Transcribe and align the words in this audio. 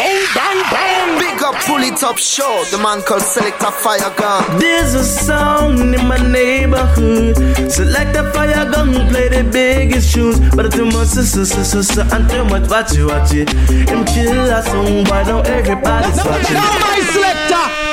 bang, 0.00 0.26
bang, 0.34 0.60
bang. 0.72 1.18
Big 1.18 1.42
up, 1.42 1.54
pull 1.66 1.82
it 1.82 2.02
up, 2.02 2.18
show. 2.18 2.64
The 2.70 2.78
man 2.78 3.02
called 3.02 3.22
Selector 3.22 3.70
Fire 3.70 4.12
Gun. 4.16 4.58
There's 4.58 4.94
a 4.94 5.04
sound 5.04 5.94
in 5.94 6.06
my 6.06 6.16
neighborhood. 6.16 7.36
Select 7.70 8.16
a 8.16 8.30
fire 8.32 8.70
gun, 8.70 8.92
play 9.08 9.28
the 9.28 9.44
biggest 9.44 10.14
tunes. 10.14 10.38
But 10.54 10.72
too 10.72 10.86
much 10.86 11.08
sister, 11.08 11.44
sister, 11.44 11.64
sister, 11.64 12.06
and 12.12 12.28
too 12.30 12.44
much 12.44 12.68
watch 12.70 12.96
it, 12.96 13.04
watch 13.04 13.34
it. 13.34 13.50
Him 13.88 14.04
kill 14.04 14.48
a 14.50 14.62
song, 14.62 15.04
why 15.04 15.24
don't 15.24 15.46
everybody's 15.46 16.16
watching? 16.24 16.54
Now 16.54 16.78
my 16.80 17.00
selector. 17.12 17.89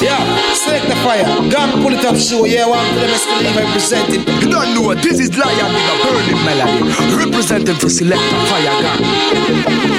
Yeah, 0.00 0.16
select 0.54 0.88
the 0.88 0.96
fire. 1.04 1.24
Gun 1.50 1.82
pull 1.82 1.92
it 1.92 2.04
up 2.04 2.16
show. 2.16 2.46
Yeah, 2.46 2.66
one 2.66 2.86
to 2.94 3.00
the 3.00 3.06
best 3.06 3.28
believe 3.28 3.56
I 3.56 3.70
present 3.72 4.08
it. 4.08 4.26
You 4.42 4.48
don't 4.50 4.74
know 4.74 4.80
what 4.80 5.02
this 5.02 5.20
is 5.20 5.36
Lion 5.36 5.72
Nigga 5.76 5.94
burning 6.08 6.40
melody. 6.44 6.88
Representing 7.16 7.76
for 7.76 7.90
Selector 7.90 8.40
Fire 8.48 8.80
Gang. 8.80 9.04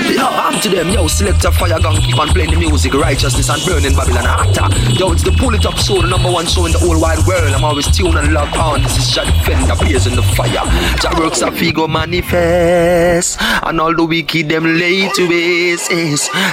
Yo, 0.10 0.26
I'm 0.26 0.60
to 0.62 0.70
them, 0.70 0.90
yo, 0.90 1.08
Selector 1.08 1.52
Fire 1.52 1.80
Gang. 1.80 2.02
Keep 2.02 2.18
on 2.18 2.30
playing 2.30 2.50
the 2.50 2.58
music, 2.58 2.94
righteousness 2.96 3.50
and 3.50 3.62
burning 3.64 3.96
Babylon 3.96 4.26
Atta. 4.26 4.74
Yo, 4.98 5.12
it's 5.14 5.24
the 5.24 5.32
Pull 5.38 5.54
It 5.54 5.66
Up 5.66 5.78
Show, 5.78 6.02
the 6.02 6.08
number 6.08 6.32
one 6.32 6.48
show 6.48 6.66
in 6.66 6.72
the 6.72 6.80
whole 6.80 7.00
wide 7.00 7.22
world. 7.28 7.54
I'm 7.54 7.64
always 7.64 7.86
tuned 7.96 8.18
and 8.18 8.34
locked 8.34 8.58
on. 8.58 8.82
This 8.82 8.98
is 8.98 9.14
Jah 9.14 9.26
Defender, 9.26 9.76
blazing 9.78 10.16
the 10.16 10.24
fire. 10.34 10.66
Jah 10.98 11.14
works 11.20 11.42
a 11.42 11.52
figo 11.52 11.88
manifest. 11.88 13.38
And 13.40 13.80
all 13.80 13.94
the 13.94 14.04
wicked 14.04 14.50
them 14.50 14.66
lay 14.66 15.10
to 15.10 15.30
waste. 15.30 15.92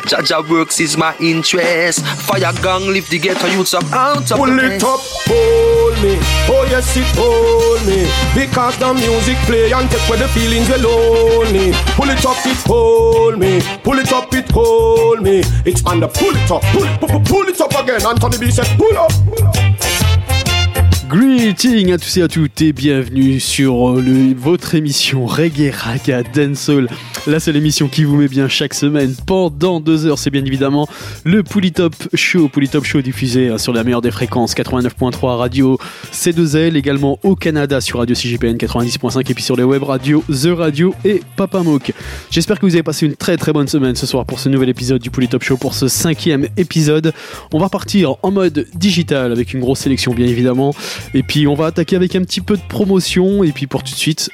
Jah 0.07 0.21
Jah 0.23 0.43
works 0.49 0.81
is 0.81 0.97
my 0.99 1.17
interest. 1.19 2.05
Fire 2.05 2.53
Gang 2.63 2.93
lift 2.93 3.11
the 3.11 3.19
ghetto 3.39 3.57
youths 3.57 3.75
up 3.75 3.85
out 3.93 4.31
of 4.31 4.39
Pull 4.39 4.59
it 4.59 4.83
up, 4.83 5.01
hold 5.27 5.95
me. 6.03 6.19
Oh 6.49 6.67
yes, 6.71 6.97
it 6.97 7.07
hold 7.17 7.81
me. 7.87 8.07
Because 8.35 8.79
the 8.79 8.93
music 8.95 9.37
play 9.47 9.73
and 9.73 9.91
take 9.91 10.09
away 10.09 10.19
the 10.19 10.29
feelings 10.29 10.69
we're 10.69 10.79
lonely. 10.79 11.73
Pull 11.97 12.11
it 12.11 12.25
up, 12.25 12.37
it 12.47 12.57
hold 12.67 13.39
me. 13.39 13.61
Pull 13.83 13.99
it 13.99 14.13
up, 14.13 14.33
it 14.35 14.51
hold 14.51 15.23
me. 15.23 15.43
It's 15.65 15.83
the 15.83 16.09
pull 16.09 16.37
it 16.37 16.51
up, 16.51 16.63
pull, 16.73 17.09
pull, 17.09 17.21
pull 17.21 17.49
it 17.49 17.61
up 17.61 17.75
again. 17.83 18.05
Anthony 18.05 18.39
B 18.39 18.51
said, 18.51 18.67
pull 18.79 18.97
up. 18.97 19.13
Pull 19.27 19.47
up. 19.47 19.88
Greeting 21.09 21.91
à 21.93 21.97
tous 21.97 22.19
et 22.19 22.23
à 22.23 22.29
toutes 22.29 22.61
et 22.61 22.75
bienvenue 22.75 23.41
sur 23.41 23.93
euh, 23.93 24.35
votre 24.37 24.75
émission 24.75 25.25
Reggae 25.25 25.73
Raga 25.73 26.23
Dancehall, 26.23 26.87
la 27.27 27.41
seule 27.41 27.57
émission 27.57 27.89
qui 27.89 28.05
vous 28.05 28.17
met 28.17 28.29
bien 28.29 28.47
chaque 28.47 28.75
semaine 28.75 29.15
pendant 29.25 29.81
deux 29.81 30.05
heures. 30.05 30.19
C'est 30.19 30.29
bien 30.29 30.45
évidemment 30.45 30.87
le 31.25 31.43
Polytop 31.43 31.95
Show, 32.13 32.49
Polytop 32.49 32.85
Show 32.85 33.01
diffusé 33.01 33.49
euh, 33.49 33.57
sur 33.57 33.73
la 33.73 33.85
meilleure 33.85 34.03
des 34.03 34.11
fréquences 34.11 34.55
89.3 34.55 35.37
radio 35.37 35.79
C2L, 36.13 36.77
également 36.77 37.19
au 37.23 37.37
Canada 37.37 37.81
sur 37.81 38.01
Radio 38.01 38.15
CJPN 38.15 38.57
90.5 38.59 39.31
et 39.31 39.35
puis 39.35 39.43
sur 39.43 39.57
les 39.57 39.65
web 39.65 39.85
radios 39.85 40.23
The 40.29 40.51
Radio 40.55 40.95
et 41.07 41.23
Papa 41.37 41.63
Moke. 41.63 41.95
J'espère 42.31 42.61
que 42.61 42.67
vous 42.67 42.75
avez 42.75 42.83
passé 42.83 43.07
une 43.07 43.17
très 43.17 43.39
très 43.39 43.55
bonne 43.55 43.69
semaine 43.69 43.97
ce 43.97 44.07
soir 44.07 44.27
pour 44.27 44.41
ce 44.41 44.51
nouvel 44.51 44.69
épisode 44.69 45.01
du 45.01 45.11
Polytop 45.11 45.43
Show, 45.43 45.57
pour 45.57 45.73
ce 45.73 45.89
cinquième 45.89 46.49
épisode. 46.59 47.15
On 47.55 47.59
va 47.59 47.71
partir 47.71 48.17
en 48.23 48.31
mode 48.31 48.67
digital 48.75 49.33
avec 49.33 49.55
une 49.55 49.61
grosse 49.61 49.79
sélection 49.79 50.13
bien 50.13 50.27
évidemment. 50.27 50.75
Et 51.15 51.23
puis 51.23 51.47
on 51.47 51.55
va 51.55 51.67
attaquer 51.67 51.97
avec 51.97 52.15
un 52.17 52.23
petit 52.23 52.41
peu 52.41 52.57
de 52.57 52.63
promotion. 52.69 53.45
Et 53.45 53.53
puis 53.53 53.67
pour 53.67 53.83
tout 53.83 53.93
de 53.93 53.99
suite, 53.99 54.31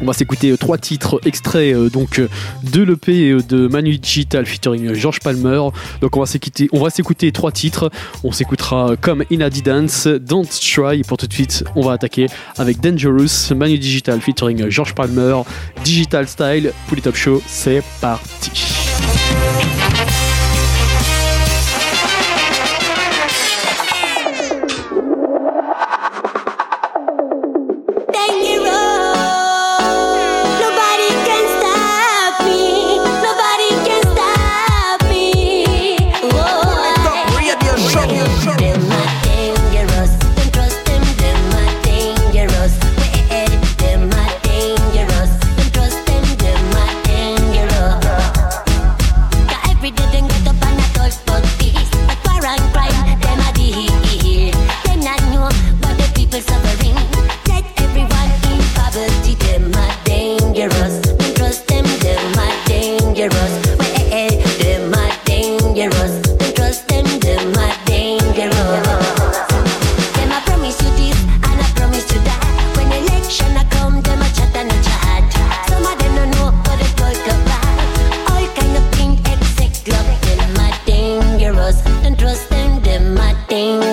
on 0.00 0.06
va 0.06 0.12
s'écouter 0.12 0.56
trois 0.56 0.78
titres 0.78 1.20
extraits 1.26 1.74
euh, 1.74 1.90
donc 1.90 2.18
euh, 2.18 2.28
de 2.62 2.82
l'EP 2.82 3.30
euh, 3.30 3.42
de 3.42 3.68
Manu 3.68 3.98
Digital 3.98 4.46
featuring 4.46 4.94
George 4.94 5.20
Palmer. 5.20 5.60
Donc 6.00 6.16
on 6.16 6.20
va 6.20 6.26
s'écouter, 6.26 6.68
on 6.72 6.82
va 6.82 6.90
s'écouter 6.90 7.32
trois 7.32 7.52
titres. 7.52 7.90
On 8.24 8.32
s'écoutera 8.32 8.96
comme 9.00 9.24
In 9.30 9.48
Dance, 9.64 10.06
Don't 10.06 10.46
Try. 10.46 11.00
Et 11.00 11.02
pour 11.02 11.18
tout 11.18 11.26
de 11.26 11.32
suite, 11.32 11.64
on 11.76 11.82
va 11.82 11.92
attaquer 11.92 12.26
avec 12.56 12.80
Dangerous, 12.80 13.54
Manu 13.54 13.78
Digital 13.78 14.20
featuring 14.20 14.68
George 14.70 14.94
Palmer, 14.94 15.42
Digital 15.84 16.26
Style, 16.26 16.72
Pull 16.88 16.98
It 16.98 17.06
Up 17.06 17.16
Show. 17.16 17.42
C'est 17.46 17.82
parti. 18.00 18.50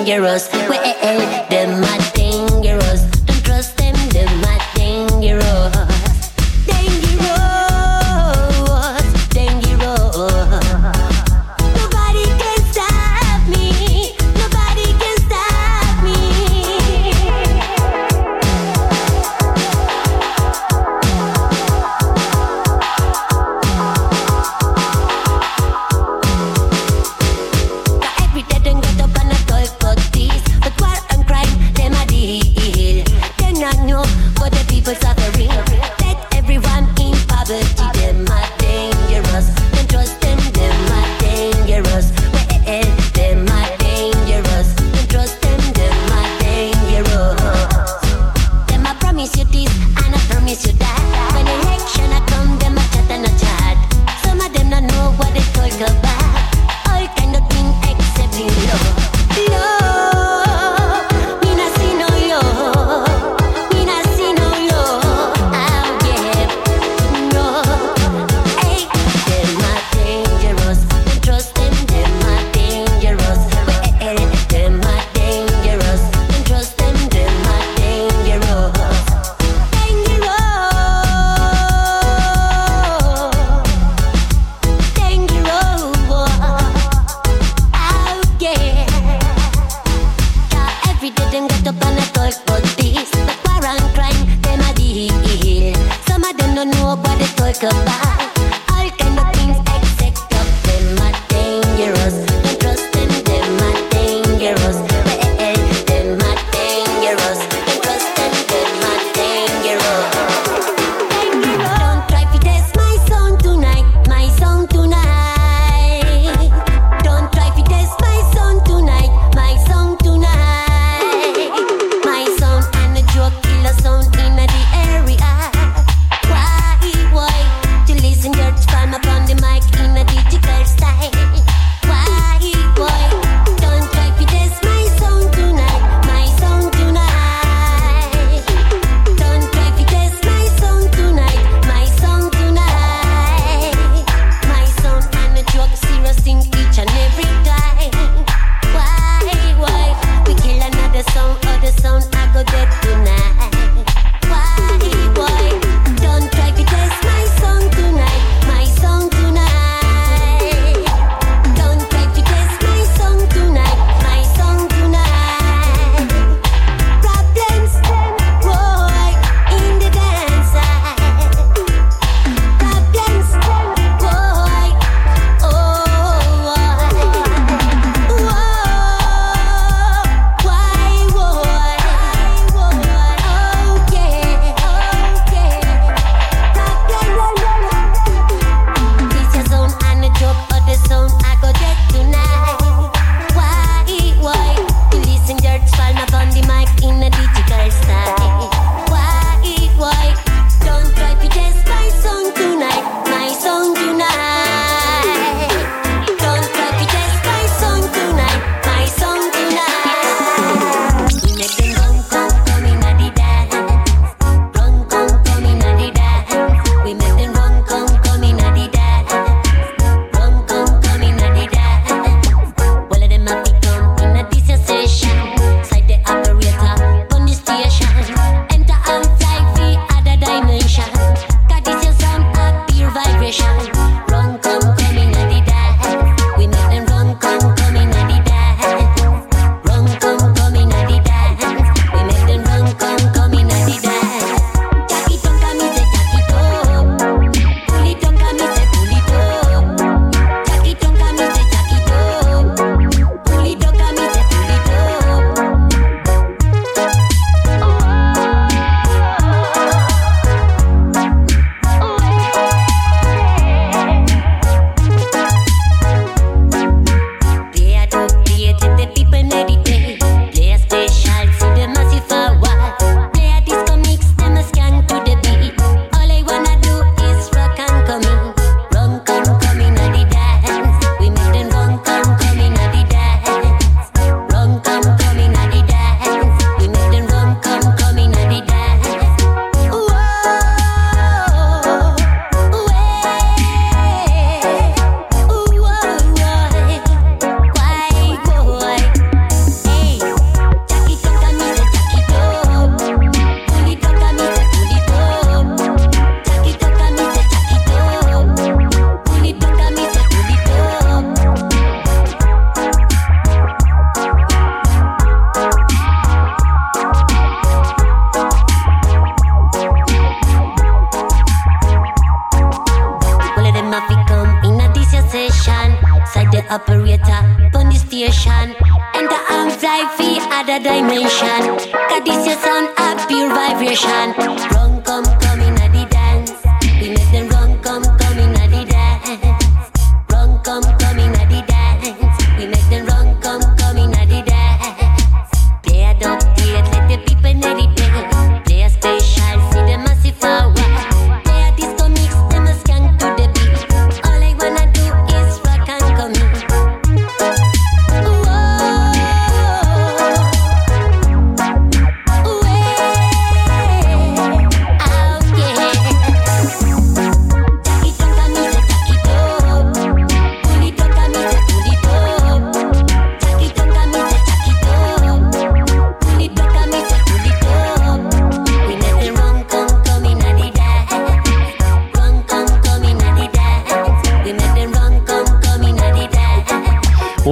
Dangerous. 0.07 0.49
Well, 0.53 1.46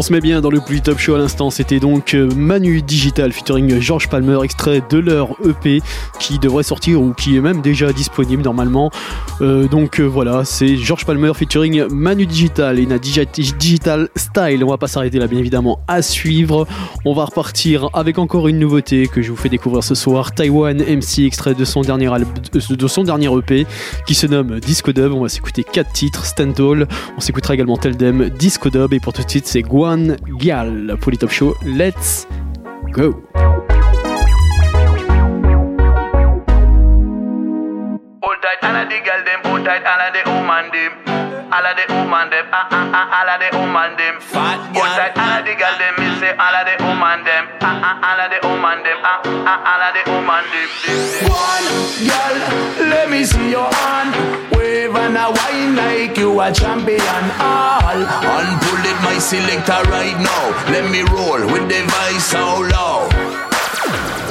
se 0.05 0.13
met 0.13 0.21
bien 0.21 0.39
dans 0.39 0.51
le 0.51 0.61
plus 0.61 0.81
top 0.81 0.99
show 0.99 1.15
à 1.15 1.17
l'instant. 1.17 1.49
C'était 1.49 1.79
donc 1.79 2.13
euh, 2.13 2.29
Manu 2.35 2.83
Digital 2.83 3.31
featuring 3.31 3.79
George 3.81 4.07
Palmer, 4.07 4.37
extrait 4.43 4.83
de 4.87 4.99
leur 4.99 5.31
EP 5.43 5.81
qui 6.19 6.37
devrait 6.37 6.61
sortir 6.61 7.01
ou 7.01 7.13
qui 7.13 7.35
est 7.35 7.39
même 7.39 7.61
déjà 7.61 7.91
disponible 7.91 8.43
normalement. 8.43 8.91
Euh, 9.41 9.67
donc 9.67 9.99
euh, 9.99 10.03
voilà, 10.03 10.45
c'est 10.45 10.77
George 10.77 11.05
Palmer 11.05 11.31
featuring 11.33 11.85
Manu 11.89 12.27
Digital 12.27 12.77
et 12.77 12.85
Nadia 12.85 13.25
Digital 13.25 14.09
Style. 14.15 14.63
On 14.63 14.69
va 14.69 14.77
pas 14.77 14.87
s'arrêter 14.87 15.17
là, 15.17 15.25
bien 15.25 15.39
évidemment, 15.39 15.79
à 15.87 16.03
suivre. 16.03 16.67
On 17.07 17.13
va 17.13 17.25
repartir 17.25 17.89
avec 17.93 18.17
encore 18.17 18.47
une 18.47 18.57
nouveauté 18.57 19.07
que 19.07 19.21
je 19.21 19.29
vous 19.29 19.37
fais 19.37 19.47
découvrir 19.47 19.83
ce 19.83 19.93
soir. 19.93 20.33
Taiwan 20.33 20.75
MC, 20.75 21.19
extrait 21.19 21.53
de 21.53 21.63
son 21.63 21.81
dernier, 21.81 22.07
euh, 22.07 22.17
de 22.71 22.87
son 22.87 23.03
dernier 23.03 23.27
EP 23.27 23.67
qui 24.07 24.15
se 24.15 24.25
nomme 24.25 24.59
Disco 24.59 24.91
Dub. 24.91 25.13
On 25.13 25.21
va 25.21 25.29
s'écouter 25.29 25.63
quatre 25.63 25.91
titres, 25.91 26.25
Stand 26.25 26.59
All. 26.59 26.87
On 27.15 27.19
s'écoutera 27.19 27.53
également 27.53 27.77
Teldem, 27.77 28.31
Disco 28.31 28.71
Dub. 28.71 28.91
Et 28.91 28.99
pour 28.99 29.13
tout 29.13 29.21
de 29.21 29.29
suite, 29.29 29.45
c'est 29.45 29.61
Guan 29.61 30.17
Gyal 30.39 30.97
pour 30.99 31.11
les 31.11 31.17
Top 31.17 31.29
Show. 31.29 31.55
Let's 31.63 32.27
go! 32.91 33.21
Like 56.15 56.23
you 56.23 56.39
a 56.39 56.49
champion. 56.49 57.01
All 57.41 57.99
Unpull 58.39 58.85
it, 58.87 59.03
my 59.03 59.19
selector 59.19 59.83
right 59.91 60.15
now. 60.15 60.71
Let 60.71 60.89
me 60.89 61.01
roll 61.11 61.41
with 61.51 61.67
the 61.67 61.83
vice 61.91 62.27
so 62.27 62.61
low. 62.71 63.09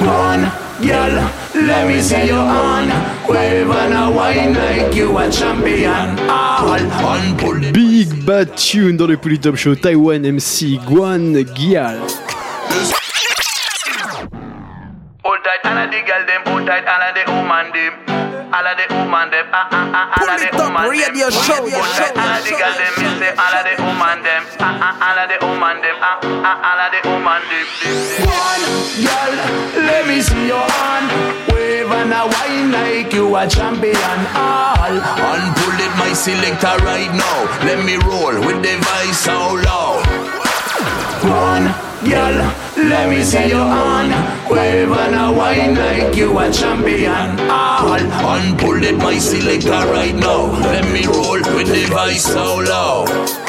one 0.01 0.49
girl, 0.81 1.29
let 1.53 1.87
me 1.87 2.01
see 2.01 2.25
your 2.25 2.43
hand. 2.43 2.89
Wave 3.29 3.69
and 3.69 3.93
a 3.93 4.09
wine 4.17 4.55
like 4.55 4.95
you 4.95 5.15
a 5.15 5.29
champion. 5.29 6.17
All 6.27 6.79
Unpull 6.79 7.63
it. 7.63 7.73
Big 7.75 8.25
Bad 8.25 8.57
Tune 8.57 8.97
dans 8.97 9.05
le 9.05 9.17
Pull 9.17 9.33
It 9.33 9.45
Up 9.45 9.55
Show, 9.55 9.75
Taiwan 9.75 10.25
MC 10.25 10.79
Guan 10.87 11.35
Gial. 11.53 11.99
Hold 15.23 15.39
tight, 15.43 15.63
of 15.63 15.91
the 15.91 16.01
girl 16.01 16.25
them, 16.25 16.41
hold 16.47 16.65
tight, 16.65 16.83
of 16.83 17.13
the 17.13 17.31
woman 17.31 17.71
them. 17.73 18.14
All 18.55 18.63
of 18.65 18.77
the 18.79 18.87
woman 18.95 19.27
them, 19.35 19.47
ah 19.51 19.67
ah 19.67 19.91
ah, 19.91 20.15
all 20.15 20.29
of 20.31 20.39
the 20.39 20.47
Pull 20.47 20.47
it 20.47 20.55
up, 20.55 20.71
woman 20.71 20.87
them. 20.87 20.91
radio 20.95 21.27
show, 21.27 21.59
Hold 21.59 21.67
yeah, 21.67 21.83
tight, 21.83 22.07
show, 22.07 22.15
all 22.15 22.31
of 22.31 22.39
the 22.47 22.51
girl 22.55 22.75
them, 22.79 22.93
me 22.95 23.07
say 23.19 23.31
all 23.35 23.51
of 23.59 23.63
the 23.67 23.73
woman 23.83 24.17
them, 24.23 24.43
ah 24.63 24.79
ah, 24.87 25.07
all 25.11 25.19
of 25.19 25.27
the 25.27 25.37
woman 25.43 25.75
them, 25.83 25.97
ah 25.99 26.23
ah, 26.23 26.67
all 26.71 26.79
of 26.79 26.89
the 26.95 26.99
woman 27.03 27.41
them. 27.51 27.67
one 28.23 28.63
girl, 29.03 29.33
let 29.83 30.07
me 30.07 30.17
see 30.23 30.47
your 30.47 30.63
hand. 30.63 31.07
Wave 31.51 31.91
and 31.91 32.13
a 32.15 32.23
wine 32.31 32.71
like 32.71 33.11
you 33.11 33.27
a 33.35 33.43
champion. 33.47 34.19
All 34.35 34.95
Unpull 34.95 35.79
it, 35.81 35.91
my 35.99 36.13
selector 36.13 36.75
right 36.87 37.11
now. 37.11 37.37
Let 37.67 37.83
me 37.83 37.95
roll 38.07 38.39
with 38.39 38.61
the 38.63 38.75
vice 38.79 39.19
so 39.19 39.54
let 42.89 43.09
me 43.09 43.23
see 43.23 43.49
your 43.49 43.65
hand. 43.65 44.11
Wave 44.49 44.91
and 44.91 45.15
a 45.15 45.31
wine 45.37 45.75
like 45.75 46.15
you 46.15 46.37
a 46.37 46.51
champion. 46.51 47.39
All 47.49 47.99
Unpull 48.33 48.83
it, 48.83 48.97
my 48.97 49.17
selector 49.17 49.69
right 49.91 50.15
now. 50.15 50.51
Let 50.51 50.85
me 50.93 51.05
roll 51.05 51.41
with 51.55 51.67
the 51.67 51.85
vice 51.89 52.25
so 52.25 52.57
low. 52.57 53.44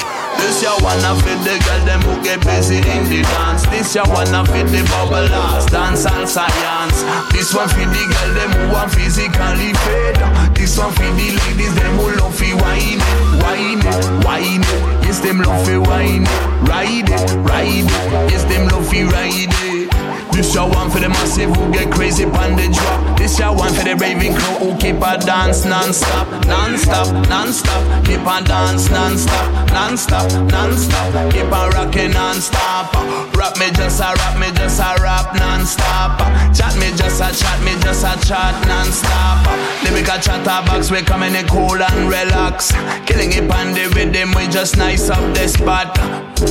This 0.47 0.63
ya 0.63 0.79
wanna 0.79 1.11
fit 1.27 1.43
the 1.43 1.59
girl 1.67 1.83
them 1.85 2.01
who 2.07 2.23
get 2.23 2.39
busy 2.47 2.77
in 2.79 3.03
the 3.11 3.23
dance. 3.35 3.67
This 3.67 3.97
ya 3.97 4.05
wanna 4.07 4.47
fit 4.47 4.69
the 4.71 4.87
bubblers, 4.87 5.67
dance 5.75 6.07
and 6.07 6.29
science. 6.29 7.03
This 7.33 7.53
one 7.53 7.69
fit 7.69 7.91
the 7.91 8.05
girl 8.07 8.31
them 8.39 8.51
who 8.55 8.73
want 8.73 8.93
physically 8.93 9.75
fit. 9.83 10.15
This 10.55 10.79
one 10.79 10.93
fit 10.95 11.11
the 11.19 11.35
ladies 11.35 11.75
them 11.75 11.99
who 11.99 12.15
love 12.23 12.35
fi 12.39 12.55
wine 12.55 13.03
it, 13.03 13.43
wine 13.43 13.83
it, 13.83 14.25
wine 14.25 14.63
it. 14.63 15.05
Yes 15.05 15.19
them 15.19 15.41
love 15.43 15.67
fi 15.67 15.79
wine 15.79 16.23
it, 16.23 16.69
ride 16.71 17.11
it, 17.11 17.31
ride 17.43 17.91
it. 17.91 18.31
Yes 18.31 18.45
them 18.45 18.69
love 18.69 18.87
fi 18.89 19.03
ride 19.03 19.51
it. 19.51 19.96
This 20.37 20.55
your 20.55 20.69
one 20.69 20.91
for 20.91 21.01
the 21.01 21.09
massive 21.09 21.49
who 21.57 21.73
get 21.73 21.91
crazy 21.91 22.25
on 22.25 22.57
the 22.57 22.69
drop. 22.69 23.17
This 23.17 23.39
your 23.39 23.57
one 23.57 23.73
for 23.73 23.85
the 23.89 23.97
raving 23.97 24.35
crew 24.37 24.69
who 24.69 24.77
keep 24.77 25.01
a 25.01 25.17
dance 25.17 25.65
non-stop, 25.65 26.29
non-stop, 26.45 27.09
non-stop. 27.31 28.05
Keep 28.05 28.21
on 28.21 28.45
dance 28.45 28.91
non-stop, 28.91 29.73
non-stop, 29.73 30.29
non-stop. 30.53 31.33
Keep 31.33 31.49
on 31.49 31.71
rocking 31.73 32.13
non-stop. 32.13 32.93
Rap 33.33 33.57
me 33.57 33.73
just 33.73 33.99
a 34.05 34.13
rap 34.13 34.37
me 34.37 34.53
just 34.53 34.79
a 34.79 34.93
rap 35.01 35.33
non-stop. 35.41 36.21
Chat 36.53 36.77
me 36.77 36.93
just 36.93 37.17
a 37.25 37.33
chat 37.33 37.59
me 37.65 37.73
just 37.81 38.05
a 38.05 38.13
chat 38.29 38.53
non-stop. 38.69 39.41
Lyrical 39.89 40.21
chatterbox 40.21 40.91
we 40.91 41.01
coming 41.01 41.35
in 41.35 41.49
cool 41.49 41.81
and 41.81 42.13
relax. 42.13 42.77
Killing 43.09 43.33
it 43.33 43.49
on 43.49 43.73
the 43.73 43.89
rhythm 43.97 44.37
we 44.37 44.47
just 44.49 44.77
nice 44.77 45.09
up 45.09 45.25
the 45.33 45.49
spot. 45.49 45.97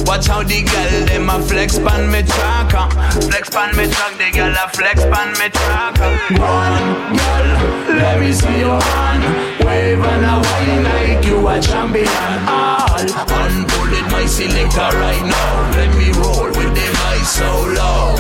Watch 0.06 0.28
how 0.28 0.42
the 0.44 0.64
girl 0.64 1.06
them 1.06 1.30
a 1.30 1.40
flex 1.42 1.78
pan 1.78 2.10
me 2.12 2.24
track. 2.24 2.74
uh. 2.74 2.90
Flex 3.30 3.50
pan 3.50 3.76
me 3.78 3.86
track, 3.88 4.18
the 4.18 4.32
girl 4.34 4.54
a 4.54 4.68
flex 4.70 5.02
pan 5.06 5.30
me 5.38 5.48
track. 5.50 6.00
uh. 6.00 6.18
One 6.42 7.16
girl, 7.18 7.96
let 7.98 8.20
me 8.20 8.34
see 8.34 8.60
your 8.60 8.82
hand. 8.82 9.24
Wave 9.66 10.00
and 10.02 10.26
a 10.26 10.36
wine 10.42 10.84
like 10.84 11.26
you 11.26 11.48
a 11.48 11.62
champion. 11.62 12.08
All 12.50 12.98
it, 12.98 14.12
my 14.12 14.26
selector 14.26 14.90
right 14.98 15.26
now. 15.26 15.72
Let 15.78 15.92
me 15.98 16.12
roll 16.18 16.48
with 16.48 16.74
the 16.74 16.88
vice 17.02 17.30
so 17.38 17.50
low. 17.78 18.16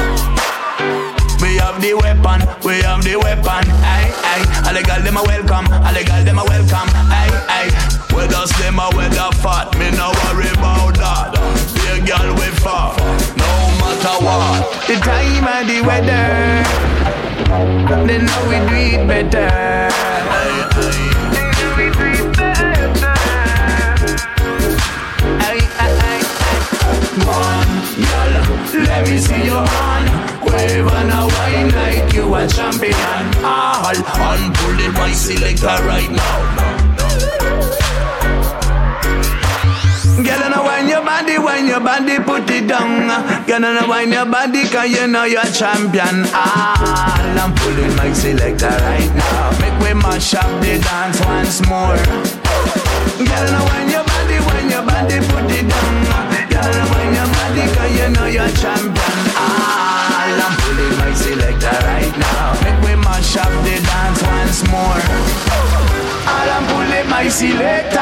We 1.41 1.57
have 1.57 1.81
the 1.81 1.93
weapon, 1.95 2.41
we 2.65 2.81
have 2.81 3.03
the 3.03 3.15
weapon. 3.17 3.65
Aye, 3.83 4.11
aye. 4.23 4.63
All 4.67 4.73
the 4.73 4.83
girl 4.83 5.01
them 5.01 5.17
a 5.17 5.23
welcome, 5.23 5.65
all 5.73 5.93
the 5.93 6.03
girl 6.05 6.23
them 6.23 6.37
a 6.39 6.43
welcome. 6.45 6.89
Aye, 7.09 7.45
aye. 7.49 7.71
Whether 8.13 8.45
slim 8.47 8.79
or 8.79 8.89
whether 8.95 9.29
fat, 9.43 9.75
me 9.77 9.91
no 9.91 10.11
worry 10.25 10.49
about 10.53 10.95
that. 10.97 11.34
Girl 12.05 12.33
we 12.35 12.47
far, 12.61 12.95
no 12.97 13.51
matter 13.81 14.15
what. 14.23 14.61
the 14.87 14.95
time 15.01 15.47
and 15.47 15.69
the 15.69 15.81
weather. 15.81 16.25
They 18.07 18.19
know 18.19 18.41
we 18.49 18.57
do 18.69 18.75
it 18.95 19.07
better. 19.07 19.49
Aye, 20.37 20.69
aye. 20.71 21.25
Aye, 25.47 25.65
aye, 25.83 25.99
aye. 26.09 26.25
One 27.25 27.73
girl, 28.05 28.33
let 28.85 29.01
me 29.09 29.17
see 29.17 29.43
your 29.45 29.65
hand. 29.65 30.07
Wave 30.45 30.87
and 30.87 31.11
a 31.11 31.21
wine 31.33 31.69
like 31.73 32.13
you 32.13 32.25
a 32.35 32.47
champion. 32.47 33.23
All 33.43 33.95
Unpull 33.95 34.79
it, 34.85 34.93
my 34.93 35.11
selector 35.11 35.77
right 35.87 36.11
now. 36.11 36.35
Girl, 40.15 40.43
and 40.47 40.55
wine 40.63 40.87
your 40.87 41.03
body, 41.03 41.37
wine 41.37 41.67
your 41.67 41.81
body, 41.81 42.17
put 42.19 42.49
it 42.49 42.67
down. 42.67 43.07
Girl, 43.45 43.65
and 43.65 43.87
wine 43.87 44.11
your 44.11 44.25
body, 44.25 44.63
cause 44.67 44.89
you 44.89 45.07
know 45.07 45.25
you're 45.25 45.43
champion. 45.51 46.23
Ah, 46.31 47.19
I'm 47.35 47.53
pulling 47.53 47.93
my 47.97 48.13
selector 48.13 48.71
right 48.71 49.11
now. 49.11 49.51
Make 49.59 49.75
we 49.83 49.93
mash 49.93 50.33
up 50.33 50.47
the 50.63 50.79
dance 50.79 51.19
once 51.27 51.59
more. 51.67 51.99
Girl, 53.19 53.47
and 53.51 53.63
wine 53.67 53.89
your 53.91 54.05
body, 54.07 54.39
wine 54.47 54.69
your 54.71 54.85
body, 54.87 55.19
put 55.27 55.51
it 55.51 55.67
down. 55.67 55.95
Girl, 56.47 56.63
and 56.63 56.87
wine 56.95 57.13
your 57.13 57.29
body, 57.35 57.63
cause 57.75 57.91
you 57.99 58.07
know 58.15 58.27
you're 58.31 58.55
champion. 58.55 59.17
Ah, 59.35 60.31
I'm 60.31 60.55
pulling 60.63 60.95
my 60.95 61.11
selector 61.11 61.75
right 61.91 62.15
now. 62.15 62.55
Make 62.63 62.79
we 62.87 62.95
mash 63.03 63.35
up 63.35 63.51
the 63.67 63.75
dance 63.83 64.23
once 64.23 64.63
more. 64.71 65.44
My 67.15 67.29
selector. 67.29 67.97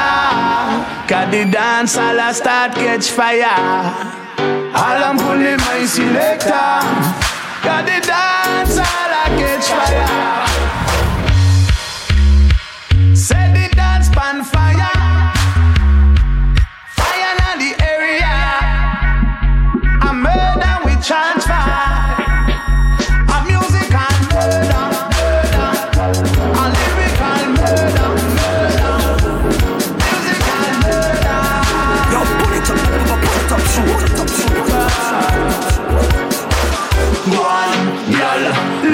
Cause 1.08 1.30
the 1.30 1.46
dance 1.52 1.98
all 1.98 2.20
I 2.20 2.32
start 2.32 2.74
catch 2.74 3.12
fire. 3.12 3.46
All 4.74 5.04
I'm 5.08 5.18
pulling 5.20 5.58
my 5.58 5.86
selector. 5.86 6.82
Cause 7.62 7.86
the 7.86 8.00
dance 8.10 8.78
all 8.80 9.12
I 9.22 9.26
catch 9.38 9.68
fire. 9.70 10.16
Set 13.16 13.54
the 13.54 13.76
dance 13.76 14.10
pan 14.10 14.44
Fire 14.44 15.03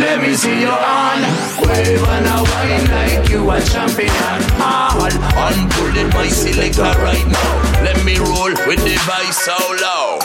let 0.10 0.22
me 0.26 0.34
see 0.34 0.62
your 0.62 0.74
hand. 0.74 1.22
Wave 1.62 2.02
and 2.02 2.26
a 2.26 2.38
wine 2.50 2.86
like 2.98 3.30
you 3.30 3.46
a 3.46 3.62
champion. 3.62 4.10
All 4.58 5.06
Unpull 5.46 5.96
it, 6.02 6.10
my 6.14 6.28
selector 6.28 6.94
right 7.06 7.28
now. 7.30 7.84
Let 7.86 8.04
me 8.04 8.18
roll 8.18 8.54
with 8.66 8.82
the 8.82 8.98
vice 9.06 9.38
so 9.46 9.58
low. 9.86 10.18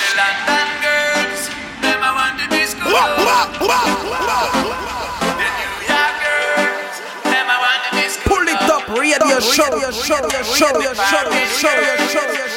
The 0.00 0.08
London 0.16 0.68
girls, 0.80 1.42
them 1.84 2.00
I 2.00 2.10
want 2.16 2.34
to 2.40 2.46
disco. 2.48 2.88
The 5.36 5.48
New 5.60 5.76
York 5.84 6.16
girls, 6.24 6.96
them 7.28 7.44
I 7.44 7.58
want 7.60 7.80
to 7.84 7.90
disco. 8.00 8.24
Pull 8.24 8.48
it 8.48 8.62
up, 8.72 8.88
radio 8.88 9.36
show, 9.40 9.68
show, 9.92 10.24
show, 10.56 10.80
show, 10.80 10.80
show, 10.96 11.28
show, 11.60 11.76
show, 12.08 12.50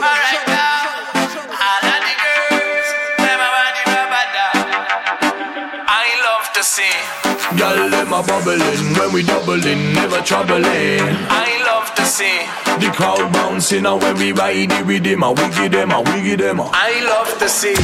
now, 0.00 0.19
sing. 6.80 7.58
Girl, 7.58 7.90
them 7.90 8.12
a 8.12 8.22
bubbling 8.22 8.84
when 8.98 9.12
we 9.12 9.22
doubling, 9.22 9.92
never 9.92 10.20
troubling. 10.22 11.04
I 11.28 11.48
love 11.68 11.94
to 11.96 12.04
see 12.04 12.38
The 12.80 12.90
crowd 12.92 13.32
bouncing 13.60 13.84
and 13.84 14.02
when 14.02 14.16
we 14.16 14.32
ride 14.32 14.72
it 14.72 14.86
with 14.86 15.04
them, 15.04 15.22
and 15.22 15.36
we 15.36 15.44
give 15.54 15.72
them, 15.72 15.90
and 15.92 16.08
we 16.08 16.22
give 16.22 16.38
them. 16.38 16.60
I 16.60 17.04
love 17.04 17.38
to 17.38 17.48
see. 17.48 17.76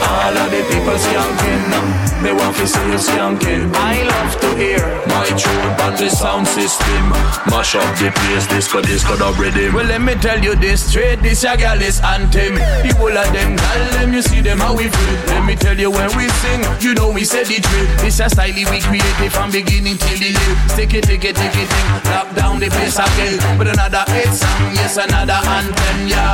All 0.00 0.32
of 0.32 0.48
the 0.48 0.62
people 0.64 0.96
skanking, 0.96 2.22
They 2.22 2.32
want 2.32 2.56
to 2.56 2.66
see 2.66 2.80
you 2.88 2.96
skanking. 2.96 3.68
I 3.74 4.02
love 4.02 4.40
to 4.40 4.48
hear. 4.56 4.80
My 5.08 5.26
tune 5.36 5.76
on 5.84 5.92
the 6.00 6.08
sound 6.08 6.46
system, 6.48 7.10
mash 7.52 7.74
up 7.74 7.84
the 7.98 8.10
place, 8.10 8.46
disco, 8.48 8.80
disco, 8.80 9.16
the 9.16 9.28
rhythm. 9.36 9.74
Well, 9.74 9.84
let 9.86 10.00
me 10.00 10.14
tell 10.14 10.40
you 10.40 10.54
this 10.56 10.88
straight. 10.88 11.20
This 11.20 11.44
a 11.44 11.56
girl 11.56 11.80
is 11.82 12.00
anthem. 12.00 12.54
The 12.56 12.94
whole 12.96 13.12
of 13.12 13.28
them 13.32 13.56
gal, 13.56 13.84
them 14.00 14.14
you 14.14 14.22
see 14.22 14.40
them 14.40 14.58
how 14.58 14.74
we 14.74 14.88
feel. 14.88 15.16
Let 15.36 15.44
me 15.44 15.54
tell 15.54 15.76
you 15.76 15.90
when 15.90 16.08
we 16.16 16.28
sing, 16.40 16.64
you 16.80 16.94
know 16.94 17.10
we 17.10 17.24
said 17.24 17.46
the 17.46 17.60
drill. 17.60 17.86
This 18.00 18.20
a 18.20 18.30
style 18.30 18.54
we 18.54 18.80
created 18.80 19.32
from 19.32 19.50
beginning 19.50 19.98
till 19.98 20.18
the 20.18 20.32
end. 20.32 20.70
Stick 20.70 20.94
it, 20.94 21.04
take 21.04 21.24
it, 21.24 21.36
take 21.36 21.56
it, 21.56 21.68
thing. 21.68 22.12
Lock 22.12 22.34
down 22.34 22.60
the 22.60 22.68
place 22.68 22.96
again. 22.96 23.36
With 23.58 23.68
another 23.68 24.04
hit 24.08 24.32
song, 24.32 24.72
yes 24.74 24.96
another 25.10 25.40
anthem, 25.58 25.98
yo. 26.06 26.26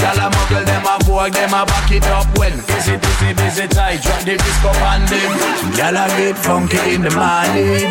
Gal 0.00 0.20
a 0.22 0.26
muggle 0.30 0.64
them 0.64 0.86
a 0.86 0.96
vogue, 1.04 1.32
them 1.32 1.54
a 1.54 1.66
back 1.66 1.90
it 1.90 2.06
up 2.06 2.26
when. 2.38 2.54
Busy, 2.66 2.96
busy, 2.96 3.34
busy 3.34 3.66
tight, 3.68 4.02
drop 4.02 4.22
the 4.22 4.36
disco 4.38 4.70
on 4.90 5.02
them. 5.10 5.30
Gal 5.76 5.96
a 5.96 6.06
get 6.16 6.38
funky 6.38 6.94
in 6.94 7.02
the 7.02 7.10
morning. 7.10 7.90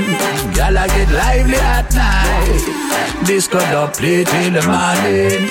Gal 0.56 0.78
a 0.78 0.88
get 0.88 1.10
lively 1.12 1.60
at 1.60 1.88
night. 1.94 3.26
Disco 3.26 3.60
dub 3.60 3.94
play 3.94 4.24
till 4.24 4.52
the 4.54 4.64
morning 4.66 5.50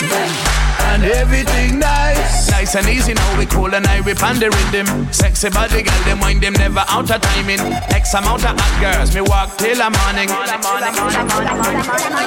and 0.91 1.05
everything 1.05 1.79
nice. 1.79 2.08
Nice 2.51 2.75
and 2.75 2.89
easy 2.89 3.15
now 3.15 3.39
we 3.39 3.47
cool 3.47 3.75
and 3.75 3.87
I 3.87 4.01
whip 4.01 4.23
on 4.23 4.39
the 4.39 4.51
rhythm. 4.51 4.87
Sexy 5.13 5.49
body 5.51 5.83
girl, 5.83 6.03
them 6.05 6.21
wind 6.21 6.43
them 6.43 6.55
never 6.55 6.85
out 6.89 7.11
of 7.11 7.21
timing. 7.21 7.61
X 7.91 8.15
amount 8.15 8.45
of 8.45 8.59
hot 8.59 8.81
girls, 8.81 9.15
me 9.15 9.21
walk 9.21 9.57
till 9.57 9.77
the 9.77 9.89
morning. 9.89 10.29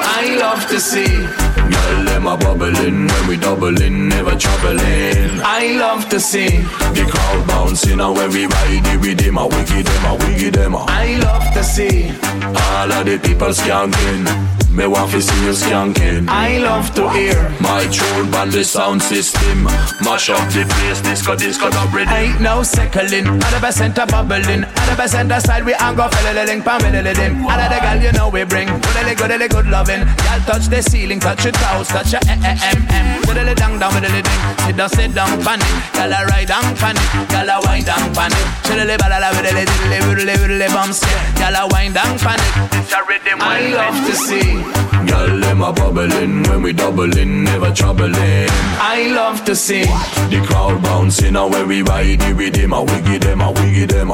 I 0.03 0.38
love 0.39 0.65
to 0.70 0.79
see. 0.79 1.08
Girl, 1.72 2.03
them 2.05 2.27
a 2.27 2.38
bubbling 2.38 3.08
when 3.08 3.27
we 3.27 3.38
doubling, 3.38 4.10
never 4.10 4.36
troubling. 4.36 5.41
I 5.43 5.77
love 5.77 6.08
to 6.10 6.20
see. 6.20 6.50
The 6.96 7.05
crowd 7.10 7.48
bouncing 7.48 8.00
and 8.00 8.15
when 8.15 8.29
we 8.31 8.46
ride 8.46 8.86
it 8.86 9.00
with 9.01 9.20
them, 9.20 9.36
we 9.36 9.63
give 9.65 9.86
them, 9.86 10.17
we 10.20 10.36
give 10.39 10.53
them. 10.53 10.75
I 10.75 11.17
love 11.17 11.53
to 11.53 11.63
see. 11.63 12.12
All 12.41 12.91
of 12.91 13.05
the 13.05 13.20
people 13.22 13.50
skanking, 13.50 14.25
me 14.75 14.88
want 14.88 15.12
to 15.12 15.22
see 15.22 15.46
you 15.46 15.51
skanking. 15.51 16.27
I 16.29 16.58
love 16.60 16.93
to 16.96 17.10
hear. 17.12 17.51
My 17.62 17.86
tune 17.88 18.34
on 18.36 18.50
the 18.50 18.63
sound 18.63 19.01
system, 19.01 19.67
mash 20.00 20.30
up 20.30 20.48
the 20.54 20.64
place, 20.64 21.02
disco, 21.02 21.36
disco, 21.36 21.70
the 21.70 21.84
rhythm. 21.92 22.14
Ain't 22.14 22.40
no 22.42 22.64
seconding, 22.64 23.26
100% 23.26 23.98
a 23.98 24.06
bubbling, 24.06 24.64
100% 24.64 25.36
a 25.36 25.42
side 25.42 25.66
we 25.66 25.74
and 25.74 25.98
go 25.98 26.08
fiddling, 26.08 26.62
pam 26.62 26.80
fiddling. 26.82 27.44
All 27.44 27.60
of 27.60 27.70
the 27.70 27.80
gal 27.82 28.00
you 28.02 28.12
know 28.14 28.30
we 28.30 28.44
bring, 28.44 28.68
goodly 28.68 29.16
goodly 29.16 29.48
good 29.48 29.68
loving. 29.68 30.06
Gal 30.24 30.40
touch 30.48 30.68
the 30.68 30.82
ceiling, 30.82 31.20
touch 31.20 31.44
your 31.44 31.54
toes, 31.54 31.88
touch 31.88 32.14
your 32.14 32.22
eh 32.28 32.40
eh 32.46 32.70
em 32.72 32.80
em. 32.90 33.22
Goodly 33.26 33.54
down 33.56 33.80
down 33.80 33.94
with 33.94 34.04
the 34.04 34.22
ding, 34.22 34.42
sit 34.66 34.76
down 34.78 34.90
sit 34.90 35.14
down 35.14 35.32
pan 35.44 35.60
it. 35.60 35.74
Gal 35.94 36.14
a 36.14 36.26
ride 36.28 36.48
down 36.48 36.76
pan 36.78 36.96
it, 36.96 37.30
gal 37.30 37.50
a 37.50 37.58
wind 37.68 37.86
down 37.86 38.14
pan 38.14 38.32
it. 38.32 38.46
Chillily 38.66 38.98
balala 38.98 39.32
with 39.36 39.44
the 39.44 39.66
diddly 39.66 40.00
widdly 40.08 40.36
widdly 40.40 40.68
bumps, 40.74 41.02
gal 41.36 41.56
a 41.56 41.68
wind 41.74 41.96
down 41.96 42.18
pan 42.20 42.40
it. 42.40 42.54
It's 42.80 42.94
a 42.94 43.04
rhythm 43.08 43.40
I 43.42 43.74
love 43.74 43.98
to 44.08 44.16
see. 44.16 44.62
Girl, 45.08 45.40
them 45.40 45.62
a 45.62 45.74
bubbling 45.74 46.44
when 46.44 46.62
we 46.62 46.74
doubling, 46.74 47.44
never 47.44 47.72
troubling. 47.74 48.50
I 48.80 49.12
love 49.14 49.44
to 49.46 49.56
see. 49.56 49.81
The 49.86 50.44
crowd 50.48 50.82
bouncing 50.84 51.36
and 51.36 51.52
when 51.52 51.68
we 51.68 51.82
ride 51.82 52.20
them, 52.20 52.74
and 52.74 52.90
we 52.90 53.02
give 53.02 53.22
them, 53.22 53.40
we 53.56 53.74
give 53.74 53.90
them. 53.90 54.12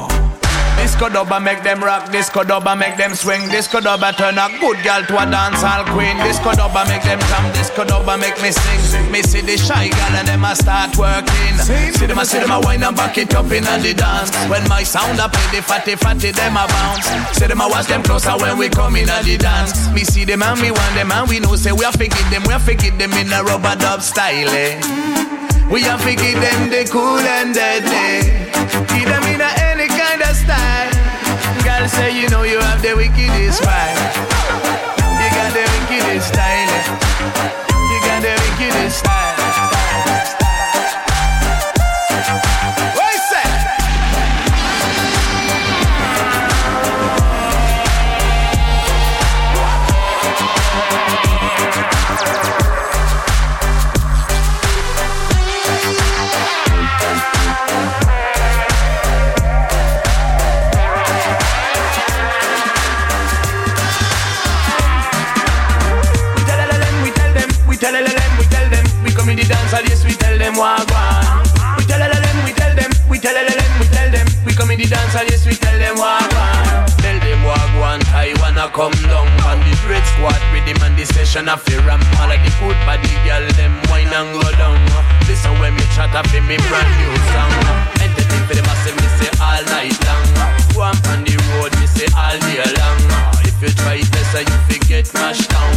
Disco 0.78 1.10
dubba 1.10 1.44
make 1.44 1.64
them 1.64 1.84
rock, 1.84 2.12
disco 2.12 2.44
dubba 2.44 2.78
make 2.78 2.98
them 2.98 3.14
swing, 3.14 3.50
disco 3.50 3.80
dubba 3.80 4.16
turn 4.16 4.38
a 4.38 4.48
good 4.60 4.78
girl 4.86 5.02
to 5.04 5.18
a 5.18 5.26
dancehall 5.26 5.84
queen. 5.92 6.16
Disco 6.24 6.52
dubba 6.52 6.88
make 6.88 7.02
them 7.04 7.20
jump, 7.20 7.54
disco 7.54 7.84
dubba 7.84 8.18
make 8.18 8.40
me 8.42 8.52
sing. 8.52 9.12
Me 9.12 9.22
see 9.22 9.42
the 9.42 9.58
shy 9.58 9.90
girl 9.90 10.14
and 10.16 10.28
them 10.28 10.46
a 10.46 10.56
start 10.56 10.96
working. 10.96 11.58
See 11.98 12.06
them 12.06 12.20
a 12.20 12.26
see 12.26 12.40
them 12.40 12.52
a 12.52 12.62
wine 12.62 12.84
and 12.84 12.96
back 12.96 13.18
it 13.18 13.34
up 13.36 13.52
in 13.52 13.64
the 13.64 13.94
dance. 13.94 14.32
When 14.50 14.68
my 14.70 14.84
sound 14.84 15.20
a 15.20 15.28
play, 15.28 15.60
the 15.60 15.62
fatty 15.62 15.96
fatty 15.96 16.32
them 16.32 16.56
a 16.56 16.68
bounce. 16.68 17.06
See 17.36 17.48
them 17.48 17.60
a 17.60 17.68
watch 17.68 17.88
them 17.88 18.04
closer 18.04 18.38
when 18.38 18.58
we 18.58 18.70
come 18.70 18.96
in 18.96 19.08
the 19.08 19.38
dance. 19.38 19.90
Me 19.92 20.04
see 20.04 20.26
them 20.26 20.44
and 20.44 20.62
me 20.62 20.72
want 20.72 20.94
them 20.94 21.12
and 21.12 21.28
we 21.28 21.40
know 21.40 21.56
say 21.56 21.72
we 21.74 21.84
have 21.86 21.98
to 21.98 22.08
give 22.08 22.30
them, 22.30 22.44
we 22.44 22.54
have 22.54 22.66
to 22.66 22.76
give 22.76 22.98
them 22.98 23.12
in 23.14 23.34
a 23.34 23.44
rubber 23.44 23.76
dub 23.76 24.02
style. 24.02 24.50
Eh? 24.50 25.57
We 25.70 25.82
have 25.84 26.02
to 26.04 26.16
give 26.16 26.40
them 26.40 26.70
the 26.70 26.88
cool 26.90 27.20
and 27.20 27.54
deadly. 27.54 28.32
Give 28.96 29.08
them 29.08 29.24
in 29.24 29.42
a 29.42 29.52
any 29.68 29.88
kind 29.88 30.22
of 30.22 30.36
style. 30.36 30.92
Girl 31.64 31.88
say 31.90 32.18
you 32.20 32.30
know 32.30 32.44
you 32.44 32.60
have 32.60 32.82
the 32.82 32.96
wickedest 32.96 33.62
vibe. 33.64 34.00
You 35.20 35.30
got 35.38 35.52
the 35.54 35.66
wickedest 35.74 36.30
style. 36.30 36.72
You 37.92 38.00
got 38.08 38.22
the 38.22 38.34
wickedest 38.44 39.00
style. 39.00 39.37
Yes, 70.58 71.78
we 71.78 71.86
tell 71.86 72.00
them 72.00 72.18
tell 72.18 72.24
them, 72.26 72.44
we 72.44 72.54
tell 72.54 72.76
them, 72.76 72.92
we 73.10 73.20
tell 73.20 73.34
them, 73.38 73.72
we 73.80 73.86
tell 73.94 74.10
them, 74.10 74.28
we 74.46 74.52
come 74.54 74.72
in 74.72 74.80
the 74.80 74.88
dance 74.90 75.14
hall, 75.14 75.26
yes, 75.30 75.46
we 75.46 75.54
tell 75.54 75.78
them 75.78 75.98
one. 75.98 76.30
Tell 76.98 77.18
them 77.22 77.42
one, 77.78 78.02
I 78.18 78.34
wanna 78.42 78.66
come 78.74 78.98
down 79.06 79.30
on 79.46 79.62
the 79.62 79.74
great 79.86 80.04
squad 80.18 80.42
with 80.52 80.66
him 80.66 80.82
and 80.82 80.98
the 80.98 81.06
session 81.06 81.48
of 81.48 81.64
the 81.66 81.78
ram. 81.86 82.02
All 82.18 82.30
of 82.30 82.40
the 82.42 82.52
good 82.58 82.78
body 82.90 83.14
girl, 83.22 83.46
them 83.54 83.78
wine 83.90 84.10
and 84.10 84.34
go 84.34 84.46
down. 84.58 84.82
Listen 85.30 85.54
when 85.62 85.76
me 85.78 85.86
chat 85.94 86.14
up 86.18 86.28
in 86.34 86.44
me 86.50 86.58
brand 86.68 86.92
new 86.98 87.14
song. 87.32 87.54
Entertain 88.02 88.44
for 88.50 88.56
the 88.58 88.64
massive, 88.66 88.98
me 88.98 89.08
say 89.22 89.32
all 89.38 89.62
night 89.70 89.98
long. 90.10 90.26
Go 90.74 90.82
on 90.82 90.98
on 91.14 91.22
the 91.22 91.38
road, 91.54 91.72
me 91.78 91.86
say 91.86 92.10
all 92.18 92.38
day 92.42 92.66
long. 92.66 93.00
If 93.46 93.62
you 93.62 93.70
try 93.78 94.02
this, 94.02 94.34
uh, 94.34 94.42
you 94.42 94.58
forget 94.66 95.06
mashed 95.14 95.50
down. 95.50 95.74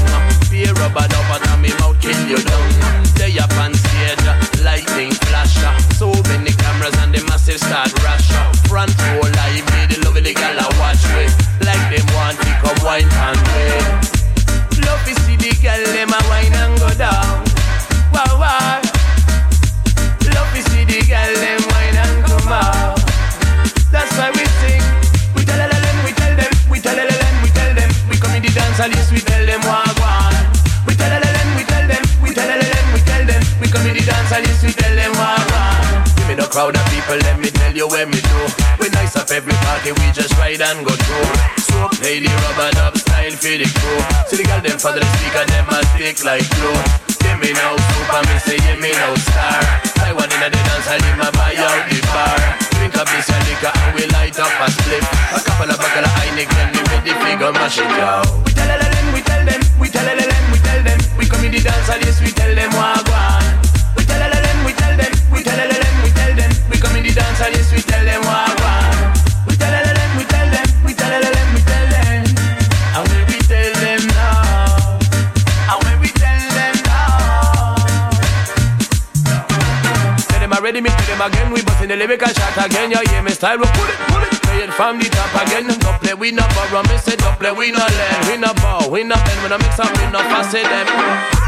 Be 0.49 0.64
a 0.64 0.73
rubber 0.75 1.05
dub 1.09 1.29
and 1.29 1.62
me 1.62 1.71
mouth 1.81 2.01
kill 2.01 2.21
you 2.29 2.40
down. 2.40 2.69
They 3.16 3.38
up 3.38 3.53
on 3.61 3.73
massive 7.51 7.69
start 7.69 8.05
rush. 8.05 8.31
uh, 8.33 8.53
Front 8.69 9.10
for 43.40 43.57
the 43.57 43.64
crew. 43.64 44.00
See 44.29 44.37
the 44.37 44.44
girl 44.44 44.61
them 44.61 44.76
for 44.76 44.92
the 44.92 45.00
speaker, 45.16 45.44
them 45.48 45.68
a 45.72 45.81
stick 45.96 46.20
like 46.24 46.44
glue. 46.61 46.76
Give 47.24 47.38
me 47.40 47.53
now 47.57 47.72
super, 47.76 48.20
me 48.29 48.37
say 48.44 48.59
give 48.61 48.81
me 48.81 48.92
now 48.92 49.14
star. 49.16 49.61
I 50.05 50.12
want 50.12 50.29
in 50.29 50.40
the 50.44 50.50
dance, 50.53 50.87
I 50.88 51.00
leave 51.00 51.16
my 51.16 51.31
buy 51.33 51.57
out 51.57 51.88
the 51.88 51.98
bar. 52.12 52.37
Drink 52.76 52.94
a 53.00 53.05
piece 53.09 53.33
of 53.33 53.40
liquor 53.48 53.72
and 53.72 53.96
we 53.96 54.05
light 54.12 54.37
up 54.37 54.53
a 54.61 54.68
split. 54.70 55.05
A 55.33 55.40
couple 55.40 55.72
of 55.72 55.79
buckle 55.81 56.05
of 56.05 56.12
Heineken, 56.20 56.66
we 56.76 56.81
ready 56.92 57.12
figure 57.24 57.53
mash 57.53 57.79
it 57.79 57.88
out. 58.05 58.80
Lyrical 82.51 82.65
again. 82.65 82.91
You 82.91 83.11
hear 83.11 83.23
me 83.23 83.31
style, 83.31 83.59
we 83.59 83.65
pull 83.65 83.85
it, 83.85 83.99
pull 84.09 84.23
it. 84.23 84.31
Play 84.43 84.63
it 84.65 84.73
from 84.73 84.99
the 84.99 85.09
top 85.09 85.47
again. 85.47 85.67
Don't 85.79 86.01
play, 86.01 86.15
we 86.15 86.33
no 86.33 86.47
borrow. 86.55 86.83
Me 86.83 86.99
say 86.99 87.17
don't 87.17 87.39
play, 87.39 87.53
we 87.53 87.71
no 87.71 87.79
learn. 87.79 88.27
We 88.27 88.37
no 88.37 88.53
bow, 88.55 88.89
we 88.89 89.05
no 89.05 89.15
bend. 89.15 89.43
We 89.43 89.49
no 89.49 89.59
mix 89.59 89.79
up, 89.79 89.91
we 89.99 90.11
no 90.11 90.19
fuss 90.31 90.53
with 90.53 90.65
them. 90.65 91.39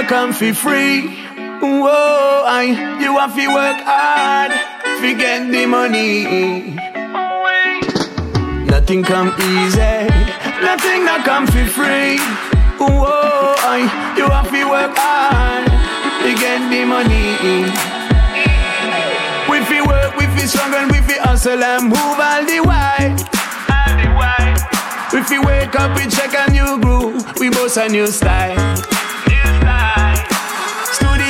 That 0.00 0.08
come 0.08 0.32
for 0.32 0.54
free. 0.54 1.16
Whoa, 1.60 2.44
I, 2.46 2.72
you 3.00 3.18
have 3.18 3.34
to 3.36 3.46
work 3.52 3.76
hard 3.84 4.52
to 5.02 5.14
get 5.14 5.50
the 5.52 5.66
money. 5.66 6.76
Nothing 8.64 9.02
come 9.02 9.28
easy, 9.36 10.08
nothing 10.64 11.04
that 11.04 11.20
come 11.24 11.46
for 11.46 11.66
free. 11.68 12.16
Whoa, 12.80 13.54
I, 13.60 13.84
you 14.16 14.24
have 14.24 14.48
to 14.48 14.64
work 14.72 14.96
hard 14.96 15.68
to 15.68 16.30
get 16.32 16.60
the 16.72 16.84
money. 16.88 17.68
We 19.50 19.60
fi 19.68 19.84
work, 19.84 20.16
we 20.16 20.24
fi 20.32 20.46
struggle, 20.46 20.88
we 20.88 21.00
fi 21.04 21.20
hustle 21.20 21.62
and 21.62 21.84
move 21.92 22.16
all 22.16 22.44
the 22.48 22.60
way. 22.64 23.16
We 25.12 25.22
fi 25.24 25.38
wake 25.44 25.78
up, 25.78 25.96
we 25.96 26.08
check 26.08 26.32
a 26.32 26.50
new 26.50 26.80
groove, 26.80 27.38
we 27.38 27.50
boast 27.50 27.76
a 27.76 27.88
new 27.88 28.06
style. 28.06 28.99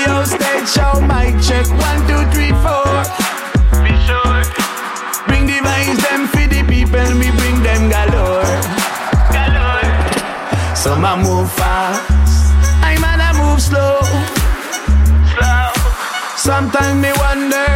Studio 0.00 0.24
stage 0.24 0.68
show, 0.68 1.00
mic 1.02 1.36
check 1.44 1.68
one, 1.68 2.00
two, 2.08 2.24
three, 2.32 2.56
four. 2.64 2.88
Be 3.84 3.92
sure. 4.08 4.40
Bring 5.28 5.44
the 5.44 5.60
vibes, 5.60 6.00
them 6.00 6.24
for 6.26 6.46
the 6.48 6.64
people, 6.64 7.04
we 7.20 7.28
bring 7.36 7.60
them 7.60 7.90
galore. 7.92 8.48
Galore. 9.28 9.92
Some 10.74 11.04
a 11.04 11.20
move 11.20 11.52
fast, 11.52 12.00
I 12.80 12.96
man 12.96 13.20
a 13.20 13.36
move 13.44 13.60
slow. 13.60 14.00
Slow. 15.36 15.68
Sometimes 16.34 16.96
me 16.96 17.12
wonder 17.20 17.68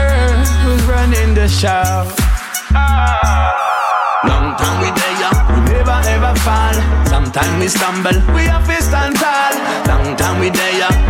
who's 0.65 0.83
running 0.85 1.35
the 1.35 1.47
show. 1.47 2.09
Ah. 2.73 3.53
Long 4.25 4.57
time 4.57 4.81
we 4.81 4.89
there, 4.97 5.17
yeah. 5.21 5.37
we 5.53 5.61
never 5.69 6.01
ever 6.09 6.35
fall. 6.41 7.05
Sometimes 7.05 7.61
we 7.61 7.69
stumble, 7.69 8.17
we 8.33 8.49
have 8.49 8.65
to 8.67 8.83
stand 8.83 9.17
tall. 9.17 9.53
Long 9.93 10.17
time 10.17 10.41
we 10.41 10.49
there, 10.49 10.79
yeah. 10.79 11.04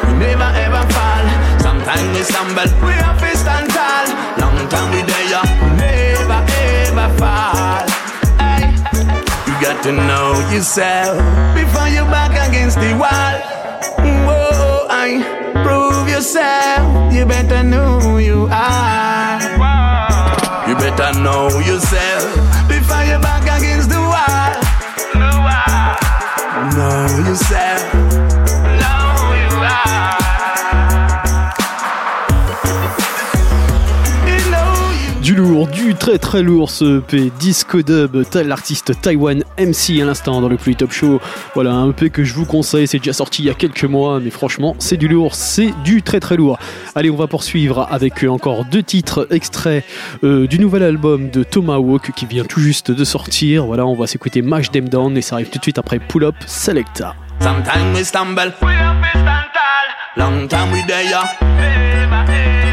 We 0.00 0.08
there, 0.08 0.08
yeah. 0.08 0.08
we 0.08 0.12
never 0.18 0.50
ever 0.64 0.84
fall. 0.92 1.26
Sometimes 1.60 2.06
we 2.16 2.22
stumble, 2.22 2.70
we 2.86 2.92
have 2.92 3.18
to 3.20 3.36
stand 3.36 3.68
tall. 3.70 4.06
Long 4.40 4.68
time 4.68 4.88
we 4.92 5.02
there, 5.02 5.42
we 5.60 5.68
never 5.76 6.40
ever 6.48 7.08
fall. 7.18 7.84
Hey. 8.40 8.72
You 9.46 9.54
got 9.60 9.82
to 9.84 9.92
know 9.92 10.38
yourself 10.52 11.16
before 11.54 11.88
you 11.88 12.04
back 12.10 12.32
against 12.48 12.78
the 12.78 12.92
wall. 12.96 13.34
Whoa, 14.26 14.86
I 14.88 15.22
prove 15.64 16.08
yourself. 16.08 17.12
You 17.12 17.26
better 17.26 17.62
know 17.62 18.00
who 18.00 18.18
you 18.18 18.48
are. 18.50 19.40
You 20.68 20.74
better 20.76 21.18
know 21.20 21.48
yourself 21.60 22.24
before 22.68 23.04
you 23.04 23.18
back 23.18 23.42
against 23.58 23.90
the 23.90 24.00
wall. 24.00 24.52
Know 26.72 27.28
yourself. 27.28 28.01
Lourd, 35.52 35.68
du 35.68 35.94
très 35.94 36.18
très 36.18 36.42
lourd 36.42 36.70
ce 36.70 37.00
EP 37.00 37.30
Disco 37.38 37.82
Dub, 37.82 38.24
tel 38.30 38.48
l'artiste 38.48 38.98
Taiwan 39.02 39.44
MC 39.58 40.00
à 40.00 40.06
l'instant 40.06 40.40
dans 40.40 40.48
le 40.48 40.56
plus 40.56 40.76
top 40.76 40.92
show. 40.92 41.20
Voilà 41.54 41.72
un 41.72 41.90
EP 41.90 42.08
que 42.08 42.24
je 42.24 42.32
vous 42.32 42.46
conseille, 42.46 42.86
c'est 42.86 42.96
déjà 42.98 43.12
sorti 43.12 43.42
il 43.42 43.46
y 43.46 43.50
a 43.50 43.54
quelques 43.54 43.84
mois, 43.84 44.18
mais 44.18 44.30
franchement 44.30 44.74
c'est 44.78 44.96
du 44.96 45.08
lourd, 45.08 45.34
c'est 45.34 45.74
du 45.84 46.02
très 46.02 46.20
très 46.20 46.36
lourd. 46.36 46.58
Allez, 46.94 47.10
on 47.10 47.16
va 47.16 47.26
poursuivre 47.26 47.86
avec 47.90 48.24
euh, 48.24 48.28
encore 48.28 48.64
deux 48.64 48.82
titres 48.82 49.28
extraits 49.30 49.84
euh, 50.24 50.46
du 50.46 50.58
nouvel 50.58 50.84
album 50.84 51.28
de 51.28 51.42
Tomahawk 51.42 52.12
qui 52.16 52.24
vient 52.24 52.44
tout 52.44 52.60
juste 52.60 52.90
de 52.90 53.04
sortir. 53.04 53.66
Voilà, 53.66 53.84
on 53.84 53.94
va 53.94 54.06
s'écouter 54.06 54.40
Mash 54.40 54.70
Them 54.70 54.88
Down 54.88 55.18
et 55.18 55.22
ça 55.22 55.34
arrive 55.34 55.50
tout 55.50 55.58
de 55.58 55.64
suite 55.64 55.78
après 55.78 55.98
Pull 55.98 56.24
Up 56.24 56.36
Selecta. 56.46 57.14
Sometimes 57.40 57.94
we 57.94 58.04
stumble. 58.04 58.54
Long 60.16 60.48
time 60.48 60.72
we 60.72 60.82
there, 60.86 61.04
yeah. 61.04 62.71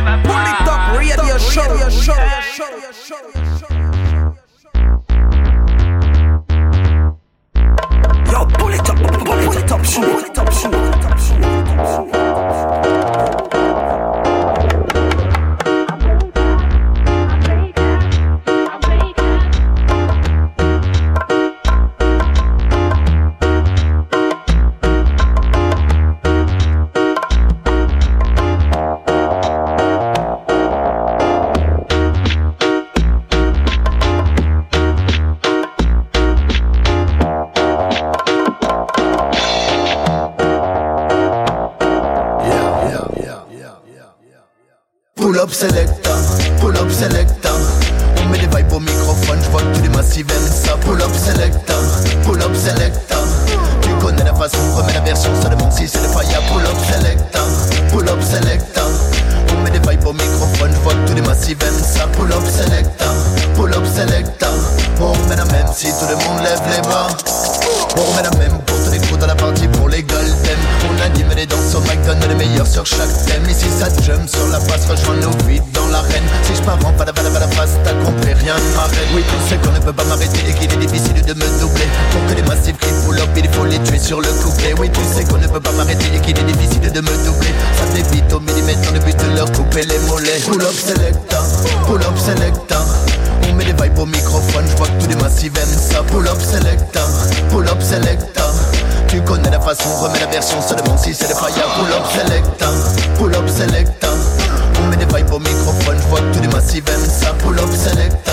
Radio 1.56 1.90
show, 1.90 2.14
radio 2.14 2.40
show, 2.52 2.66
radio 2.66 2.92
show, 2.92 3.18
radio 3.26 3.44
show. 3.58 3.68
Yo, 8.32 8.40
pull 8.58 8.74
it 8.74 8.90
up, 8.90 8.98
pull 8.98 9.58
it 9.58 9.72
up, 9.72 9.84
show, 9.86 10.02
pull 10.02 10.26
it 10.26 10.38
up, 10.38 10.54
show, 10.54 10.70
pull 10.70 10.88
it 10.90 11.06
up, 11.06 11.20
show. 13.14 13.19
Connais 100.00 100.20
la 100.20 100.28
version 100.28 100.62
seulement 100.62 100.98
si 100.98 101.14
c'est 101.14 101.28
le 101.28 101.36
fire. 101.36 101.68
Pull 101.78 101.92
up 101.92 102.06
selecta, 102.16 102.68
pull 103.18 103.36
up 103.36 103.50
selecta 103.50 104.08
On 104.82 104.88
met 104.88 104.96
des 104.96 105.06
vibes 105.06 105.34
au 105.34 105.40
microphone, 105.40 105.98
je 105.98 106.08
vois 106.08 106.20
que 106.20 106.38
tous 106.38 106.42
les 106.42 106.48
massifs 106.48 106.84
aiment 106.88 107.10
ça. 107.10 107.34
Pull 107.40 107.60
up 107.60 107.70
selecta, 107.72 108.32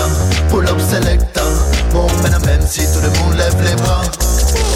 pull 0.49 0.65
up 0.67 0.79
selecta 0.89 1.41
On 1.93 2.07
remet 2.07 2.29
la 2.29 2.39
même 2.39 2.65
si 2.65 2.79
tout 2.79 3.01
le 3.01 3.09
monde 3.19 3.37
lève 3.37 3.55
les 3.63 3.75
bras 3.75 4.01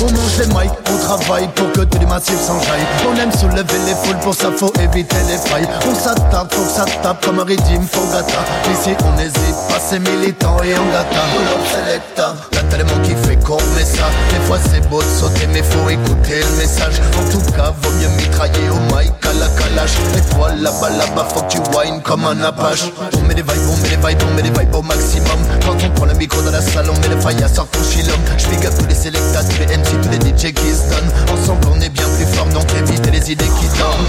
on 0.01 0.11
mange 0.11 0.37
les 0.39 0.47
mics, 0.47 0.71
on 0.91 0.97
travaille 0.97 1.47
pour 1.55 1.71
que 1.71 1.81
tous 1.81 1.99
les 1.99 2.05
massifs 2.05 2.39
s'enjaillent 2.39 2.87
On 3.07 3.15
aime 3.19 3.31
soulever 3.31 3.79
les 3.85 3.95
foules, 4.03 4.17
pour 4.17 4.33
ça 4.33 4.49
faut 4.51 4.73
éviter 4.81 5.15
les 5.27 5.37
failles. 5.37 5.67
On 5.89 5.95
s'attarde, 5.95 6.53
faut 6.53 6.63
que 6.63 6.71
ça 6.71 6.85
tape 7.01 7.25
comme 7.25 7.39
un 7.39 7.43
rythme, 7.43 7.85
faut 7.91 8.05
gata 8.11 8.41
Ici 8.71 8.95
on 9.05 9.11
n'hésite 9.17 9.59
pas, 9.69 9.79
c'est 9.79 9.99
militant 9.99 10.57
et 10.63 10.73
on 10.75 10.91
Pull 10.91 11.47
up 11.47 11.63
selecta, 11.71 12.35
t'as 12.51 12.63
tellement 12.63 12.99
kiffé 13.03 13.37
qu'on 13.37 13.57
met 13.75 13.85
ça. 13.85 14.09
Des 14.31 14.39
fois 14.45 14.57
c'est 14.71 14.87
beau 14.89 15.01
de 15.01 15.07
sauter 15.07 15.47
mais 15.53 15.63
faut 15.63 15.89
écouter 15.89 16.39
le 16.39 16.57
message. 16.57 17.01
En 17.19 17.29
tout 17.31 17.51
cas 17.51 17.73
vaut 17.81 17.91
mieux 17.99 18.09
mitrailler 18.17 18.69
au 18.69 18.79
mic 18.95 19.13
à 19.23 19.33
la 19.33 19.47
calache. 19.47 19.95
Et 20.17 20.35
toi 20.35 20.49
là-bas 20.55 20.89
là-bas 20.89 21.27
faut 21.33 21.41
que 21.41 21.51
tu 21.51 21.57
whines 21.75 22.01
comme 22.01 22.25
un 22.25 22.41
apache. 22.43 22.83
On 23.17 23.21
met 23.27 23.35
des 23.35 23.41
vibes, 23.41 23.69
on 23.71 23.77
met 23.77 23.89
des 23.89 23.95
vibes, 23.95 24.23
on 24.29 24.35
met 24.35 24.41
des 24.41 24.59
vibes 24.59 24.75
au 24.75 24.81
maximum. 24.81 25.39
Quand 25.65 25.75
on 25.83 25.89
prend 25.91 26.05
le 26.05 26.13
micro 26.13 26.41
dans 26.41 26.51
la 26.51 26.61
salle 26.61 26.89
on 26.89 26.99
met 26.99 27.13
le 27.13 27.19
fire, 27.19 27.49
sort 27.49 27.67
ton 27.67 27.83
chillum 27.83 28.19
J'big 28.37 28.61
tous 28.61 28.85
les 28.87 28.95
sélectas, 28.95 29.43
tous 29.43 29.59
les 29.59 29.77
MC, 29.77 29.90
tous 30.01 30.09
les 30.09 30.17
DJ 30.17 30.53
qui 30.53 30.71
se 30.71 30.89
donnent 30.89 31.11
Ensemble 31.33 31.67
on 31.71 31.81
est 31.81 31.89
bien 31.89 32.05
plus 32.17 32.25
fort 32.35 32.47
donc 32.47 32.65
évitez 32.73 33.11
les 33.11 33.31
idées 33.31 33.45
qui 33.59 33.67
dorment. 33.77 34.05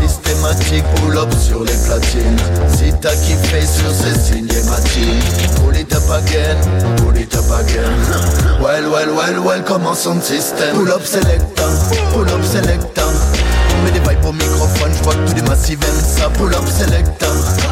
Systématique, 0.00 0.84
pull 0.96 1.16
up 1.18 1.32
sur 1.40 1.64
les 1.64 1.76
platines. 1.86 2.36
Si 2.76 2.92
t'as 3.00 3.14
kiffé 3.16 3.60
sur 3.66 3.90
ces 3.90 4.18
cinématiques 4.18 5.24
Pull 5.56 5.76
it 5.76 5.92
up 5.94 6.02
again, 6.10 6.56
pull 6.96 7.16
it 7.16 7.34
up 7.34 7.50
again. 7.50 8.60
Well, 8.60 8.90
well, 8.90 9.14
well, 9.14 9.40
well, 9.44 9.62
comment 9.64 9.94
son 9.94 10.20
système? 10.20 10.74
Pull 10.74 10.90
up 10.90 11.04
selecta, 11.04 11.64
pull 12.12 12.28
up 12.28 12.44
selecta 12.44 13.02
On 13.04 13.84
met 13.84 13.92
des 13.92 14.00
vibes 14.00 14.24
au 14.24 14.32
microphone, 14.32 14.92
je 14.96 15.02
vois 15.02 15.14
que 15.14 15.30
tous 15.30 15.36
les 15.36 15.42
massifs 15.42 15.78
aiment 15.82 16.04
ça. 16.04 16.28
Pull 16.30 16.54
up 16.54 16.66
selecta, 16.66 17.26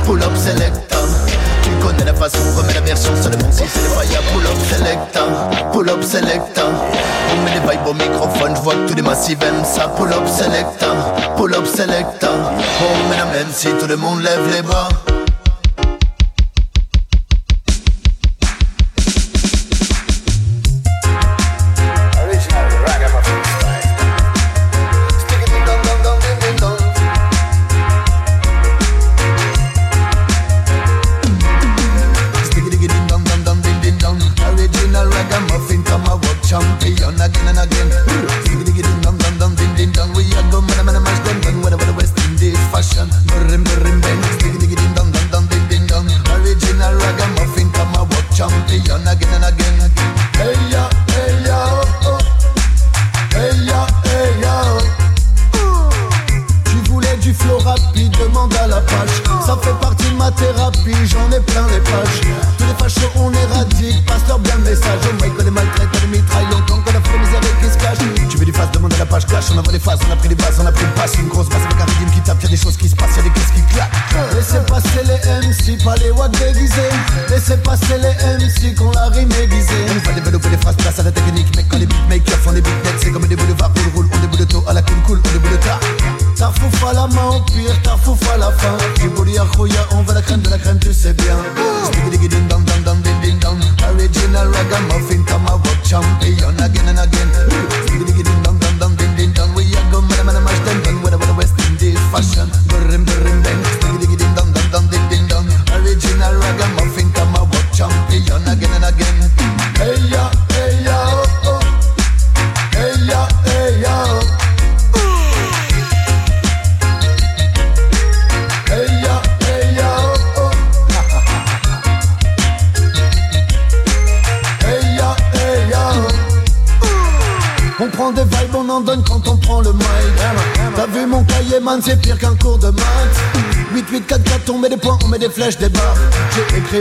pull 0.05 0.22
up 0.22 0.37
selecta 0.37 0.96
connais 1.85 2.05
la 2.05 2.14
façon, 2.14 2.38
remets 2.57 2.75
la 2.75 2.81
version. 2.81 3.11
Seulement 3.20 3.51
si 3.51 3.64
c'est 3.68 3.83
le 3.83 3.88
fire 3.88 4.23
Pull 4.33 4.47
up 4.47 4.59
selecta, 4.70 5.20
pull 5.73 5.90
up 5.90 6.03
selecta. 6.03 6.62
On 7.33 7.44
met 7.44 7.53
des 7.53 7.61
vibes 7.61 7.87
au 7.87 7.94
microphone, 7.94 8.57
je 8.57 8.61
vois 8.62 8.75
que 8.75 8.88
tous 8.88 8.94
les 8.94 9.03
massifs 9.03 9.42
aiment 9.42 9.64
ça. 9.64 9.88
Pull 9.97 10.12
up 10.12 10.27
selecta, 10.27 10.87
pull 11.37 11.55
up 11.55 11.66
selecta. 11.66 12.31
On 12.81 13.11
met 13.11 13.16
la 13.16 13.27
même 13.27 13.53
si 13.53 13.68
tout 13.68 13.87
le 13.87 13.97
monde 13.97 14.23
lève 14.23 14.49
les 14.53 14.62
bras 14.62 14.88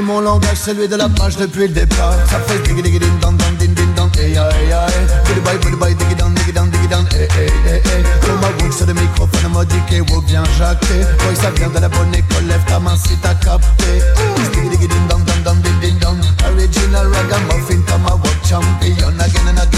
mon 0.02 0.22
langage, 0.22 0.58
celui 0.58 0.88
de 0.88 0.96
la 0.96 1.10
page 1.10 1.38
depuis 1.38 1.68
le 1.68 1.74
départ. 1.74 2.14
Ça 2.30 2.40
fait 2.48 2.60
diggy 2.64 2.82
diggy 2.82 3.00
ding 3.00 3.20
dong 3.20 3.38
dong 3.38 3.56
ding 3.58 3.74
ding 3.74 3.94
dong. 3.96 4.10
Hey 4.18 4.34
hey 4.34 4.72
hey. 4.72 5.06
Booty 5.26 5.40
bye, 5.42 5.58
booty 5.58 5.76
bye, 5.76 5.94
diggy 5.94 6.16
dong, 6.16 6.34
diggy 6.34 6.54
dong. 6.54 6.70
Hey, 7.12 7.28
hey, 7.36 7.50
hey, 7.66 7.82
hey. 7.84 8.04
Pour 8.22 8.36
ma 8.40 8.48
wood 8.60 8.74
sur 8.74 8.86
le 8.86 8.94
microphone, 8.94 9.52
m'a 9.54 9.66
dit 9.66 9.82
que 9.90 10.12
wow, 10.12 10.22
bien 10.22 10.44
jacté. 10.58 11.06
Boy, 11.24 11.36
ça 11.36 11.52
vient 11.52 11.70
de 11.70 11.80
la 11.80 11.90
bonne 11.90 12.14
école, 12.16 12.46
lève 12.48 12.64
ta 12.68 12.80
main 12.80 12.96
si 12.96 13.16
t'as 13.18 13.36
capté. 13.36 14.02
Diggy 14.54 14.70
diggy 14.70 14.88
ding 14.88 15.08
dong 15.10 15.24
dong 15.26 15.44
dong 15.44 15.62
ding 15.62 15.80
ding 15.82 16.00
dong. 16.00 16.20
Original 16.56 17.08
ragamuffin, 17.08 17.82
come 17.84 18.06
a 18.08 18.16
world 18.16 18.40
champion 18.48 19.20
again 19.20 19.48
and 19.48 19.60
again. 19.60 19.73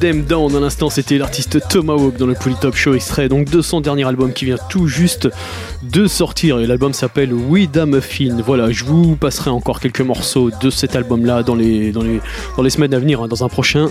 Them 0.00 0.24
Down, 0.24 0.39
à 0.56 0.60
l'instant 0.60 0.90
c'était 0.90 1.18
l'artiste 1.18 1.58
Tomahawk 1.68 2.16
dans 2.16 2.26
le 2.26 2.34
Polytop 2.34 2.74
Show 2.74 2.94
extrait 2.94 3.28
donc 3.28 3.50
de 3.50 3.60
son 3.62 3.80
dernier 3.80 4.04
album 4.04 4.32
qui 4.32 4.44
vient 4.44 4.56
tout 4.68 4.86
juste 4.86 5.28
de 5.82 6.06
sortir 6.06 6.60
et 6.60 6.66
l'album 6.66 6.92
s'appelle 6.92 7.32
We 7.32 7.68
Da 7.70 7.86
Muffin. 7.86 8.36
Voilà, 8.44 8.70
je 8.70 8.84
vous 8.84 9.16
passerai 9.16 9.50
encore 9.50 9.80
quelques 9.80 10.00
morceaux 10.00 10.50
de 10.60 10.70
cet 10.70 10.94
album 10.94 11.24
là 11.24 11.42
dans 11.42 11.54
les, 11.54 11.92
dans 11.92 12.02
dans 12.56 12.68
semaines 12.68 12.94
à 12.94 12.98
venir, 12.98 13.22
hein, 13.22 13.28
dans 13.28 13.44
un 13.44 13.48
prochain, 13.48 13.88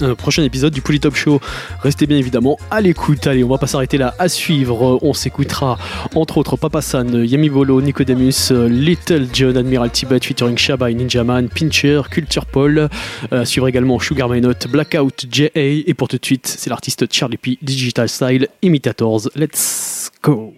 un 0.00 0.14
prochain 0.14 0.42
épisode 0.42 0.72
du 0.72 0.80
Polytop 0.80 1.14
Show. 1.14 1.40
Restez 1.82 2.06
bien 2.06 2.16
évidemment 2.16 2.58
à 2.70 2.80
l'écoute. 2.80 3.26
Allez, 3.26 3.44
on 3.44 3.48
va 3.48 3.58
pas 3.58 3.66
s'arrêter 3.66 3.98
là. 3.98 4.14
À 4.18 4.28
suivre, 4.28 4.98
on 5.02 5.12
s'écoutera 5.12 5.78
entre 6.14 6.38
autres 6.38 6.56
Papa 6.56 6.80
San, 6.80 7.24
Yami 7.24 7.50
Bolo, 7.50 7.80
Nicodemus, 7.82 8.50
Little 8.50 9.26
John, 9.32 9.56
Admiral 9.56 9.90
Tibet 9.90 10.20
featuring 10.22 10.56
Shaba 10.56 10.90
et 10.90 10.94
Ninjaman, 10.94 11.48
Pincher, 11.48 12.02
Culture 12.10 12.46
Paul. 12.46 12.88
Euh, 13.32 13.44
suivre 13.44 13.68
également 13.68 13.98
Sugar 13.98 14.28
My 14.28 14.40
Note, 14.40 14.68
Blackout, 14.68 15.26
J.A. 15.30 15.77
Et 15.86 15.94
pour 15.94 16.08
tout 16.08 16.18
de 16.18 16.24
suite, 16.24 16.46
c'est 16.46 16.70
l'artiste 16.70 17.12
Charlie 17.12 17.36
P, 17.36 17.58
Digital 17.62 18.08
Style, 18.08 18.48
Imitators. 18.62 19.28
Let's 19.34 20.10
go! 20.22 20.54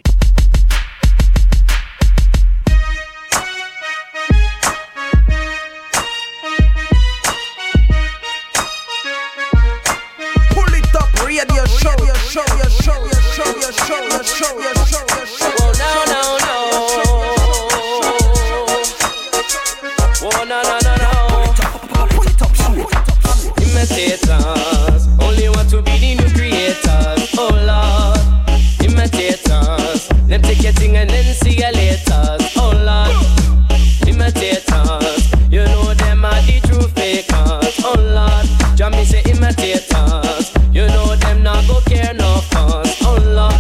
Be 25.83 25.99
the 25.99 26.15
new 26.23 26.31
creators. 26.35 27.35
Oh, 27.39 27.51
Lord. 27.69 28.21
Imitators. 28.85 30.09
Them 30.29 30.43
take 30.43 30.63
your 30.63 30.73
thing 30.73 30.97
and 30.97 31.09
then 31.11 31.35
see 31.35 31.57
you 31.57 31.71
later. 31.73 32.39
Oh, 32.57 32.73
Lord. 32.89 33.15
Imitators. 34.07 35.31
You 35.51 35.65
know 35.65 35.95
them 35.95 36.25
are 36.25 36.43
the 36.43 36.61
true 36.67 36.89
fakers. 36.95 37.75
Oh, 37.85 37.97
Lord. 37.99 38.47
Jammy 38.77 39.05
say 39.05 39.23
imitators. 39.31 40.53
You 40.73 40.87
know 40.89 41.17
them 41.17 41.43
not 41.43 41.67
go 41.67 41.81
care 41.87 42.15
no 42.15 42.41
fuss. 42.51 42.97
Oh, 43.03 43.19
Lord. 43.23 43.51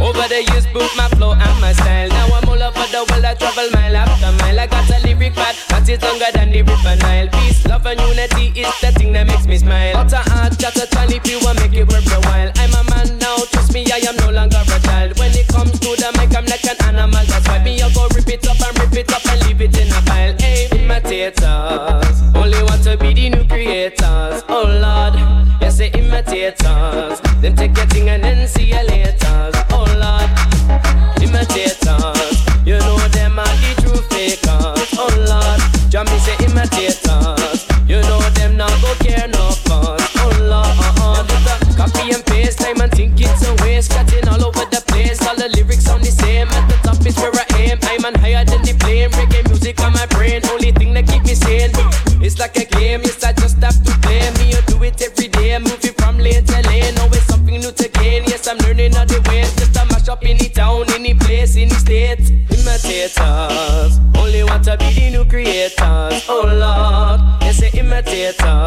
Over 0.00 0.28
the 0.28 0.44
years, 0.52 0.66
boot 0.66 0.90
my 0.96 1.08
flow 1.16 1.32
and 1.32 1.60
my 1.60 1.72
style. 1.72 2.08
Now 2.08 2.26
I'm 2.34 2.48
all 2.48 2.62
over 2.62 2.86
the 2.92 3.06
world, 3.08 3.24
I 3.24 3.34
travel 3.34 3.70
mile 3.72 3.96
after 3.96 4.32
mile. 4.42 4.60
I 4.60 4.66
got 4.66 4.90
a 4.90 4.98
lyric 5.06 5.34
pad, 5.34 5.56
that 5.84 5.92
is 5.92 6.02
longer 6.02 6.32
than 6.32 6.50
the 6.50 6.62
river 6.62 6.96
Nile. 6.96 7.28
Peace, 7.28 7.66
love, 7.66 7.86
and 7.86 8.00
unity 8.00 8.60
is 8.60 8.72
the 8.80 8.92
thing 8.92 9.12
that 9.12 9.26
makes 9.26 9.46
me 9.46 9.58
smile. 9.58 9.96
Utter 9.96 10.16
heart, 10.16 10.58
got 10.58 10.76
a 10.76 10.86
tiny 10.86 11.16
if 11.16 11.26
you 11.28 11.38
want 11.40 11.60
make 11.60 11.74
it 11.74 11.86
worth 11.88 12.10
a 12.12 12.20
while. 12.28 12.50
I'm 12.56 12.72
a 12.72 12.82
man 12.90 13.18
now, 13.18 13.36
trust 13.52 13.72
me, 13.74 13.84
I 13.92 14.00
am 14.08 14.16
no 14.16 14.30
longer 14.30 14.60
a 14.64 14.80
child. 14.80 15.18
When 15.18 15.32
it 15.32 15.48
comes 15.48 15.78
to 15.80 15.90
the 15.96 16.08
mic, 16.16 16.34
I'm 16.36 16.46
like 16.46 16.64
an 16.64 16.76
animal. 16.88 17.24
That's 17.26 17.46
why 17.48 17.62
me, 17.62 17.80
I 17.82 17.92
go 17.92 18.08
rip 18.14 18.28
it 18.28 18.46
up 18.48 18.60
and 18.60 18.78
rip 18.80 18.96
it 18.96 19.12
up 19.12 19.26
and 19.26 19.46
leave 19.46 19.60
it 19.60 19.76
in 19.76 19.92
a 19.92 20.00
pile. 20.08 20.34
Hey, 20.38 20.68
imitators, 20.72 22.22
only 22.34 22.62
want 22.64 22.82
to 22.84 22.96
be 22.96 23.12
the 23.12 23.30
new 23.30 23.44
creators. 23.44 24.42
Oh 24.48 24.64
Lord, 24.64 25.14
yes, 25.60 25.76
say 25.76 25.90
imitators. 25.92 27.20
Then 27.40 27.56
take 27.56 27.76
your 27.76 27.86
thing 27.86 28.08
and 28.08 28.24
then 28.24 28.48
see 28.48 28.72
you 28.72 28.82
later. 28.88 29.23
It's. 43.84 43.94
Cutting 43.94 44.28
all 44.28 44.44
over 44.44 44.64
the 44.70 44.82
place. 44.86 45.20
All 45.26 45.36
the 45.36 45.48
lyrics 45.48 45.84
sound 45.84 46.02
the 46.02 46.10
same. 46.10 46.48
At 46.48 46.68
the 46.68 46.76
top 46.82 47.06
is 47.06 47.16
where 47.16 47.32
I 47.32 47.44
aim. 47.58 47.78
I'm 47.82 48.04
on 48.04 48.14
higher 48.14 48.44
than 48.44 48.62
the 48.62 48.72
flame. 48.80 49.10
Reggae 49.10 49.46
music 49.48 49.80
on 49.80 49.92
my 49.92 50.06
brain. 50.06 50.40
Only 50.50 50.72
thing 50.72 50.94
that 50.94 51.06
keep 51.06 51.22
me 51.24 51.34
sane. 51.34 51.70
It's 52.22 52.38
like 52.38 52.56
a 52.56 52.64
game. 52.64 53.02
Yes, 53.02 53.22
I 53.24 53.32
just 53.32 53.58
have 53.62 53.82
to 53.84 53.92
play. 54.00 54.30
Me, 54.38 54.52
you 54.52 54.62
do 54.66 54.82
it 54.82 55.00
every 55.02 55.28
day. 55.28 55.58
Moving 55.58 55.94
from 55.94 56.18
lane 56.18 56.44
to 56.44 56.60
lane. 56.68 56.98
Always 56.98 57.24
something 57.24 57.60
new 57.60 57.72
to 57.72 57.88
gain. 57.88 58.24
Yes, 58.26 58.46
I'm 58.48 58.58
learning 58.58 58.96
all 58.96 59.06
the 59.06 59.20
ways. 59.28 59.54
Just 59.56 59.76
a 59.76 59.84
mash 59.86 60.08
up 60.08 60.20
the 60.20 60.34
town, 60.48 60.86
the 60.86 61.14
place, 61.20 61.56
in 61.56 61.68
the 61.68 61.74
state. 61.76 62.24
Imitators. 62.50 64.00
Only 64.16 64.44
want 64.44 64.64
to 64.64 64.76
be 64.78 64.92
the 64.94 65.10
new 65.10 65.24
creators. 65.24 66.24
Oh 66.28 66.44
Lord. 66.46 67.20
Yes, 67.42 67.58
say 67.58 67.70
imitators. 67.78 68.63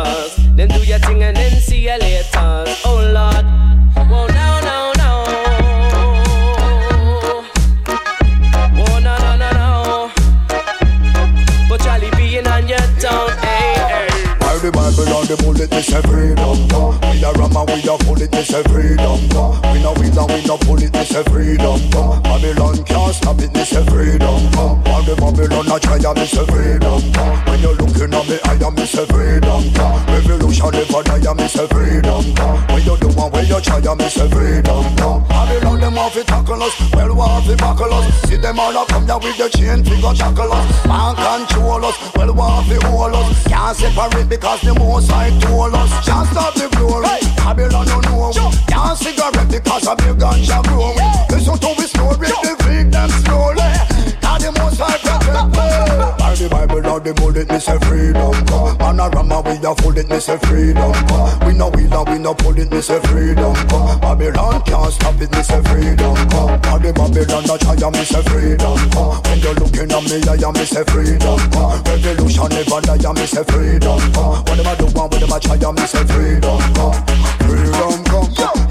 Me 15.77 15.83
say 15.83 16.01
freedom. 16.01 16.67
We 17.11 17.23
a 17.23 17.31
ram 17.33 17.55
and 17.55 17.69
we 17.69 17.87
a 17.87 17.97
bullet, 18.05 18.31
me 18.33 18.43
say 18.43 18.63
freedom. 18.63 19.66
We 19.95 20.09
no 20.11 20.19
wheel 20.19 20.19
and 20.19 20.31
we 20.33 20.41
no 20.47 20.57
bullet, 20.57 20.93
me 20.93 21.03
say 21.05 21.23
freedom. 21.23 21.79
uh. 21.95 22.19
Babylon 22.21 22.83
can't 22.83 23.15
stop 23.15 23.39
it, 23.39 23.53
me 23.53 23.63
say 23.63 23.83
freedom. 23.85 24.35
uh. 24.59 24.75
All 24.91 25.01
the 25.03 25.15
Babylon 25.15 25.71
a 25.71 25.79
try 25.79 25.95
and 25.95 26.17
me 26.19 26.25
say 26.25 26.45
freedom. 26.45 26.99
uh. 27.15 27.43
When 27.47 27.59
you 27.61 27.71
looking 27.71 28.13
at 28.13 28.25
me, 28.27 28.37
I 28.43 28.53
am 28.67 28.75
me 28.75 28.85
say 28.85 29.05
freedom. 29.05 29.63
uh. 29.79 30.05
Revolution 30.11 30.71
never 30.75 31.03
die, 31.03 31.33
me 31.33 31.47
say 31.47 31.67
freedom. 31.67 32.25
uh. 32.35 32.73
When 32.73 32.83
you 32.83 32.97
do 32.97 33.07
one 33.15 33.31
way, 33.31 33.43
you 33.47 33.59
try 33.61 33.79
and 33.79 33.97
me 33.99 34.09
say 34.09 34.27
freedom. 34.27 34.83
uh. 34.99 35.19
Babylon 35.29 35.79
them 35.79 35.95
want 35.95 36.13
to 36.13 36.23
tackle 36.23 36.61
us, 36.63 36.75
well 36.93 37.15
want 37.15 37.45
to 37.45 37.55
buckle 37.55 37.93
us. 37.93 38.05
See 38.27 38.37
them 38.37 38.59
all 38.59 38.75
a 38.75 38.85
come 38.87 39.05
down 39.05 39.21
with 39.23 39.37
the 39.37 39.47
chain, 39.49 39.83
figure 39.83 40.13
shackle 40.15 40.51
us. 40.51 40.67
Man 40.85 41.15
control 41.15 41.85
us, 41.85 41.95
well 42.15 42.33
want 42.33 42.67
to 42.67 42.77
hold 42.87 43.13
us. 43.15 43.47
Can't 43.47 43.77
separate 43.77 44.27
because 44.27 44.61
the 44.61 44.73
most 44.75 45.11
I 45.11 45.31
told 45.39 45.73
us. 45.73 45.89
Just 46.05 46.31
stop 46.31 46.53
the 46.55 46.67
glory. 46.75 47.07
Babylon 47.39 47.87
don't 47.87 48.03
know. 48.11 48.51
Can't 48.67 48.97
cigarette 48.97 49.49
because 49.49 49.76
of 49.85 49.97
the 49.97 50.13
ganja 50.17 50.63
grow 50.65 50.93
we. 50.95 51.05
Listen 51.35 51.57
to 51.59 51.69
we 51.77 51.85
story, 51.85 52.27
defeat 52.41 52.89
them 52.91 53.09
slowly. 53.21 53.69
Cause 54.21 54.41
the 54.41 54.51
most 54.57 54.81
I 54.81 54.97
protect. 54.97 56.17
By 56.17 56.35
the 56.35 56.47
Bible 56.49 56.87
or 56.87 56.99
the 56.99 57.13
bullet, 57.13 57.49
me 57.51 57.59
say 57.59 57.77
freedom. 57.85 58.33
uh. 58.53 58.75
Man 58.79 58.99
a 58.99 59.09
ram 59.09 59.31
and 59.31 59.43
we 59.45 59.55
a 59.67 59.75
full 59.75 59.97
it, 59.97 60.09
me 60.09 60.19
say 60.19 60.37
freedom. 60.37 60.91
uh. 61.13 61.39
We 61.45 61.53
no 61.53 61.69
wheel 61.69 61.93
and 61.93 62.09
we 62.09 62.17
no 62.19 62.33
pull 62.33 62.57
it, 62.57 62.71
me 62.71 62.81
say 62.81 62.99
freedom. 63.01 63.53
uh. 63.71 63.97
Babylon 63.99 64.61
can't 64.63 64.93
stop 64.93 65.19
it, 65.21 65.31
me 65.31 65.41
say 65.43 65.61
freedom. 65.69 66.15
uh. 66.33 66.57
Cause 66.63 66.81
the 66.81 66.91
Babylon 66.93 67.45
a 67.49 67.55
try 67.57 67.75
and 67.77 67.93
me 67.95 68.03
say 68.05 68.21
freedom. 68.23 68.77
uh. 68.97 69.21
When 69.27 69.39
you 69.41 69.53
looking 69.61 69.91
at 69.91 70.03
me, 70.09 70.17
I 70.25 70.35
am 70.41 70.53
me 70.53 70.65
say 70.65 70.83
freedom. 70.89 71.39
uh. 71.57 71.81
Revolution 71.85 72.49
never 72.53 72.79
die, 72.81 73.01
and 73.01 73.17
me 73.17 73.25
say 73.25 73.43
freedom. 73.45 73.99
uh. 74.17 74.41
What 74.45 74.55
them 74.57 74.67
a 74.67 74.73
do 74.77 74.85
and 74.87 74.95
what 74.97 75.11
them 75.21 75.31
a 75.33 75.37
try 75.39 75.57
and 75.57 75.75
me 75.77 75.85
say 75.87 76.03
freedom. 76.05 76.59
uh. 76.77 76.93
Freedom 77.45 78.03
come, 78.05 78.66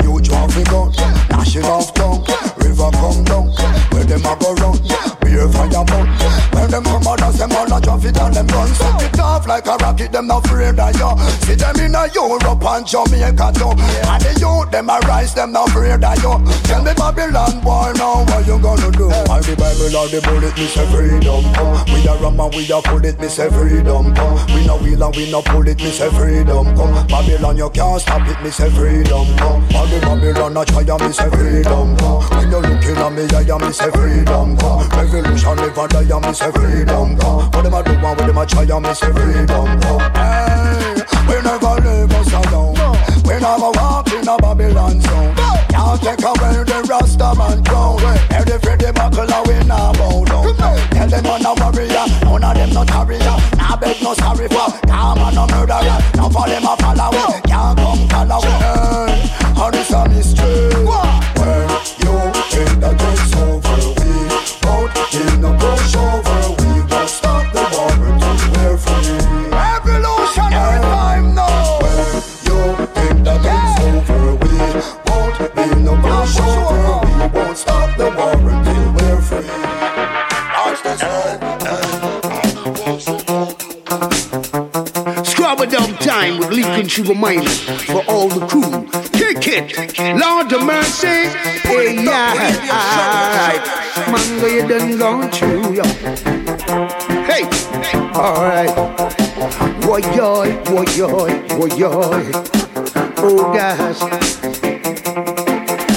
dash 0.64 1.57
it 1.57 1.64
off 1.64 1.92
tongue. 1.94 2.24
River 2.59 2.90
come 2.92 3.24
down, 3.24 3.48
where 3.90 4.04
them 4.04 4.24
a 4.24 4.36
go 4.40 4.54
run. 4.54 5.26
Beer 5.27 5.49
fire 5.51 5.85
burn. 5.85 6.07
When 6.55 6.70
them 6.70 6.85
come 6.85 7.03
out, 7.03 7.35
them 7.35 7.51
all 7.51 7.66
a 7.66 7.79
it 7.83 8.16
and 8.16 8.35
them 8.35 8.47
run. 8.47 8.68
Set 8.68 9.03
it 9.03 9.18
off 9.18 9.47
like 9.47 9.66
a 9.66 9.74
rocket, 9.83 10.12
them 10.12 10.29
not 10.29 10.47
afraid 10.47 10.79
of 10.79 10.95
you. 10.95 11.11
See 11.43 11.55
them 11.59 11.77
in 11.83 11.95
a 11.99 12.07
Europe 12.14 12.62
and 12.62 12.87
Jamaica 12.87 13.51
too. 13.59 13.74
And 14.07 14.22
the 14.22 14.33
youth, 14.39 14.70
them 14.70 14.89
a 14.89 14.99
rise, 15.03 15.35
them 15.35 15.51
not 15.51 15.68
afraid 15.68 15.99
of 15.99 16.16
you. 16.22 16.35
Tell 16.62 16.83
me 16.83 16.95
Babylon 16.95 17.59
boy 17.59 17.91
now, 17.99 18.22
what 18.22 18.47
you 18.47 18.59
gonna 18.62 18.91
do? 18.95 19.11
By 19.27 19.43
the 19.43 19.59
Bible 19.59 19.97
or 19.99 20.07
the 20.07 20.22
bullet, 20.22 20.55
me 20.55 20.66
say 20.70 20.87
freedom. 20.95 21.43
come. 21.59 21.74
We 21.91 22.07
a 22.07 22.14
ram 22.22 22.39
and 22.39 22.55
we 22.55 22.62
a 22.70 22.79
pull 22.81 23.05
it, 23.05 23.18
me 23.18 23.27
say 23.27 23.51
freedom. 23.51 24.14
come. 24.14 24.39
We 24.55 24.62
no 24.62 24.79
wheel 24.79 25.03
and 25.03 25.16
we 25.16 25.27
no 25.31 25.43
pull 25.43 25.66
it, 25.66 25.79
me 25.83 25.91
say 25.91 26.11
freedom. 26.11 26.70
come. 26.79 26.95
Babylon, 27.11 27.57
you 27.57 27.70
can't 27.70 28.01
stop 28.01 28.22
it, 28.31 28.39
me 28.43 28.51
say 28.51 28.70
freedom. 28.70 29.27
come. 29.43 29.66
All 29.74 29.87
the 29.91 29.99
Babylon 30.07 30.57
a 30.57 30.64
try 30.64 30.87
me 30.87 31.12
say 31.12 31.31
freedom. 31.35 31.97
come. 31.99 32.22
When 32.31 32.47
you 32.47 32.62
looking 32.62 32.97
at 32.97 33.11
me, 33.11 33.27
I 33.35 33.43
am 33.43 33.61
me 33.66 33.72
say 33.74 33.91
freedom. 33.91 34.57
come. 34.57 34.87
Revolution 35.16 35.56
never 35.56 35.88
die, 35.88 36.14
and 36.14 36.26
me 36.26 36.32
say 36.34 36.50
freedom. 36.52 37.16
come. 37.16 37.50
What 37.50 37.62
them 37.62 37.72
a 37.72 37.82
do 37.82 37.92
and 37.92 38.02
what 38.02 38.18
them 38.18 38.36
a 38.36 38.44
try 38.44 38.64
and 38.64 38.84
me 38.84 38.92
say 38.92 39.10
freedom. 39.12 39.80
come. 39.80 40.12
Hey, 40.12 40.92
we 41.24 41.36
never 41.40 41.74
leave 41.80 42.12
us 42.12 42.32
alone. 42.36 42.76
We 43.24 43.40
never 43.40 43.70
walk 43.80 44.12
in 44.12 44.28
a 44.28 44.36
Babylon 44.36 45.00
zone. 45.00 45.34
Can't 45.72 46.00
take 46.02 46.20
away 46.20 46.60
the 46.68 46.84
Rasta 46.86 47.32
man 47.34 47.64
crown. 47.64 47.96
Every 48.28 48.58
Freddy 48.60 48.92
buckle 48.92 49.32
and 49.32 49.46
we 49.48 49.56
now 49.64 49.92
bow 49.94 50.24
down. 50.26 50.54
Tell 50.92 51.08
them 51.08 51.26
I'm 51.26 51.46
a 51.46 51.54
warrior, 51.64 52.06
none 52.20 52.44
of 52.44 52.54
them 52.54 52.70
not 52.74 52.90
warrior. 52.92 53.36
Nah 53.56 53.76
beg 53.76 54.02
no 54.02 54.12
sorry 54.12 54.48
for, 54.48 54.68
calm 54.84 55.16
and 55.16 55.34
no 55.34 55.46
murderer. 55.48 55.96
Now 56.12 56.28
for 56.28 56.46
them 56.46 56.64
a 56.68 56.76
follow, 56.76 57.40
can't 57.40 57.78
come 57.78 58.08
follow. 58.12 58.40
Hey, 58.44 59.32
how 59.56 59.70
this 59.70 59.90
a 59.92 60.08
mystery? 60.10 61.05
Lincoln 86.24 86.88
Sugar 86.88 87.14
Minott 87.14 87.46
for 87.84 88.02
all 88.10 88.28
the 88.28 88.46
crew. 88.46 88.88
Kick 89.12 89.46
it, 89.48 89.98
Lord 90.18 90.50
of 90.50 90.64
mercy. 90.64 91.28
Hey, 91.60 92.02
yeah, 92.02 92.32
alright. 92.72 93.62
Mango, 94.10 94.46
you 94.46 94.66
done 94.66 94.98
gone 94.98 95.30
through, 95.30 95.74
yo. 95.74 95.84
Hey, 97.28 97.44
alright. 98.14 98.74
Boy, 99.82 100.00
yoy, 100.16 100.56
boy, 100.64 100.84
yoy, 100.96 101.32
boy, 101.48 101.68
yoy. 101.76 102.32
Oh, 103.18 103.52
gosh. 103.52 104.00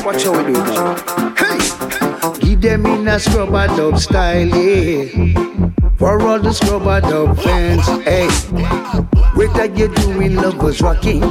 What 0.03 0.19
shall 0.19 0.33
we 0.33 0.43
do 0.51 0.53
now? 0.53 0.95
Hey, 1.37 1.59
give 2.39 2.61
them 2.61 2.85
in 2.87 3.07
a 3.07 3.19
scrubber 3.19 3.67
dub 3.67 3.97
style, 3.97 4.47
yeah. 4.47 5.07
For 5.97 6.21
all 6.21 6.39
the 6.39 6.51
scrubber 6.51 6.99
dub 6.99 7.39
fans, 7.39 7.87
hey. 8.03 8.27
Whether 9.39 9.67
you're 9.67 9.87
doing 9.87 10.35
lovers 10.35 10.81
rocking 10.81 11.23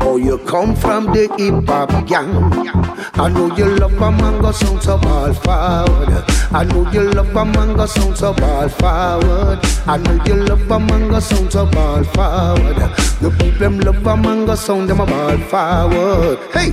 or 0.00 0.20
you 0.20 0.38
come 0.46 0.76
from 0.76 1.06
the 1.06 1.26
hip 1.36 1.66
hop 1.66 2.06
gang. 2.06 2.30
I 3.14 3.28
know 3.28 3.52
you 3.56 3.74
love 3.74 4.00
a 4.00 4.12
mango 4.12 4.52
sound 4.52 4.80
so 4.84 4.98
ball 4.98 5.34
forward. 5.34 6.24
I 6.52 6.62
know 6.62 6.88
you 6.92 7.10
love 7.10 7.34
a 7.34 7.44
mango 7.44 7.86
sound 7.86 8.18
so 8.18 8.32
ball 8.34 8.68
forward. 8.68 9.58
I 9.84 9.96
know 9.96 10.24
you 10.24 10.44
love 10.44 10.70
a 10.70 10.78
mango 10.78 11.18
sound 11.18 11.50
so 11.50 11.66
ball 11.66 12.04
forward. 12.04 12.76
The 13.20 13.30
people 13.40 13.82
love 13.82 14.06
a 14.06 14.16
mango 14.16 14.54
sound 14.54 14.88
them 14.88 15.00
a 15.00 15.06
ball 15.06 15.36
forward. 15.50 16.38
Hey, 16.52 16.70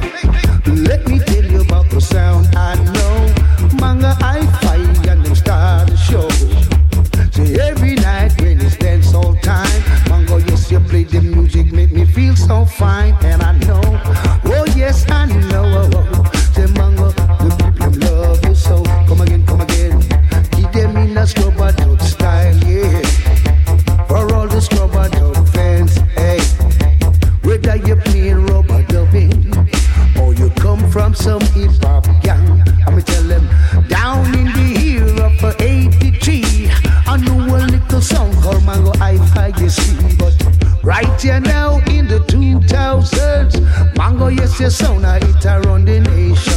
let 0.68 1.08
me 1.08 1.18
tell 1.26 1.44
you 1.44 1.62
about 1.62 1.90
the 1.90 2.00
sound 2.00 2.56
I 2.56 2.76
know. 2.94 3.80
Manga 3.80 4.16
I 4.22 4.46
fight 4.62 4.81
the 11.12 11.22
music, 11.22 11.72
make 11.74 11.92
me 11.92 12.06
feel 12.06 12.36
so 12.36 12.64
fine, 12.66 13.14
and 13.22 13.44
I 13.44 13.58
know, 13.58 13.82
oh 14.46 14.66
yes, 14.76 15.06
I 15.10 15.21
your 44.62 44.70
sound, 44.70 45.06
I 45.08 45.18
hit 45.18 45.46
around 45.46 45.86
the 45.86 46.00
nation, 46.00 46.51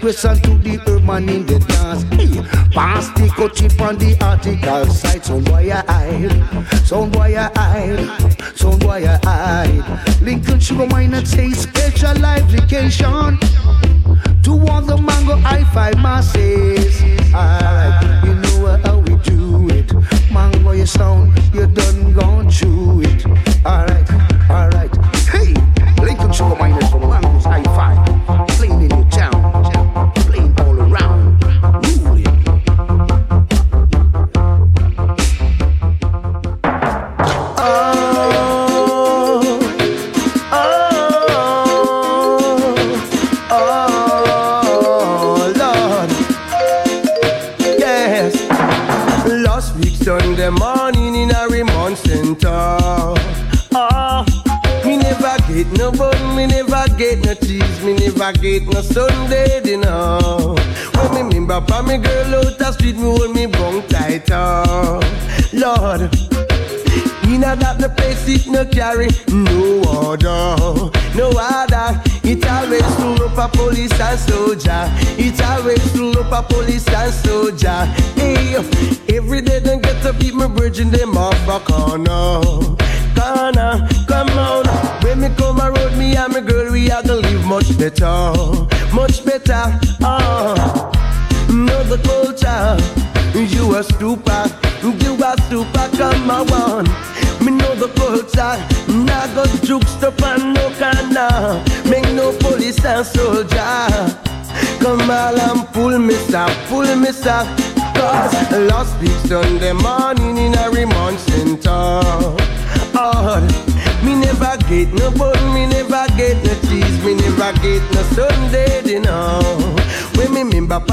Requests 0.00 0.24
unto 0.24 0.56
the 0.56 0.80
urban 0.88 1.28
in 1.28 1.44
the 1.44 1.58
dance. 1.58 2.04
Hey, 2.14 2.40
pass 2.70 3.10
the 3.10 3.28
chip 3.54 3.78
on 3.82 3.98
the 3.98 4.16
article 4.24 4.86
side. 4.86 5.22
Some 5.22 5.44
boy 5.44 5.70
I 5.70 5.84
hide. 5.86 6.86
Some 6.86 7.10
boy 7.10 7.36
I 7.36 7.50
hide. 7.54 8.56
Some 8.56 8.78
boy 8.78 9.06
I 9.06 9.18
hide. 9.22 10.22
Lincoln 10.22 10.58
Sugar 10.58 10.86
Minott 10.86 11.26
say 11.26 11.50
special 11.50 11.69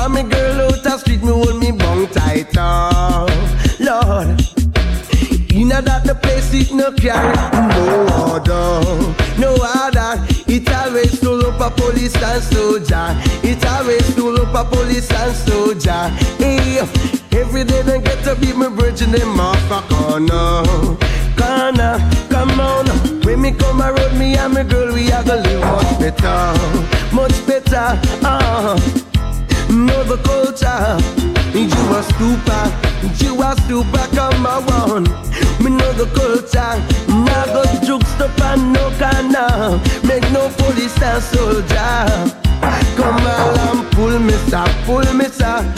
me 0.09 0.21
pa 0.21 0.23
me 0.23 0.29
girl 0.29 0.61
out 0.61 0.83
the 0.83 0.97
street, 0.97 1.21
me 1.21 1.29
hold 1.29 1.57
me 1.59 1.71
bunk 1.71 2.11
tighter. 2.11 3.25
Lord, 3.79 4.27
inna 5.51 5.81
that 5.81 6.03
the 6.05 6.15
place 6.15 6.53
it 6.53 6.73
no 6.73 6.91
carry 6.91 7.35
no 7.73 8.07
order, 8.31 8.81
no 9.39 9.51
order. 9.51 10.15
It 10.47 10.69
always 10.71 11.19
full 11.19 11.45
up 11.45 11.59
a 11.59 11.69
police 11.69 12.15
and 12.15 12.43
soldier. 12.43 13.15
It 13.43 13.65
always 13.65 14.09
full 14.15 14.39
up 14.41 14.53
a 14.55 14.63
police 14.69 15.11
and 15.11 15.35
soldier. 15.35 16.09
Hey, 16.37 16.79
every 17.31 17.63
day 17.63 17.81
they 17.81 18.01
get 18.01 18.23
to 18.23 18.35
me 18.35 18.69
bridge 18.69 19.01
and 19.01 19.13
them 19.13 19.39
off 19.39 19.71
a 19.71 19.81
corner. 19.93 20.63
Corner, 21.37 21.97
come 22.29 22.59
on. 22.59 22.87
When 23.23 23.41
me 23.41 23.51
come 23.51 23.81
a 23.81 23.91
road, 23.91 24.17
me 24.17 24.35
and 24.37 24.53
my 24.53 24.63
girl, 24.63 24.93
we 24.93 25.11
are 25.11 25.23
gonna 25.23 25.41
live 25.41 25.61
much 25.61 25.99
better, 25.99 27.15
much 27.15 27.47
better. 27.47 27.99
Ah, 28.23 29.06
know 30.07 30.15
the 30.15 30.23
culture. 30.23 30.97
You 31.53 31.65
a 31.65 32.03
stupid, 32.03 33.21
you 33.21 33.41
a 33.41 33.55
stupid, 33.61 34.15
come 34.15 34.45
on. 34.45 35.03
Me 35.63 35.71
know 35.71 35.91
the 35.93 36.05
culture, 36.13 36.77
now 37.07 37.45
go 37.45 37.63
juke 37.85 38.05
stop 38.05 38.39
and 38.41 38.73
no 38.73 38.89
canna. 38.97 39.81
Make 40.03 40.29
no 40.31 40.49
police 40.57 41.01
and 41.01 41.23
soldier. 41.23 42.33
Come 42.95 43.25
on 43.25 43.89
pull 43.91 44.19
me 44.19 44.33
stop, 44.47 44.69
pull 44.85 45.13
me 45.13 45.25
stop. 45.25 45.76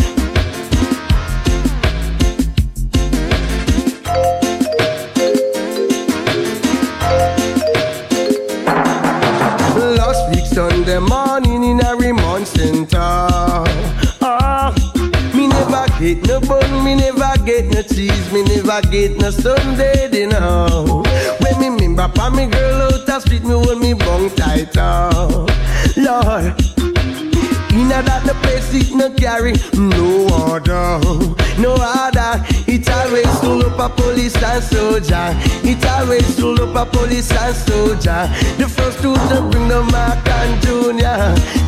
Get 17.50 17.66
no 17.74 17.82
cheese, 17.82 18.32
me 18.32 18.44
never 18.44 18.80
get 18.90 19.18
no 19.18 19.32
Sunday 19.32 20.08
dinner. 20.08 20.70
When 21.42 21.60
me 21.60 21.70
remember 21.70 22.08
pa 22.10 22.30
me 22.30 22.46
girl 22.46 22.94
out 22.94 23.06
the 23.08 23.20
street, 23.20 23.44
me 23.44 23.54
hold 23.54 23.80
me 23.80 23.94
bunk 23.94 24.36
tight. 24.36 24.78
Oh, 24.78 25.48
Lord. 25.98 26.54
Inna 27.72 28.02
that 28.02 28.24
the 28.26 28.36
place 28.42 28.74
it 28.74 28.96
no 28.96 29.10
carry 29.14 29.54
no 29.74 30.28
order, 30.46 31.00
no 31.58 31.72
order. 31.74 32.34
It 32.68 32.88
always 32.90 33.34
full 33.40 33.66
up 33.66 33.80
a 33.80 33.90
police 33.96 34.36
and 34.44 34.64
soldier. 34.64 35.30
It 35.64 35.84
always 35.86 36.40
full 36.40 36.62
up 36.62 36.76
a 36.76 36.86
police 36.86 37.32
and 37.32 37.56
soldier. 37.56 38.30
The 38.58 38.68
first 38.68 39.02
two 39.02 39.16
to 39.16 39.42
bring 39.50 39.68
the 39.68 39.82
Mark 39.84 40.28
and 40.28 40.62
Junior. 40.62 41.18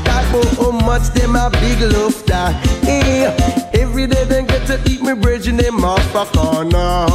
Talk 0.05 0.29
about 0.29 0.57
how 0.57 0.71
much 0.85 1.09
them 1.13 1.35
a 1.35 1.49
big 1.49 1.81
lofter. 1.93 2.51
Hey, 2.85 3.60
every 3.91 4.07
day 4.07 4.23
they 4.23 4.41
get 4.43 4.65
to 4.65 4.79
eat 4.89 5.01
me 5.01 5.13
bridge 5.13 5.49
in 5.49 5.57
them 5.57 5.83
off 5.83 6.15
a 6.15 6.23
corner, 6.37 7.05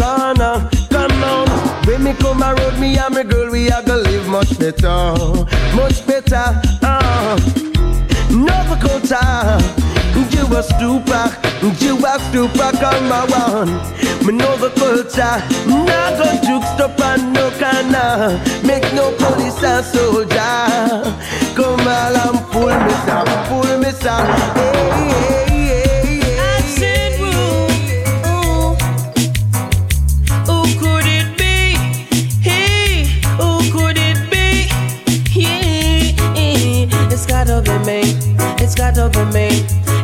corner, 0.00 0.56
come 0.88 1.22
on. 1.22 1.46
When 1.86 2.02
me 2.02 2.14
come 2.14 2.42
around 2.42 2.80
me 2.80 2.96
and 2.96 3.14
my 3.14 3.24
girl, 3.24 3.50
we 3.50 3.70
are 3.70 3.82
gonna 3.82 4.02
live 4.02 4.26
much 4.26 4.58
better, 4.58 5.12
much 5.76 6.06
better. 6.06 6.46
Uh. 6.82 7.36
Nova 8.30 8.76
Kota, 8.80 9.60
you 10.32 10.46
a 10.56 10.62
stupor, 10.62 11.26
you 11.84 11.94
a 12.06 12.14
stupor, 12.28 12.70
come 12.80 13.08
my 13.08 13.26
one. 13.28 13.72
Me 14.24 14.32
Nova 14.32 14.70
Kota, 14.70 15.44
nah 15.66 16.10
go 16.16 16.28
juke 16.46 16.64
stop 16.72 16.98
and 17.00 17.34
no 17.34 17.50
canna, 17.58 18.40
make 18.64 18.88
no 18.94 19.12
police 19.18 19.62
and 19.62 19.84
soldier. 19.84 21.04
Come 21.54 21.86
on 21.86 22.38
pull 22.50 22.72
me 22.86 22.94
some, 23.04 23.28
pull 23.48 23.78
me 23.78 23.90
some. 23.90 24.26
Hey, 24.56 25.08
hey, 25.28 25.47
Gotta 38.88 39.10
be 39.10 39.24
me. 39.34 39.48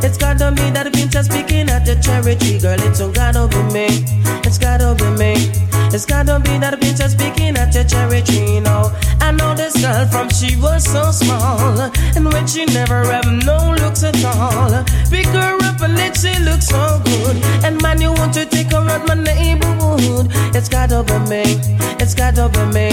It's 0.04 0.18
gotta 0.18 0.52
be 0.52 0.68
that 0.72 0.92
been 0.92 1.08
just 1.08 1.32
speaking 1.32 1.70
at 1.70 1.86
the 1.86 1.96
cherry 1.96 2.36
tree, 2.36 2.60
girl. 2.60 2.76
It's 2.80 3.00
gotta 3.00 3.48
be 3.48 3.62
me. 3.72 4.04
It's 4.44 4.58
gotta 4.58 4.92
me. 5.16 5.73
It's 5.94 6.04
gotta 6.04 6.40
be 6.40 6.58
that 6.58 6.80
just 6.80 7.16
speaking 7.16 7.56
at 7.56 7.72
your 7.72 7.84
cherry 7.84 8.20
tree. 8.20 8.58
No, 8.58 8.90
I 9.20 9.30
know 9.30 9.54
this 9.54 9.78
girl 9.80 10.04
from 10.10 10.28
she 10.28 10.56
was 10.56 10.82
so 10.82 11.12
small, 11.12 11.78
and 12.16 12.26
when 12.32 12.48
she 12.48 12.64
never 12.66 13.06
have 13.06 13.30
no 13.46 13.76
looks 13.78 14.02
at 14.02 14.18
all. 14.24 14.82
Pick 15.08 15.26
her 15.26 15.54
up 15.62 15.80
and 15.82 15.94
let 15.94 16.18
she 16.18 16.34
look 16.42 16.62
so 16.62 17.00
good. 17.04 17.36
And 17.62 17.80
man, 17.80 18.00
you 18.00 18.10
want 18.10 18.34
to 18.34 18.44
take 18.44 18.72
her 18.72 18.82
out 18.82 19.06
my 19.06 19.14
neighborhood. 19.14 20.34
It's 20.50 20.68
gotta 20.68 21.04
be 21.06 21.16
me. 21.30 21.62
It's 22.02 22.12
gotta 22.12 22.48
be 22.48 22.66
me. 22.74 22.90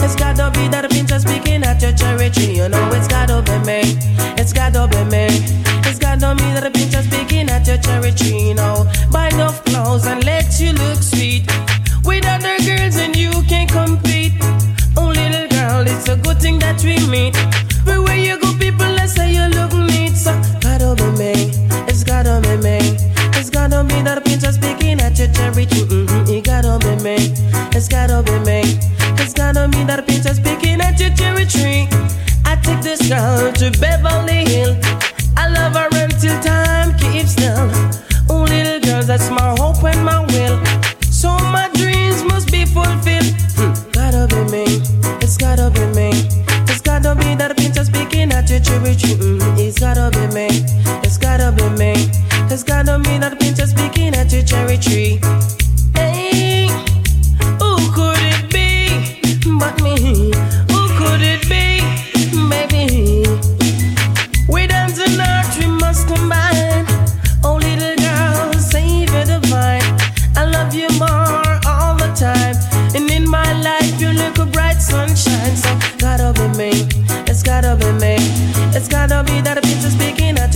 It's 0.00 0.16
gotta 0.16 0.50
be 0.50 0.68
that 0.68 0.88
just 0.88 1.28
speaking 1.28 1.62
at 1.64 1.82
your 1.82 1.92
cherry 1.92 2.30
tree. 2.30 2.56
You 2.56 2.70
know, 2.70 2.88
it's 2.96 3.08
gotta 3.08 3.42
be 3.44 3.58
me. 3.68 3.92
It's 4.40 4.54
gotta 4.54 4.88
be 4.88 5.04
me. 5.04 5.28
It's 5.84 5.98
gotta 5.98 6.34
be 6.34 6.48
that 6.56 6.72
just 6.72 7.12
speaking 7.12 7.50
at 7.50 7.66
your 7.66 7.76
cherry 7.76 8.12
tree. 8.12 8.54
Know, 8.54 8.90
buy 9.12 9.28
enough 9.28 9.62
clothes 9.66 10.06
and 10.06 10.24
let 10.24 10.58
you 10.58 10.72
look 10.72 11.02
sweet. 11.02 11.44
With 12.08 12.24
other 12.24 12.56
girls 12.64 12.96
and 12.96 13.14
you 13.14 13.30
can't 13.50 13.70
compete. 13.70 14.32
Oh, 14.96 15.12
little 15.12 15.46
girl, 15.48 15.84
it's 15.86 16.08
a 16.08 16.16
good 16.16 16.40
thing 16.40 16.58
that 16.60 16.80
we 16.82 16.96
meet. 17.06 17.36
Everywhere 17.84 18.16
you 18.16 18.40
go, 18.40 18.56
people 18.56 18.88
they 18.96 19.06
say 19.06 19.28
you 19.36 19.44
look 19.52 19.74
neat. 19.74 20.16
So 20.16 20.32
gotta 20.64 20.96
be 20.96 21.04
me. 21.20 21.52
It's 21.84 22.04
gotta 22.04 22.40
be 22.40 22.56
me. 22.64 22.96
It's 23.36 23.50
gotta 23.50 23.84
be 23.84 24.00
that 24.08 24.24
just 24.24 24.56
speaking 24.56 25.02
at 25.02 25.18
your 25.18 25.28
cherry. 25.36 25.66
Mm-hmm. 25.66 26.32
It 26.32 26.44
gotta 26.48 26.80
be 26.80 26.96
me. 27.04 27.16
It's 27.76 27.88
gotta 27.88 28.22
be 28.24 28.38
me. 28.40 28.80
It's 29.20 29.34
gotta 29.34 29.68
be 29.68 29.84
that 29.84 30.08
just 30.08 30.40
speaking 30.40 30.80
at 30.80 30.98
your 30.98 31.12
cherry 31.12 31.44
tree. 31.44 31.92
I 32.48 32.56
take 32.64 32.80
this 32.80 33.06
girl 33.06 33.52
to 33.52 33.70
Beverly 33.78 34.48
Hill. 34.48 34.80
I 35.36 35.52
love 35.52 35.76
her 35.76 35.92
until 35.92 36.40
time 36.40 36.96
keeps 36.96 37.32
still. 37.32 37.68
Oh, 38.30 38.48
little 38.48 38.80
girls, 38.80 39.06
that's 39.06 39.28
my 39.28 39.52
hope 39.60 39.84
and 39.84 40.02
my 40.02 40.24
will. 40.32 40.47
That 47.48 47.56
been 47.56 47.72
just 47.72 47.94
speaking 47.94 48.32
at 48.32 48.50
cherry 48.60 48.94
tree. 48.94 49.14
Mm, 49.14 49.58
it's 49.58 49.78
gotta 49.78 50.10
be 50.10 50.26
me. 50.34 50.48
It's 51.02 51.16
gotta 51.16 51.52
be 51.52 51.68
me. 51.78 51.94
It's 52.50 52.62
gotta 52.62 52.98
be 52.98 53.18
that 53.18 53.38
been 53.38 53.54
speaking 53.76 54.14
at 54.14 54.32
your 54.32 54.42
cherry 54.42 54.76
tree. 54.76 55.57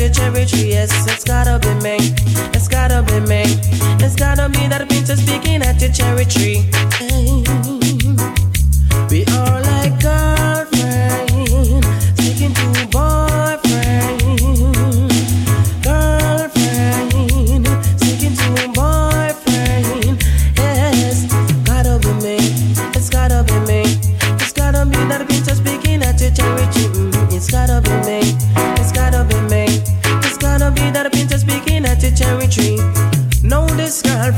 Your 0.03 0.11
cherry 0.11 0.45
tree. 0.45 0.71
Yes, 0.71 0.91
it's 1.07 1.25
gotta 1.25 1.59
be 1.61 1.73
me. 1.83 1.97
It's 2.55 2.67
gotta 2.67 3.03
be 3.03 3.21
me. 3.21 3.43
It's 4.05 4.17
gotta 4.17 4.49
be 4.49 4.67
that 4.67 4.89
pizza 4.89 5.17
speaking 5.17 5.63
at 5.63 5.81
your 5.81 5.93
cherry 5.93 6.25
tree. 6.25 6.65
Hey. 6.99 7.82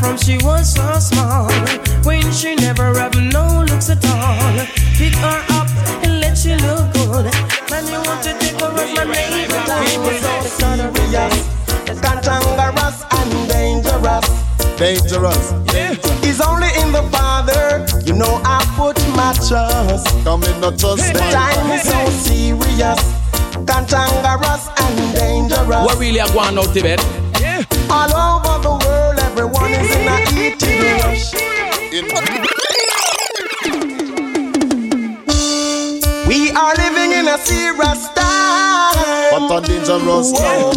From 0.05 0.17
she 0.19 0.37
was 0.45 0.75
so 0.75 0.87
small. 0.99 1.49
When 2.05 2.25
she 2.33 2.55
never 2.57 2.93
have 2.99 3.17
no 3.33 3.65
looks 3.69 3.89
at 3.89 4.05
all. 4.05 4.57
Pick 5.01 5.15
her 5.25 5.41
up 5.57 5.69
and 6.05 6.21
let 6.21 6.37
she 6.37 6.55
look 6.67 6.93
good. 6.93 7.25
Man, 7.71 7.85
you 7.89 8.01
want 8.05 8.23
to 8.29 8.33
take 8.39 8.61
her 8.61 8.73
as 8.83 8.91
my 8.97 9.05
neighborhood. 9.05 9.81
People 9.89 10.17
so 10.21 10.33
serious, 10.61 11.35
cantankerous 12.05 12.97
and 13.19 13.31
dangerous. 13.49 14.27
Dangerous. 14.77 15.45
He's 16.25 16.41
only 16.41 16.69
in 16.83 16.93
the 16.93 17.05
Father. 17.11 17.87
You 18.05 18.13
know 18.13 18.41
I 18.45 18.61
put 18.77 18.99
my 19.17 19.33
trust. 19.49 20.07
Come 20.25 20.43
in, 20.45 20.61
not 20.61 20.79
trust 20.79 21.13
The 21.13 21.19
time 21.33 21.71
is 21.73 21.83
so 21.83 22.01
serious, 22.29 23.01
cantankerous 23.67 24.69
and 24.85 24.97
dangerous. 25.17 25.85
What 25.87 25.99
really 25.99 26.21
are 26.21 26.33
going 26.33 26.59
out 26.59 26.75
Tibet? 26.75 27.01
All 27.91 28.11
over 28.11 28.63
the 28.63 28.71
world, 28.71 28.84
everyone 29.37 29.73
is 29.73 29.91
in 29.97 30.07
a 30.07 30.17
eating 30.39 30.81
rush. 31.03 31.35
We 36.29 36.51
are 36.53 36.75
living 36.77 37.13
in 37.19 37.27
a 37.27 37.39
serious 37.39 38.09
time. 38.15 39.49
But 39.49 39.65
a 39.65 39.67
dangerous 39.67 40.33
time. 40.39 40.75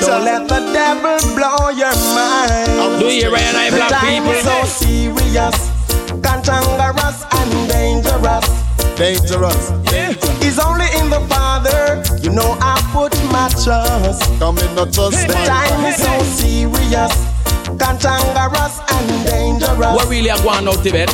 Don't 0.00 0.24
let 0.24 0.48
the 0.48 0.60
devil 0.72 1.18
blow 1.36 1.68
your 1.68 1.92
mind. 2.16 2.98
Do 2.98 3.06
you 3.06 3.28
hear 3.28 3.34
I 3.36 3.68
The 3.68 3.76
black 3.76 3.90
time 3.90 4.22
people? 4.24 4.32
is 4.32 4.44
so 4.44 4.64
serious, 4.64 5.56
cantankerous 6.24 7.24
and 7.36 7.50
dangerous. 7.68 8.46
Dangerous. 8.96 9.62
He's 10.42 10.58
only 10.58 10.86
in 10.98 11.10
the 11.10 11.20
Father. 11.28 12.02
You 12.22 12.30
know 12.30 12.56
I 12.60 12.77
put 13.48 13.56
my 13.56 13.64
trust. 13.64 14.38
Come 14.38 14.58
in, 14.58 14.74
not 14.74 14.92
trust 14.92 15.26
The 15.26 15.32
time 15.32 15.84
is 15.84 15.96
so 15.96 16.18
serious, 16.22 17.14
cantankerous 17.78 18.80
and 18.90 19.26
dangerous. 19.26 19.96
What 19.96 20.08
really 20.08 20.30
are 20.30 20.42
going 20.42 20.68
out 20.68 20.82
Tibet? 20.82 21.10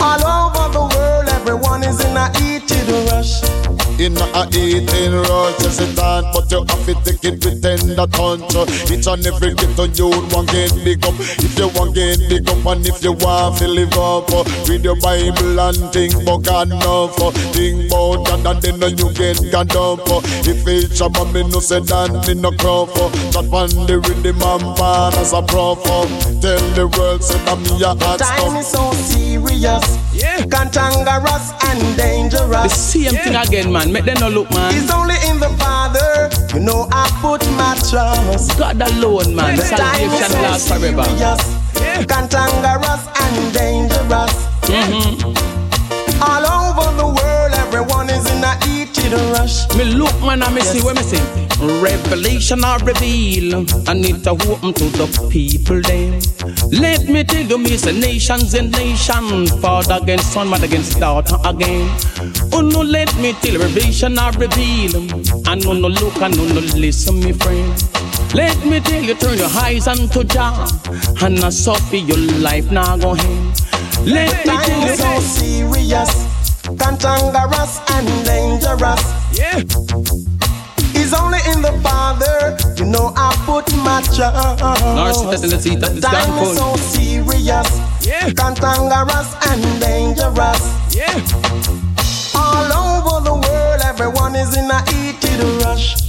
All 0.00 0.24
over 0.24 0.72
the 0.72 0.96
world, 0.96 1.28
everyone 1.28 1.82
is 1.84 2.02
in 2.04 2.16
a 2.16 2.28
heated 2.38 2.88
rush. 3.10 3.59
In 4.00 4.16
a 4.16 4.48
eating 4.56 5.12
rush, 5.12 5.58
just 5.60 5.82
it 5.82 5.98
on, 5.98 6.24
but 6.32 6.50
you 6.50 6.64
have 6.64 6.86
to 6.86 6.94
take 7.04 7.22
it 7.22 7.44
with 7.44 7.60
tender 7.60 8.06
touch. 8.08 8.90
Each 8.90 9.06
and 9.06 9.26
every 9.26 9.52
ghetto 9.52 9.84
you 9.92 10.08
want 10.32 10.48
get 10.48 10.72
big 10.82 11.04
up. 11.04 11.12
If 11.20 11.58
you 11.58 11.68
want 11.68 11.94
get 11.94 12.16
big 12.30 12.48
up, 12.48 12.64
and 12.64 12.86
if 12.86 13.04
you 13.04 13.12
want 13.12 13.58
to 13.58 13.68
live 13.68 13.92
up, 13.92 14.24
oh, 14.32 14.64
read 14.66 14.84
your 14.84 14.96
Bible 14.96 15.60
and 15.60 15.92
think 15.92 16.14
about 16.14 16.44
God 16.44 16.68
enough. 16.68 17.12
Oh, 17.20 17.30
think 17.52 17.92
about 17.92 18.24
God 18.24 18.64
and 18.64 18.80
then 18.80 18.96
you 18.96 19.12
get 19.12 19.36
God 19.52 19.76
up. 19.76 20.00
Oh. 20.08 20.22
If 20.48 20.66
it's 20.66 20.98
Shabba, 20.98 21.30
me 21.34 21.42
no 21.44 21.60
say 21.60 21.80
that 21.80 22.24
me 22.26 22.40
no 22.40 22.52
crop. 22.52 22.88
That 23.36 23.44
one 23.52 23.68
the 23.84 24.00
rhythm 24.00 24.40
and 24.40 24.76
bar 24.80 25.12
as 25.16 25.34
a 25.34 25.42
prof. 25.42 25.84
Tell 26.40 26.56
the 26.72 26.88
world 26.96 27.22
say 27.22 27.36
that 27.44 27.58
me 27.60 27.84
a 27.84 27.92
hot 28.02 28.18
Time 28.18 28.56
is 28.56 28.66
so 28.66 28.92
serious, 28.92 29.84
cantankerous 30.48 31.52
and 31.68 31.96
dangerous. 31.98 32.72
The 32.72 33.10
same 33.10 33.12
thing 33.12 33.36
again, 33.36 33.70
man. 33.70 33.89
Make 33.90 34.04
them 34.04 34.18
no 34.20 34.28
look, 34.28 34.48
man. 34.50 34.72
It's 34.72 34.90
only 34.92 35.16
in 35.28 35.40
the 35.40 35.48
Father, 35.58 36.30
you 36.54 36.60
know 36.64 36.86
I 36.92 37.10
put 37.20 37.44
my 37.56 37.74
trust. 37.90 38.56
God 38.56 38.80
alone, 38.80 39.34
man. 39.34 39.56
The 39.56 39.62
Salvation 39.62 40.32
lasts 40.42 40.68
forever. 40.68 41.02
serious, 41.04 42.06
cantankerous 42.06 43.08
and 43.20 43.52
dangerous. 43.52 44.32
Mm-hmm. 44.70 45.49
A 49.12 49.32
rush. 49.32 49.68
Me 49.76 49.84
look, 49.84 50.18
man, 50.20 50.42
and 50.42 50.54
me 50.54 50.60
see 50.60 50.82
what 50.82 50.96
me 50.96 51.02
see. 51.02 51.20
Revelation 51.82 52.64
I 52.64 52.76
reveal, 52.78 53.66
I 53.88 53.92
need 53.94 54.24
to 54.24 54.30
open 54.30 54.72
to 54.72 54.84
the 54.96 55.28
people 55.30 55.80
then. 55.82 56.20
Let 56.70 57.06
me 57.08 57.24
tell 57.24 57.42
you, 57.44 57.58
me 57.58 57.76
say 57.76 57.92
nations 57.92 58.54
and 58.54 58.70
nation, 58.72 59.46
father 59.60 59.98
against 60.00 60.32
son, 60.32 60.48
mother 60.48 60.66
against 60.66 60.98
daughter 60.98 61.36
again. 61.44 61.88
Oh 62.52 62.62
no, 62.62 62.80
let 62.80 63.14
me 63.16 63.34
tell 63.34 63.52
you, 63.52 63.58
revelation 63.60 64.18
I 64.18 64.30
reveal, 64.30 64.96
and 65.48 65.64
no 65.64 65.72
no 65.72 65.88
look 65.88 66.16
and 66.22 66.36
no 66.36 66.44
no 66.46 66.60
listen, 66.76 67.20
me 67.20 67.32
friend. 67.32 67.72
Let 68.34 68.64
me 68.64 68.80
tell 68.80 69.02
you, 69.02 69.14
turn 69.14 69.36
your 69.36 69.50
eyes 69.50 69.86
unto 69.86 70.24
Jah, 70.24 70.66
and 71.22 71.40
not 71.40 71.52
suffer 71.52 71.96
your 71.96 72.18
life 72.40 72.70
now 72.70 72.96
go 72.96 73.12
ahead. 73.12 73.60
Let 74.06 74.46
me 74.46 74.56
tell 74.56 74.88
is 74.88 74.98
so 74.98 75.20
serious, 75.20 76.10
cantankerous 76.78 77.80
and 77.90 78.06
dangerous. 78.24 79.02
Yeah. 79.36 79.58
It's 80.92 81.14
only 81.14 81.38
in 81.52 81.62
the 81.62 81.72
Father, 81.82 82.56
you 82.76 82.84
know 82.90 83.12
I 83.16 83.34
put 83.46 83.66
my 83.76 84.00
trust. 84.02 84.62
Narcissist 84.62 85.44
in 85.44 85.50
the 85.50 85.58
seat 85.58 85.82
of 85.82 85.94
The 85.94 86.00
the 86.00 86.06
time 86.06 86.38
is 86.42 86.56
so 86.56 86.64
downfall. 86.64 86.78
serious, 86.78 87.68
cantankerous 88.36 89.28
and 89.50 89.80
dangerous. 89.80 90.60
Yeah. 90.94 91.14
All 92.34 92.70
over 92.72 93.24
the 93.24 93.34
world, 93.34 93.80
everyone 93.84 94.36
is 94.36 94.56
in 94.56 94.70
a 94.70 94.80
heated 94.90 95.40
rush. 95.64 95.99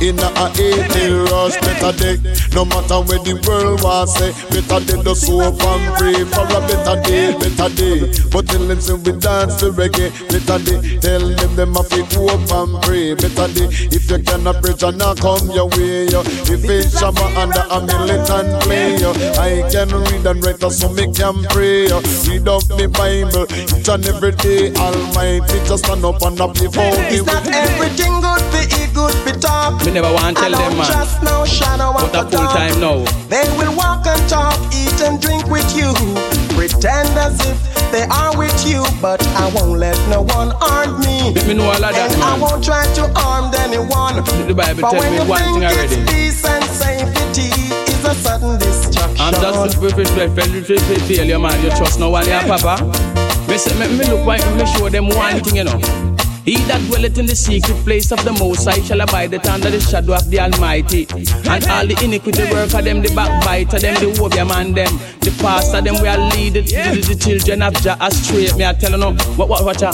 In 0.00 0.18
a 0.18 0.28
eating 0.58 1.24
rush, 1.30 1.54
better 1.60 1.92
day. 1.92 2.16
No 2.54 2.64
matter 2.64 2.98
where 3.06 3.22
the 3.22 3.38
world 3.46 3.82
was 3.82 4.16
say, 4.16 4.32
better 4.50 4.80
day 4.82 4.98
the 5.02 5.14
soap 5.14 5.62
and 5.62 5.84
pray 5.94 6.24
for 6.26 6.46
a 6.48 6.60
better 6.66 6.96
day, 7.06 7.30
better 7.38 7.70
day. 7.74 8.10
But 8.32 8.48
tell 8.48 8.66
them 8.66 8.80
say 8.80 8.94
we 8.94 9.12
dance 9.18 9.60
the 9.60 9.70
reggae, 9.70 10.10
better 10.26 10.58
day. 10.58 10.98
Tell 10.98 11.22
them 11.22 11.54
them 11.54 11.74
have 11.74 11.88
to 11.88 12.02
up 12.26 12.50
and 12.50 12.82
pray, 12.82 13.14
better 13.14 13.46
day. 13.54 13.68
If 13.94 14.10
you 14.10 14.18
cannot 14.18 14.62
preach 14.62 14.82
and 14.82 14.98
not 14.98 15.20
come 15.20 15.50
your 15.50 15.68
way, 15.76 16.10
yo. 16.10 16.20
If 16.50 16.64
it's 16.66 16.98
Shabba 16.98 17.30
under 17.38 17.62
a 17.70 17.78
militant 17.84 18.62
play, 18.64 18.98
yo. 18.98 19.12
I 19.38 19.62
can 19.70 19.90
read 19.94 20.26
and 20.26 20.42
write 20.44 20.60
so 20.72 20.88
me 20.90 21.12
can 21.12 21.44
pray, 21.54 21.86
yo. 21.86 22.00
Read 22.26 22.48
up 22.48 22.66
me 22.74 22.86
Bible 22.90 23.46
each 23.52 23.88
and 23.88 24.04
every 24.06 24.32
day. 24.32 24.74
Almighty 24.74 25.58
just 25.68 25.84
stand 25.84 26.04
up 26.04 26.20
and 26.22 26.40
up 26.40 26.54
before 26.54 26.90
It's 27.12 27.26
not 27.26 27.46
everything 27.46 28.20
good 28.20 28.42
for 28.50 28.64
eat, 28.80 28.89
good 29.00 29.14
for 29.24 29.34
talk. 29.40 29.84
Me 29.84 29.92
never 29.92 30.12
want 30.12 30.36
to 30.36 30.42
tell 30.42 30.52
them, 30.52 30.76
man. 30.76 30.86
trust 30.86 31.22
no 31.22 31.44
shadow 31.44 31.92
But 31.92 32.12
a 32.14 32.22
full 32.28 32.48
time 32.52 32.76
now. 32.80 32.98
They 33.32 33.46
will 33.56 33.74
walk 33.76 34.04
and 34.06 34.20
talk, 34.28 34.56
eat 34.74 34.98
and 35.00 35.16
drink 35.20 35.46
with 35.48 35.68
you. 35.76 35.90
Pretend 36.56 37.08
as 37.16 37.36
if 37.48 37.56
they 37.92 38.04
are 38.20 38.36
with 38.36 38.54
you, 38.68 38.84
but 39.00 39.20
I 39.42 39.50
won't 39.54 39.78
let 39.78 39.96
no 40.08 40.22
one 40.22 40.52
harm 40.60 41.00
me. 41.00 41.32
Me 41.48 41.54
know 41.54 41.64
all 41.64 41.84
of 41.84 41.92
that, 41.96 42.12
and 42.12 42.22
I 42.22 42.38
won't 42.38 42.62
try 42.62 42.84
to 42.98 43.04
harm 43.16 43.52
anyone. 43.64 44.16
The 44.46 44.54
Bible 44.54 44.82
But 44.82 44.92
when 45.00 45.10
me 45.12 45.18
you 45.18 45.24
one 45.24 45.40
think 45.40 45.54
thing 45.54 45.62
it's 45.64 45.96
already. 45.96 46.12
peace 46.12 46.44
and 46.44 46.64
safety 46.64 47.48
is 47.90 48.04
a 48.04 48.14
sudden 48.14 48.58
destruction. 48.58 49.16
I'm 49.18 49.34
just 49.34 50.90
a 50.90 51.00
failure, 51.08 51.38
man. 51.38 51.56
You 51.64 51.70
trust 51.70 51.98
no 51.98 52.10
one, 52.10 52.26
yeah, 52.26 52.46
Papa. 52.46 52.84
Me, 53.48 53.56
me, 53.80 53.98
me 53.98 54.04
look 54.06 54.26
right, 54.26 54.44
me 54.56 54.66
show 54.66 54.88
them 54.88 55.08
one 55.08 55.40
thing, 55.40 55.56
you 55.56 55.64
know. 55.64 55.80
He 56.44 56.56
that 56.68 56.80
dwelleth 56.88 57.18
in 57.18 57.26
the 57.26 57.36
secret 57.36 57.76
place 57.84 58.10
of 58.12 58.24
the 58.24 58.32
Most 58.32 58.64
High 58.64 58.80
shall 58.80 59.00
abide 59.00 59.34
under 59.46 59.70
the 59.70 59.80
shadow 59.80 60.14
of 60.14 60.28
the 60.30 60.40
Almighty. 60.40 61.06
And 61.48 61.64
all 61.68 61.86
the 61.86 61.98
iniquity 62.02 62.44
work 62.50 62.72
of 62.74 62.84
them, 62.84 63.02
the 63.02 63.12
backbiter, 63.14 63.78
them, 63.78 63.94
the 64.00 64.18
warrior 64.20 64.44
man, 64.44 64.72
them, 64.72 64.96
the 65.20 65.36
pastor, 65.40 65.80
them, 65.80 66.00
we 66.00 66.08
are 66.08 66.18
lead 66.18 66.54
the, 66.54 66.62
the, 66.62 67.14
children 67.14 67.62
of 67.62 67.74
Jah 67.82 67.96
astray. 68.00 68.50
Me, 68.56 68.64
I 68.64 68.72
tell 68.72 68.92
you 68.92 68.98
no, 68.98 69.12
what, 69.36 69.48
what, 69.48 69.64
what, 69.64 69.80
ya? 69.80 69.92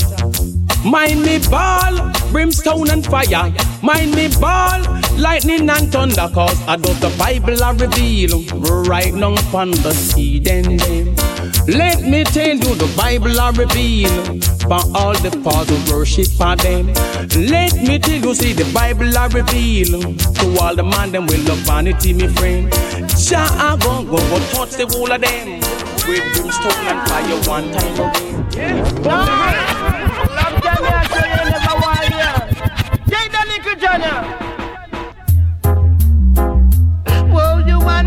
Mind 0.84 1.22
me 1.22 1.40
ball, 1.50 2.12
brimstone 2.30 2.90
and 2.90 3.04
fire. 3.04 3.52
Mind 3.82 4.14
me 4.14 4.28
ball, 4.38 4.80
lightning 5.18 5.68
and 5.68 5.90
thunder. 5.90 6.30
Cause 6.32 6.62
I 6.68 6.76
do 6.76 6.94
the 6.94 7.14
Bible 7.18 7.62
I 7.62 7.72
reveal 7.72 8.42
right 8.84 9.12
now 9.12 9.34
upon 9.34 9.72
the 9.72 9.92
hidden 10.14 10.76
them. 10.76 11.35
Let 11.68 12.02
me 12.02 12.22
tell 12.22 12.56
you 12.56 12.74
the 12.76 12.92
Bible 12.96 13.40
I 13.40 13.50
reveal 13.50 14.40
for 14.68 14.80
all 14.96 15.14
the 15.14 15.30
false 15.42 15.68
worship 15.90 16.28
for 16.28 16.54
them. 16.54 16.86
Let 17.34 17.74
me 17.74 17.98
tell 17.98 18.14
you, 18.14 18.34
see 18.34 18.52
the 18.52 18.70
Bible 18.72 19.16
I 19.18 19.26
reveal 19.26 20.00
to 20.00 20.60
all 20.62 20.76
the 20.76 20.84
man 20.84 21.10
them 21.10 21.26
will 21.26 21.42
love 21.42 21.58
vanity, 21.58 22.12
me 22.12 22.28
friend. 22.28 22.70
Jah 23.18 23.48
I 23.50 23.76
go 23.80 24.04
go 24.04 24.16
go 24.16 24.38
touch 24.52 24.76
the 24.78 24.86
whole 24.86 25.10
of 25.10 25.20
them 25.20 25.60
with 26.06 26.22
brimstone 26.34 26.86
and 26.86 27.08
fire 27.08 27.40
one 27.48 27.72
time 27.72 28.48
again. 28.48 28.84
Whoa, 29.02 29.66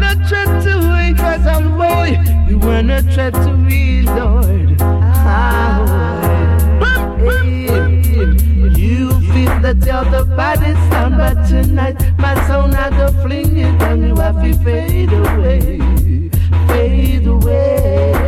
wanna 0.09 0.27
try 0.27 0.45
to 0.63 0.91
wait 0.91 1.17
cause 1.17 1.45
I'm 1.45 1.77
boy. 1.77 2.17
You 2.47 2.57
wanna 2.57 3.01
try 3.13 3.29
to 3.29 3.53
read, 3.53 4.05
Lord. 4.05 4.77
Ah. 4.81 5.85
You 8.75 9.09
feel 9.31 9.59
that 9.61 9.77
you're 9.85 10.05
the 10.05 10.25
baddest 10.35 10.79
sound, 10.89 11.17
but 11.17 11.47
tonight 11.47 11.97
my 12.17 12.33
sound 12.47 12.75
I 12.75 12.89
go 12.89 13.11
fling 13.21 13.57
it 13.57 13.81
and 13.83 14.07
you 14.07 14.15
have 14.15 14.41
to 14.41 14.53
fade 14.63 15.11
away, 15.13 15.79
fade 16.67 17.27
away. 17.27 18.18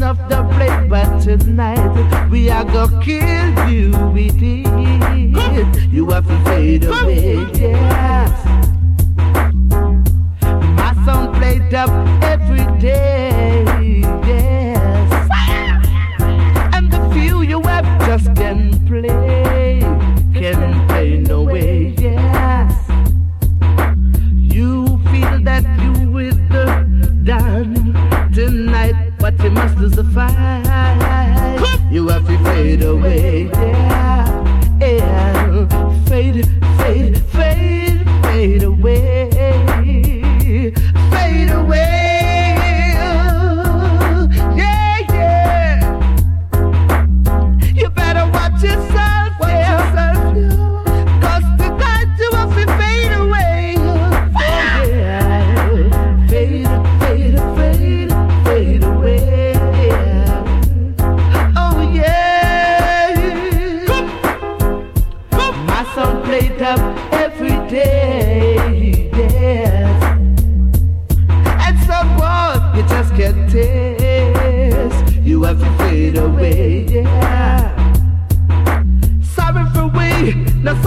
Have 0.00 0.18
enough 0.18 0.28
to 0.28 0.56
play, 0.56 0.88
but 0.88 1.20
tonight 1.20 2.28
we 2.30 2.50
are 2.50 2.64
gonna 2.64 3.04
kill 3.04 3.70
you 3.70 3.90
with 4.12 4.40
it. 4.42 5.92
You 5.92 6.10
have 6.10 6.26
to 6.26 6.44
fade 6.44 6.84
away, 6.84 7.46
yes. 7.54 8.32
My 10.76 10.94
song 11.04 11.34
played 11.34 11.74
up 11.74 11.90
every 12.22 12.64
day, 12.80 13.19
must 29.48 29.76
lose 29.78 29.92
the 29.92 30.04
fight. 30.04 30.36
You 31.90 32.08
have 32.08 32.26
to 32.26 32.38
fade 32.44 32.82
away, 32.82 33.44
yeah, 33.44 33.89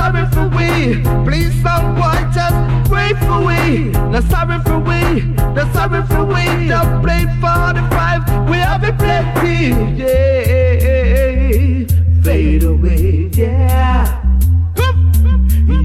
sorry 0.04 0.26
for 0.36 0.47
we. 0.58 1.01
Please 1.26 1.54
someone 1.62 2.32
just 2.34 2.60
pray 2.89 3.12
for 3.26 3.39
we. 3.47 3.91
Not 4.12 4.24
sorry 4.34 4.60
for 4.68 4.80
we. 4.80 5.22
Not 5.56 5.68
sorry 5.74 6.01
for 6.12 6.26
we. 6.26 6.45
Just 6.68 6.91
play 7.04 7.24
45. 7.39 8.49
We 8.49 8.58
have 8.58 8.84
a 8.84 8.91
plenty. 9.01 9.60
Yeah. 9.99 10.24
Fade 12.24 12.64
away. 12.64 13.30
Yeah. 13.34 14.20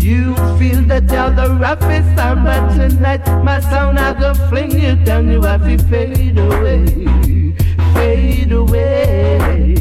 You 0.09 0.35
feel 0.59 0.83
that 0.91 1.05
you're 1.13 1.35
the 1.41 1.49
roughest 1.61 2.17
but 2.17 2.63
tonight 2.75 3.25
my 3.45 3.61
sound 3.61 3.99
I 3.99 4.19
go 4.19 4.35
fling 4.49 4.73
you 4.73 4.97
down. 5.05 5.31
You 5.31 5.43
have 5.43 5.65
to 5.65 5.79
fade 5.85 6.39
away, 6.39 6.87
fade 7.95 8.53
away. 8.53 9.78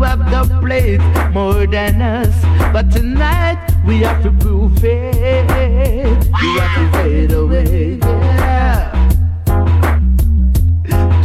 You 0.00 0.06
have 0.06 0.30
the 0.30 0.58
place 0.60 1.34
more 1.34 1.66
than 1.66 2.00
us, 2.00 2.34
but 2.72 2.90
tonight 2.90 3.58
we 3.86 3.98
have 3.98 4.22
to 4.22 4.30
prove 4.32 4.82
it. 4.82 5.44
You 6.42 6.58
have 6.58 6.74
to 6.74 6.90
fade 6.96 7.32
away, 7.32 7.98
yeah. 8.00 8.96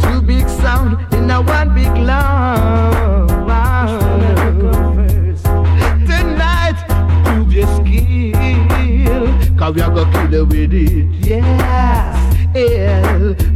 Two 0.02 0.20
big 0.20 0.46
sound 0.46 1.10
in 1.14 1.30
a 1.30 1.40
one 1.40 1.74
big 1.74 1.86
long. 1.96 3.28
Tonight, 6.04 6.76
prove 7.24 7.54
your 7.54 7.66
skill. 7.76 9.56
Cause 9.56 9.74
we 9.74 9.80
are 9.80 9.88
gonna 9.90 10.28
kill 10.28 10.34
it 10.34 10.48
with 10.48 10.74
it. 10.74 11.26
Yes, 11.26 12.54
yeah. 12.54 13.55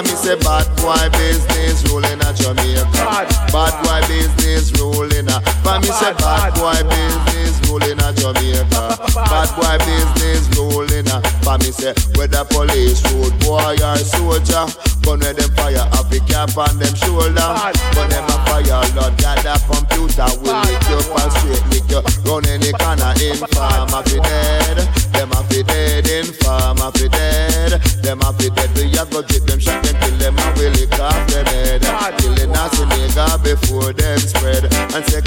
Me 0.00 0.16
say 0.16 0.36
bad 0.40 0.64
boy 0.80 0.96
business 1.12 1.84
ruling 1.92 2.20
a 2.24 2.32
Jamaica. 2.32 3.28
Bad 3.52 3.74
boy 3.84 4.00
business 4.08 4.72
ruling 4.80 5.28
a. 5.28 5.40
For 5.60 5.76
me 5.78 5.92
say 5.92 6.14
bad 6.16 6.54
boy 6.56 6.80
business 6.88 7.60
ruling 7.68 8.00
a 8.00 8.08
Jamaica. 8.16 8.96
Bad 9.28 9.50
boy 9.60 9.76
business 9.84 10.48
ruling 10.56 11.06
a. 11.06 11.20
For 11.44 11.58
me 11.58 11.70
say 11.70 11.92
whether 12.16 12.44
police, 12.48 13.04
road 13.12 13.36
boy 13.44 13.76
or 13.76 13.96
soldier, 14.00 14.64
gun 15.04 15.20
where 15.20 15.34
them 15.34 15.52
fire, 15.52 15.84
have 15.92 16.08
the 16.08 16.20
cap 16.24 16.56
on 16.56 16.78
them 16.80 16.94
shoulder. 16.96 17.50
Gun 17.92 18.08
them 18.08 18.24
a 18.24 18.36
fire, 18.48 18.80
Lord 18.96 19.14
God, 19.20 19.38
that 19.44 19.60
computer 19.68 20.32
will 20.40 20.56
lick 20.64 20.80
you 20.88 21.00
and 21.12 21.32
straight 21.36 21.64
lick 21.68 21.88
you. 21.92 22.00
Run 22.24 22.48
any 22.48 22.72
corner, 22.72 23.12
inform 23.20 23.92
of 23.92 24.04
the 24.08 24.16
dead. 24.24 24.78
Them 25.12 25.32
a 25.32 25.44
fi 25.44 25.62
dead, 25.62 26.08
inform 26.08 26.80
of 26.80 26.94
the 26.94 27.08
dead. 27.12 27.80
Them 28.00 28.20
a 28.24 28.32
fi 28.32 28.48
dead, 28.48 28.70
we 28.72 28.88
a 28.96 29.04
go 29.04 29.20
drip 29.20 29.44
them 29.44 29.60
shot 29.60 29.89
off 31.00 31.26
them 31.28 31.46
head. 31.46 32.29
Nigga 33.30 33.44
before 33.44 33.92
them 33.92 34.18
spread. 34.18 34.64
And 34.94 35.04
say 35.06 35.20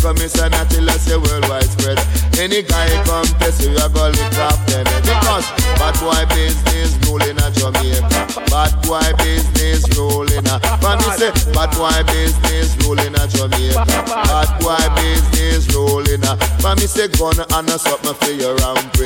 not 0.50 0.70
till 0.70 0.90
I 0.90 0.98
say 0.98 1.18
worldwide 1.18 1.64
spread. 1.64 2.00
Any 2.38 2.64
guy 2.64 2.90
come 3.06 3.26
test 3.40 3.62
you, 3.62 3.76
a 3.76 3.90
go 3.90 4.10
lick 4.10 4.38
off 4.40 4.60
them. 4.68 4.84
Because 5.04 5.48
bad 5.80 5.96
boy 6.00 6.36
business 6.36 6.98
ruling 7.08 7.38
a 7.40 7.52
Jamaica. 7.52 8.44
Bad 8.50 8.74
boy 8.84 9.08
business 9.24 9.88
ruling 9.96 10.48
a. 10.48 10.60
For 10.82 10.96
me 10.98 11.08
say 11.16 11.32
bad 11.54 11.72
boy 11.78 12.04
business 12.12 12.76
ruling 12.84 13.16
a 13.16 13.28
Jamaica. 13.28 13.86
Bad 13.88 14.50
boy 14.60 14.84
business 14.96 15.74
ruling 15.74 16.24
a. 16.26 16.36
For 16.60 16.76
me 16.76 16.88
say 16.88 17.08
gun 17.08 17.40
and 17.40 17.70
a 17.70 17.80
something 17.80 18.14
for 18.14 18.32
your 18.32 18.56
ramped. 18.58 18.98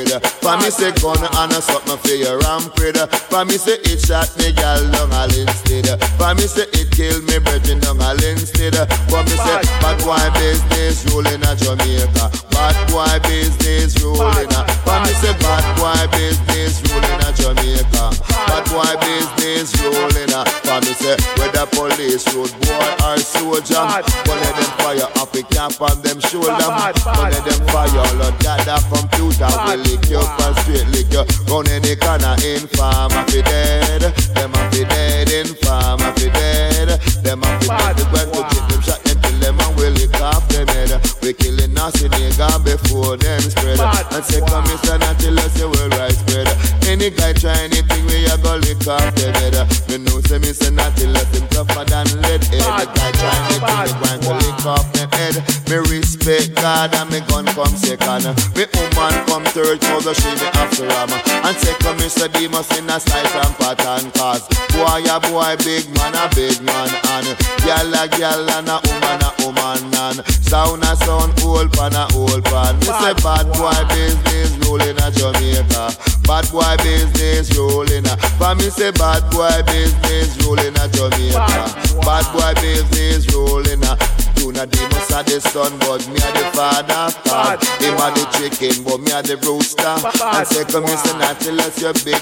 For 0.41 0.57
me 0.57 0.69
say 0.69 0.91
gun 0.97 1.21
and 1.21 1.51
a 1.53 1.61
something 1.61 1.97
for 1.97 2.15
your 2.15 2.39
ramped. 2.39 2.79
For 3.29 3.45
me 3.45 3.57
say 3.57 3.77
it 3.83 3.99
shot 4.01 4.31
me 4.37 4.51
gal 4.53 4.81
down 4.91 5.11
a 5.11 5.25
instead. 5.29 6.01
For 6.17 6.33
me 6.33 6.47
say 6.47 6.65
it 6.73 6.89
kill 6.91 7.21
me 7.23 7.37
brethren 7.39 7.79
down 7.79 8.01
a 8.01 8.13
instead. 8.25 8.86
For 9.09 9.23
me 9.23 9.35
say 9.35 9.61
bad 9.81 9.97
boy 10.03 10.25
business 10.39 11.05
ruling 11.11 11.43
a 11.43 11.51
Jamaica. 11.55 12.31
Bad 12.51 12.77
boy 12.91 13.19
business 13.27 13.97
ruling 14.01 14.51
a. 14.51 14.61
For 14.83 14.99
me 15.03 15.11
say 15.19 15.33
bad 15.39 15.65
boy 15.77 16.01
business 16.15 16.81
ruling 16.87 17.21
a 17.23 17.29
Jamaica. 17.33 18.05
Bad 18.47 18.63
boy 18.71 18.93
business 19.01 19.73
ruling 19.81 20.33
a. 20.33 20.41
For 20.65 20.79
me 20.81 20.93
say 20.97 21.15
whether 21.37 21.65
police, 21.71 22.25
road 22.35 22.51
boy 22.61 22.91
or 23.05 23.17
soldier, 23.17 23.83
one 24.27 24.41
of 24.43 24.53
them 24.57 24.71
fire 24.79 25.09
off 25.21 25.33
a 25.35 25.41
cap 25.43 25.79
on 25.81 26.01
them 26.01 26.19
shoulder. 26.19 26.51
One 26.51 27.33
of 27.33 27.43
them 27.45 27.61
fire, 27.67 27.91
Lord 28.19 28.35
God, 28.43 28.61
that 28.67 28.83
computer 28.91 29.47
will 29.47 29.79
lick 29.87 30.09
you 30.09 30.19
up 30.19 30.39
and 30.41 30.55
straight 30.63 30.87
lick 30.93 31.11
you. 31.13 31.23
Run 31.47 31.67
any 31.69 31.95
corner, 31.95 32.35
inform 32.43 33.11
of 33.15 33.25
the 33.31 33.41
dead. 33.43 34.01
Them 34.35 34.51
of 34.53 34.67
the 34.71 34.85
dead, 34.85 35.29
inform 35.31 36.01
of 36.01 36.13
the 36.15 36.29
dead. 36.29 36.89
Them 37.23 37.43
of 37.43 37.55
the 37.61 37.67
dead, 37.67 37.97
when 38.11 38.27
we 38.31 38.41
get 38.49 38.63
them 38.69 38.76
shot, 38.76 38.76
them 39.47 39.59
and 39.63 39.75
we 39.79 39.87
lick 39.95 40.19
off 40.19 40.43
them 40.49 40.67
head. 40.67 40.91
We 41.21 41.31
killing 41.33 41.73
nasty 41.73 42.09
nigga 42.09 42.51
before 42.63 43.15
them 43.15 43.39
spread. 43.41 43.79
And 43.79 44.23
say 44.25 44.43
come 44.43 44.65
Mr. 44.67 44.99
Until 44.99 45.39
us 45.39 45.53
the 45.55 45.71
worldwide 45.71 46.19
spread. 46.19 46.47
Any 46.83 47.09
guy 47.09 47.31
try 47.31 47.55
anything, 47.63 48.03
we 48.07 48.27
a 48.27 48.35
go 48.43 48.59
lick 48.59 48.83
off 48.87 49.07
them 49.15 49.33
head. 49.39 49.55
Me 49.87 50.03
know 50.03 50.19
say 50.27 50.41
say 50.51 50.71
till 50.99 51.15
us 51.15 51.31
him 51.31 51.47
tougher 51.47 51.85
than 51.87 52.07
lead 52.21 52.43
head. 52.51 52.59
The 52.59 52.85
guy 52.91 53.11
try 53.15 53.35
anything, 53.47 53.79
we 53.87 53.95
going 54.03 54.21
to 54.27 54.33
lick 54.35 54.65
off 54.67 54.87
them 54.91 55.09
head. 55.15 55.35
Me 55.71 55.77
respect 55.95 56.55
God 56.55 56.93
and 56.95 57.09
me 57.09 57.19
gun 57.31 57.45
come 57.55 57.75
second. 57.79 58.27
Me 58.55 58.67
woman 58.75 59.15
come 59.31 59.47
third, 59.55 59.79
cause 59.79 60.03
go 60.03 60.13
she 60.13 60.31
me 60.35 60.47
after 60.59 60.83
him. 60.83 61.11
And 61.47 61.55
second 61.55 61.95
me 61.99 62.07
say 62.11 62.27
Demus 62.27 62.67
in 62.75 62.89
a 62.89 62.99
slice 62.99 63.35
and 63.35 63.55
pattern 63.55 64.11
cause 64.11 64.43
boy 64.77 65.03
a 65.07 65.19
boy, 65.19 65.55
big 65.63 65.87
man 65.95 66.15
a 66.15 66.27
big 66.35 66.61
man 66.61 66.89
and 67.15 67.27
girl 67.63 67.93
a 67.95 68.07
girl 68.07 68.49
and 68.51 68.69
a 68.69 68.79
woman 68.85 69.21
a 69.23 69.36
woman 69.39 69.93
and 69.93 70.25
sound 70.43 70.83
a 70.83 70.95
sound 70.95 71.33
old 71.43 71.71
pan 71.73 71.93
a 71.95 72.07
old 72.15 72.43
pan. 72.45 72.79
Me 72.79 72.85
say 72.85 73.13
bad 73.23 73.45
boy 73.53 73.77
business 73.89 74.51
rolling 74.65 74.97
a 75.01 75.11
Jamaica. 75.11 75.95
Bad 76.23 76.45
boy 76.51 76.75
business 76.83 77.55
rolling 77.57 78.05
a. 78.07 78.17
For 78.37 78.55
me 78.55 78.69
say 78.69 78.91
bad 78.91 79.23
boy 79.31 79.61
business 79.67 80.37
rolling 80.43 80.75
a 80.77 80.85
Jamaica. 80.89 82.01
Bad 82.01 82.25
boy 82.33 82.53
business 82.61 83.27
rolling 83.33 83.83
a. 83.83 84.16
Junior 84.47 84.65
Demus 84.65 85.11
a 85.11 85.19
the 85.27 85.41
son, 85.43 85.75
but 85.83 86.07
me 86.07 86.23
the 86.23 86.47
father. 86.55 87.11
Him 87.83 87.99
the 87.99 88.23
chicken, 88.39 88.79
but 88.87 89.03
me 89.03 89.11
the 89.27 89.35
rooster. 89.43 89.83
And 89.83 90.47
come 90.71 90.87
here, 90.87 90.95
say 90.95 91.19
not 91.19 91.35
till 91.43 91.59
us 91.59 91.75
your 91.83 91.91
big. 92.07 92.15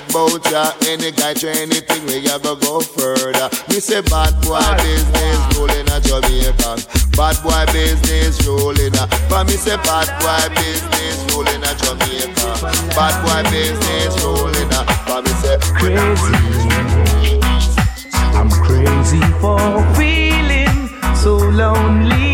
Any 0.89 1.13
guy 1.13 1.38
try 1.38 1.53
anything, 1.53 2.01
we 2.09 2.26
a 2.26 2.41
go 2.41 2.57
go 2.57 2.82
further. 2.82 3.45
Me 3.69 3.78
say 3.78 4.01
bad 4.09 4.34
boy 4.41 4.57
business 4.82 5.38
rolling 5.53 5.86
a 5.86 6.01
Jamaica. 6.01 6.82
Bad 7.13 7.38
boy 7.45 7.61
business 7.69 8.41
rolling 8.41 8.97
a. 8.97 9.05
Me 9.45 9.53
say 9.53 9.78
bad 9.86 10.09
boy 10.17 10.49
business 10.57 11.21
rolling 11.30 11.61
a 11.61 11.71
Jamaica. 11.78 12.57
Bad 12.97 13.15
boy 13.21 13.45
business 13.53 14.17
rolling 14.26 14.73
a. 14.73 14.82
Me 15.21 15.30
say 15.45 15.61
crazy. 15.78 16.41
I'm 18.34 18.49
crazy 18.49 19.21
for 19.38 19.61
feeling 19.93 20.24
so 21.26 21.38
lonely. 21.38 22.24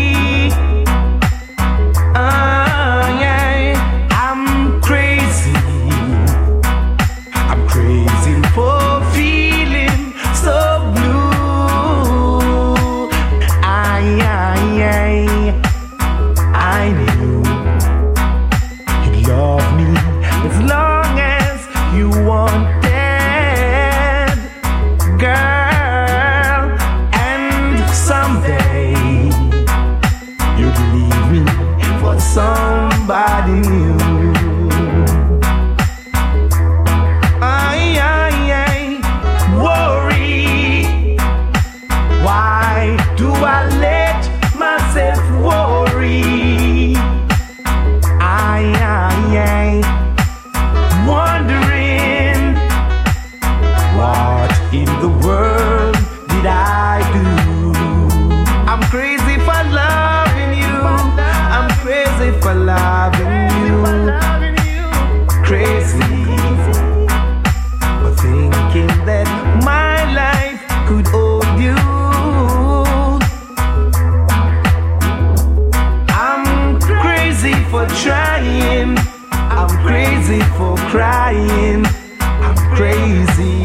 crying. 80.92 81.86
I'm 82.20 82.56
crazy 82.76 83.64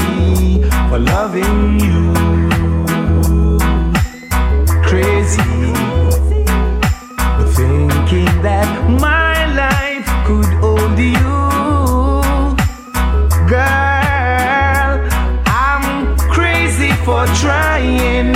for 0.88 0.98
loving 0.98 1.78
you. 1.78 2.00
Crazy 4.90 5.74
for 7.36 7.48
thinking 7.60 8.32
that 8.48 8.70
my 9.08 9.36
life 9.64 10.08
could 10.26 10.52
hold 10.64 10.98
you. 10.98 11.36
Girl, 13.56 14.94
I'm 15.66 16.16
crazy 16.32 16.94
for 17.04 17.26
trying. 17.44 18.32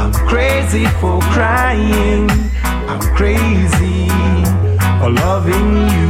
I'm 0.00 0.12
crazy 0.26 0.86
for 1.00 1.20
crying. 1.34 2.28
I'm 2.90 3.02
crazy 3.14 4.08
for 4.98 5.10
loving 5.10 5.88
you. 5.94 6.03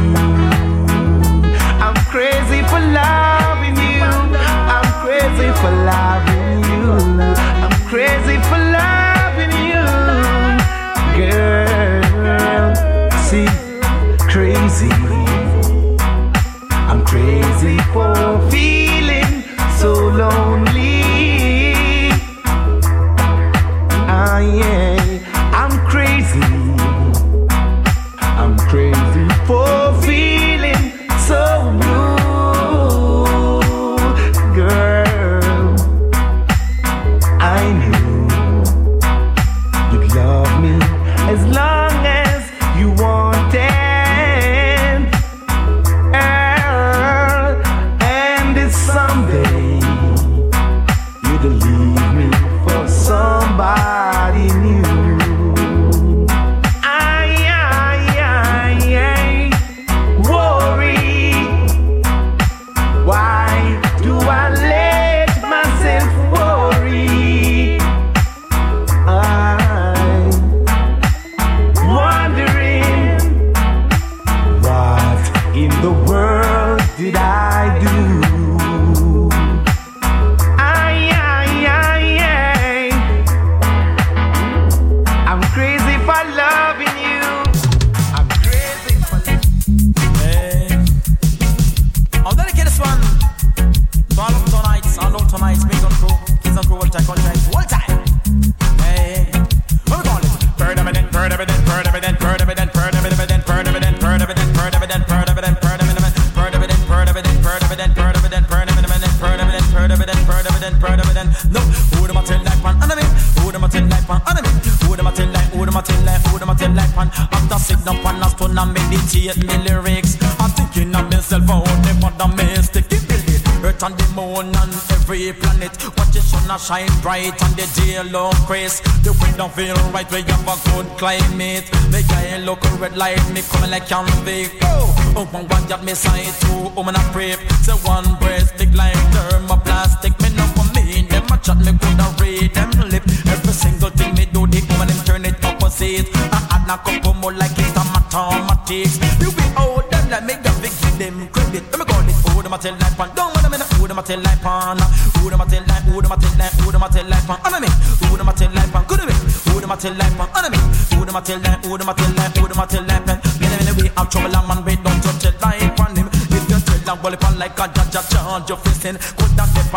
baby 134.25 134.64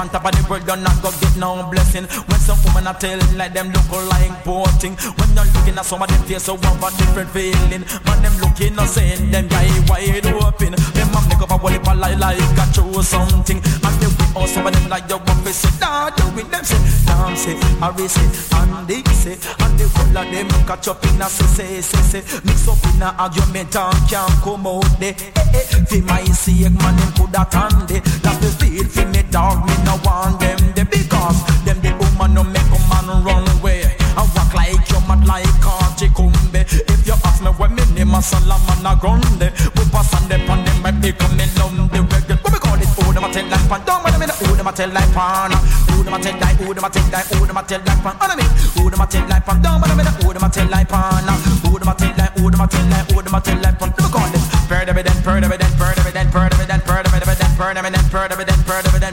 on 0.09 0.23
top 0.23 0.25
of 0.25 0.33
the 0.33 0.43
world 0.49 0.65
you 0.65 0.77
not 0.77 0.97
go 1.03 1.11
get 1.21 1.37
no 1.37 1.69
blessing. 1.71 2.07
When 2.29 2.41
some 2.41 2.59
woman 2.65 2.87
a 2.87 2.95
tell 2.95 3.19
like 3.37 3.53
them 3.53 3.71
look 3.73 3.91
like 4.09 4.45
boating. 4.45 4.97
When 4.97 5.29
you're 5.37 5.45
looking 5.53 5.77
at 5.77 5.85
some 5.85 6.03
of 6.03 6.09
them 6.09 6.23
face 6.25 6.45
so 6.45 6.57
have 6.57 6.83
a 6.83 6.89
different 6.97 7.31
feeling. 7.31 7.85
Man 8.07 8.19
them 8.23 8.35
looking 8.41 8.75
no 8.75 8.87
saying 8.87 9.31
them 9.31 9.49
guy 9.49 9.69
wide 9.89 10.27
open. 10.27 10.73
Them 10.97 11.09
man 11.13 11.25
make 11.29 11.43
up 11.43 11.53
a 11.53 11.57
wally 11.57 11.79
pan 11.79 12.01
like 12.01 12.19
like 12.19 12.41
a 12.41 12.65
true 12.73 13.03
something. 13.03 13.59
And 13.59 13.95
they 14.01 14.09
we 14.09 14.25
all 14.37 14.47
some 14.47 14.67
of 14.67 14.73
them 14.73 14.89
like 14.89 15.09
your 15.09 15.19
one 15.19 15.41
face. 15.45 15.67
Nah, 15.81 16.11
do 16.11 16.25
with 16.35 16.51
them 16.51 16.65
say 16.65 16.81
dance 17.05 17.47
it, 17.47 17.59
Harry 17.81 18.09
say, 18.09 18.29
and 18.57 18.89
they 18.89 19.03
say, 19.13 19.37
and 19.61 19.75
the 19.79 19.87
whole 19.93 20.19
of 20.19 20.27
them 20.33 20.49
catch 20.67 20.89
up 20.89 21.05
in 21.05 21.21
a 21.21 21.29
say 21.29 21.81
say 21.81 21.81
say 21.81 22.21
say. 22.21 22.41
Mix 22.45 22.69
up 22.69 22.81
in 22.95 23.03
a 23.03 23.13
argument 23.19 23.77
and 23.77 24.09
can't 24.09 24.33
come 24.43 24.67
out 24.67 24.89
there. 25.01 25.15
Eh 25.37 25.45
eh, 25.53 25.85
fi 25.89 26.01
my 26.01 26.25
sake 26.25 26.73
man 26.73 26.97
them 26.97 27.13
coulda 27.17 27.45
stand 27.51 27.91
it. 27.91 28.05
That 28.23 28.41
the 28.41 28.49
feel 28.57 28.87
fi 28.87 29.05
me 29.05 29.18
dog 29.31 29.64
me 29.66 29.74
no 29.85 29.97
want 30.05 30.41
them 30.41 30.59
there 30.74 30.85
because 30.85 31.39
them 31.64 31.81
the 31.81 31.93
woman 31.97 32.35
no 32.35 32.45
make 32.45 32.70
a 32.72 32.79
man 32.89 33.07
run 33.24 33.45
away. 33.59 33.85
I 34.16 34.22
walk 34.35 34.53
like 34.55 34.89
you 34.91 35.01
mad 35.07 35.26
like 35.26 35.47
Archie 35.64 36.09
Kumbe. 36.09 36.62
If 36.64 37.07
you 37.07 37.14
ask 37.24 37.43
me 37.43 37.51
when 37.51 37.74
me 37.74 37.85
name 37.95 38.14
a 38.14 38.20
Solomon 38.22 38.87
a 38.87 38.97
Grunde, 38.97 39.49
we 39.76 39.83
pass 39.93 40.12
on 40.16 40.29
them 40.29 40.43
and 40.49 40.66
them 40.66 40.83
might 40.83 40.99
be 41.01 41.12
coming 41.12 41.51
down 41.55 41.89
the 41.93 42.01
reggae. 42.03 42.37
What 42.43 42.53
we 42.53 42.59
call 42.59 42.81
it? 42.81 42.89
Who 42.99 43.12
them 43.12 43.24
a 43.24 43.29
tell 43.33 43.47
like 43.47 43.68
pan? 43.68 43.81
Don't 43.85 44.03
wanna 44.03 44.18
me 44.18 44.26
know 44.26 44.39
who 44.43 44.57
them 44.57 44.66
a 44.66 44.72
tell 44.72 44.91
like 44.91 45.12
pan. 45.12 45.53
Who 45.93 46.03
them 46.03 46.14
a 46.14 46.18
tell 46.18 46.39
like? 46.41 46.57
Who 46.59 46.74
them 46.74 46.85
a 46.85 46.91
tell 46.91 47.09
like? 47.12 47.26
Who 47.29 47.47
them 47.47 47.57
a 47.57 47.62
tell 47.62 47.81
like 47.85 48.03
pan? 48.03 48.16
Honor 48.20 48.37
me. 48.37 48.45
Who 48.74 48.91
them 48.91 49.01
a 49.01 49.07
tell 49.07 49.29
like 49.29 49.45
pan? 49.45 49.62
Don't 49.62 49.81
wanna 49.81 49.95
me 49.95 50.05
know 50.05 50.14
who 50.18 50.33
them 50.33 50.45
a 50.45 50.49
tell 50.49 50.68
like 50.68 50.89
pan. 50.89 51.24
Who 51.62 51.79
them 51.79 51.89
a 51.89 51.95
tell 51.95 52.14
like? 52.16 52.33
Who 52.39 52.51
them 52.51 52.61
a 52.61 52.66
tell 52.66 52.87
like? 52.91 53.07
Who 53.12 53.22
them 53.22 53.35
a 53.35 53.41
tell 53.41 53.59
like 53.62 53.79
pan? 53.79 53.91
What 53.93 54.03
we 54.03 54.11
call 54.11 54.35
it? 54.35 54.43
Bird 54.68 54.89
evident, 54.89 55.24
bird 55.24 55.45
evident, 55.45 55.79
bird 55.79 55.99
evident, 55.99 56.33
bird 56.33 56.53
evident, 56.53 56.85
bird 56.85 57.07
evident, 57.07 57.57
bird 57.57 57.76
evident, 57.79 57.97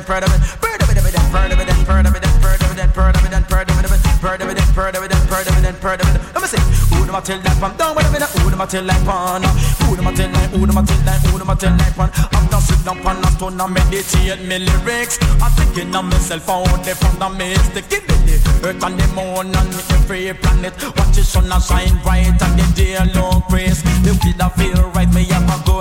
bird 0.05 0.23
evident, 0.23 0.61
bird 0.61 0.81
evident, 0.81 1.31
bird 1.31 1.51
evident, 1.51 1.87
bird 1.87 2.05
evident, 2.05 2.41
bird 2.41 2.61
evident, 2.61 2.61
bird 2.61 2.61
evident, 2.61 2.93
bird 2.93 3.17
evident, 3.17 3.49
bird 3.49 3.69
evident, 3.69 4.21
bird 4.21 4.41
evident, 4.41 4.75
bird 4.75 4.95
evident, 4.95 5.29
bird 5.29 5.47
evident, 5.47 5.81
bird 5.81 6.01
evident. 6.01 6.23
Let 6.33 6.41
me 6.41 6.47
see. 6.47 6.61
Who 6.93 7.05
them 7.05 7.15
a 7.15 7.21
tell 7.21 7.41
like 7.41 7.59
pan? 7.59 7.73
Don't 7.77 7.95
wanna 7.95 8.09
me 8.13 8.19
who 8.21 8.49
them 8.49 8.61
a 8.61 8.67
tell 8.67 8.83
like 8.83 9.03
pan. 9.05 9.41
Who 9.85 9.95
them 9.95 10.07
a 10.07 10.13
tell 10.13 10.31
like? 10.31 10.49
Who 10.51 10.65
them 10.65 10.77
a 10.77 10.85
tell 10.85 11.05
like? 11.05 11.21
Who 11.25 11.37
them 11.39 11.49
a 11.49 11.55
tell 11.55 11.73
like 11.73 11.95
pan? 11.95 12.09
After 12.37 12.61
sitting 12.61 12.87
up 12.87 13.05
on 13.05 13.23
a 13.23 13.29
stone 13.33 13.61
and 13.61 13.73
meditate 13.73 14.41
me 14.45 14.59
lyrics, 14.59 15.17
I'm 15.41 15.51
thinking 15.57 15.95
of 15.95 16.05
myself 16.05 16.49
out 16.49 16.83
there 16.85 16.95
from 16.95 17.17
the 17.17 17.29
mystic. 17.29 17.89
Give 17.89 18.05
me 18.05 18.37
the 18.37 18.69
earth 18.69 18.83
and 18.83 18.99
the 18.99 19.07
moon 19.17 19.55
and 19.57 19.73
every 19.89 20.33
planet. 20.33 20.73
Watch 20.97 21.17
the 21.17 21.23
sun 21.23 21.49
shine 21.61 21.97
bright 22.03 22.37
and 22.37 22.55
the 22.59 22.65
day 22.77 22.97
look 23.13 23.45
crisp. 23.49 23.85
The 24.05 24.13
weather 24.21 24.49
feel 24.53 24.89
right, 24.93 25.09
a 25.09 25.11
climate. 25.11 25.15
Me 25.15 25.31
eye 25.31 25.74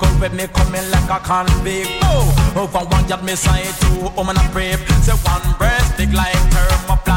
look 0.00 0.20
red, 0.20 0.34
me 0.34 0.46
coming 0.48 0.90
like 0.90 1.10
a 1.10 1.18
convict. 1.24 1.90
Oh, 2.02 2.54
over 2.56 2.84
one 2.86 3.08
yard 3.08 3.22
me 3.24 3.34
side 3.34 3.64
two, 3.80 4.10
oh 4.16 4.24
man 4.24 4.36
a 4.36 4.52
brave. 4.52 4.80
Say 5.02 5.12
one 5.12 5.56
breast 5.58 5.96
big 5.96 6.12
like 6.12 6.34
thermoplastic. 6.52 7.13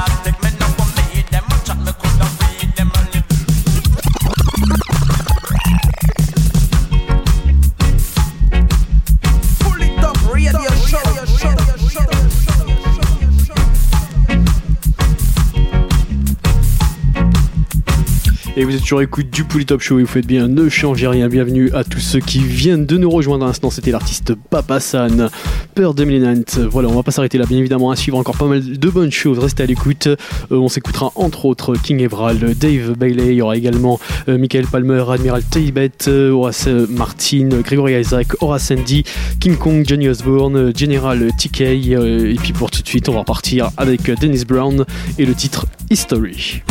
Et 18.59 18.65
vous 18.65 18.73
êtes 18.75 18.83
sur 18.83 18.99
écoute 19.03 19.29
du 19.29 19.43
Polytop 19.43 19.81
Show 19.81 19.99
et 19.99 20.01
vous 20.01 20.07
faites 20.07 20.25
bien, 20.25 20.47
ne 20.47 20.67
changez 20.67 21.05
rien. 21.05 21.29
Bienvenue 21.29 21.69
à 21.75 21.83
tous 21.83 21.99
ceux 21.99 22.19
qui 22.19 22.39
viennent 22.39 22.87
de 22.87 22.97
nous 22.97 23.11
rejoindre 23.11 23.45
à 23.45 23.49
l'instant. 23.49 23.69
C'était 23.69 23.91
l'artiste 23.91 24.33
Papa 24.33 24.79
San, 24.79 25.29
Peur 25.75 25.93
Dominant. 25.93 26.41
Voilà, 26.71 26.89
on 26.89 26.95
va 26.95 27.03
pas 27.03 27.11
s'arrêter 27.11 27.37
là, 27.37 27.45
bien 27.45 27.59
évidemment, 27.59 27.91
à 27.91 27.95
suivre 27.95 28.17
encore 28.17 28.35
pas 28.35 28.47
mal 28.47 28.63
de 28.63 28.89
bonnes 28.89 29.11
choses. 29.11 29.37
Restez 29.37 29.61
à 29.61 29.67
l'écoute. 29.67 30.07
Euh, 30.07 30.17
on 30.49 30.69
s'écoutera 30.69 31.11
entre 31.13 31.45
autres 31.45 31.75
King 31.75 32.01
Evral, 32.01 32.39
Dave 32.55 32.97
Bailey. 32.97 33.27
Il 33.27 33.35
y 33.35 33.41
aura 33.43 33.57
également 33.57 33.99
euh, 34.27 34.39
Michael 34.39 34.65
Palmer, 34.65 35.03
Admiral 35.07 35.43
Tibet, 35.43 35.91
euh, 36.07 36.31
Horace 36.31 36.67
Martin, 36.89 37.49
Gregory 37.63 38.01
Isaac, 38.01 38.41
Horace 38.41 38.71
Andy, 38.71 39.03
King 39.39 39.55
Kong, 39.57 39.85
Johnny 39.87 40.09
Osbourne, 40.09 40.55
euh, 40.57 40.71
General 40.75 41.29
TK. 41.37 41.61
euh, 41.61 42.33
et 42.33 42.35
puis 42.41 42.53
pour 42.53 42.71
tout 42.71 42.81
de 42.81 42.87
suite, 42.87 43.07
on 43.07 43.13
va 43.13 43.19
repartir 43.19 43.69
avec 43.77 44.09
Dennis 44.19 44.45
Brown 44.45 44.83
et 45.19 45.27
le 45.27 45.35
titre 45.35 45.67
History. 45.91 46.63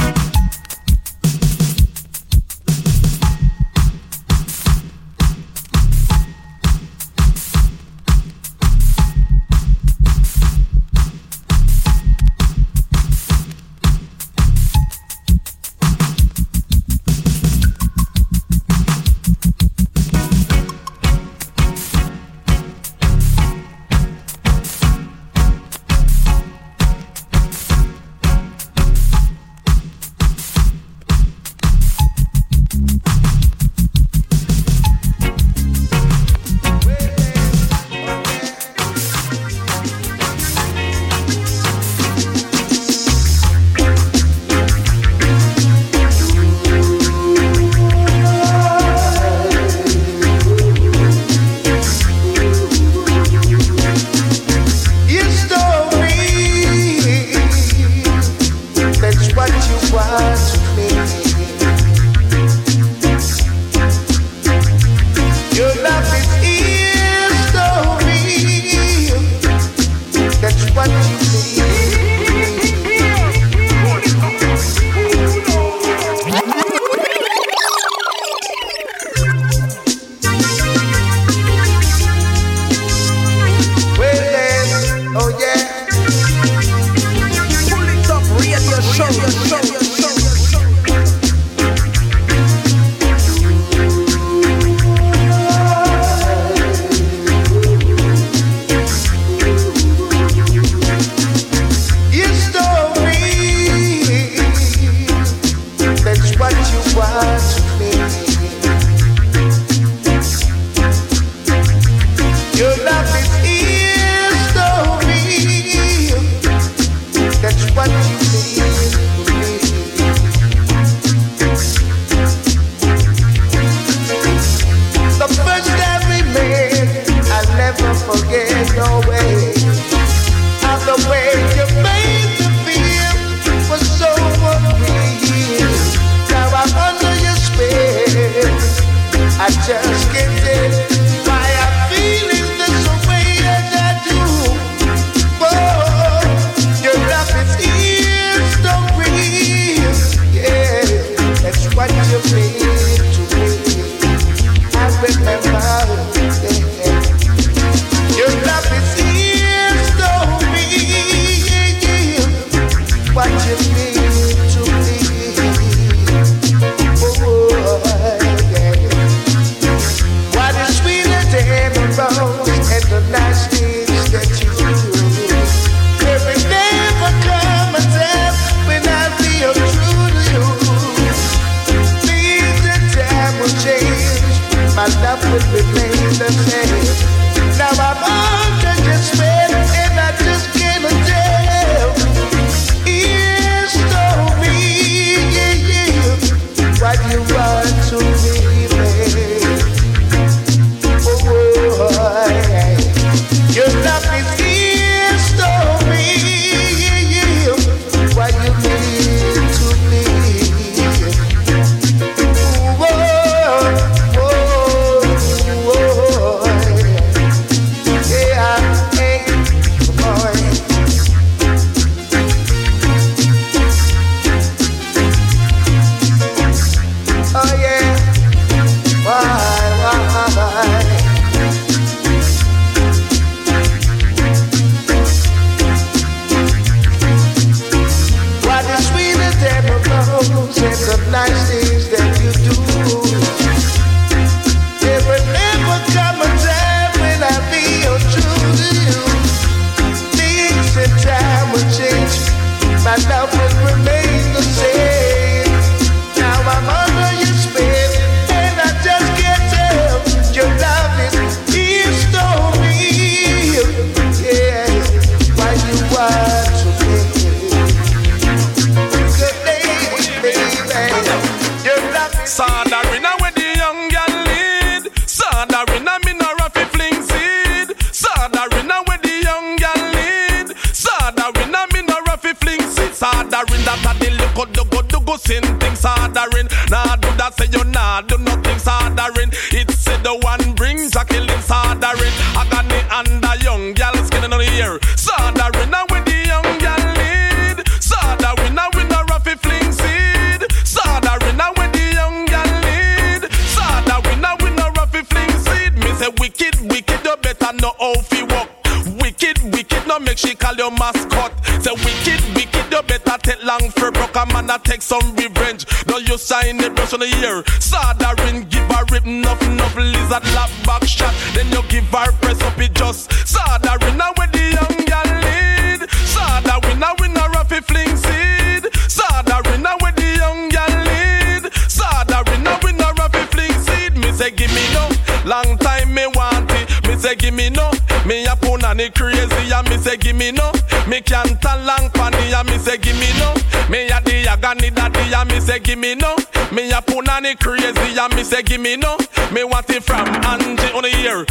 The 344.46 344.66
agony 344.66 344.70
daddy 344.70 345.14
and 345.14 345.30
me 345.30 345.40
say 345.40 345.58
give 345.58 345.78
me 345.78 345.94
no. 345.94 346.16
Me 346.52 346.70
a 346.70 346.78
it 346.78 347.40
crazy 347.40 347.98
and 347.98 348.14
me 348.14 348.22
say 348.22 348.42
give 348.42 348.60
me 348.60 348.76
no. 348.76 348.96
Me 349.32 349.42
want 349.44 349.68
it 349.70 349.82
from 349.82 350.06
Angie 350.06 350.72
on 350.72 350.82
the 350.82 350.92
ear. 351.02 351.24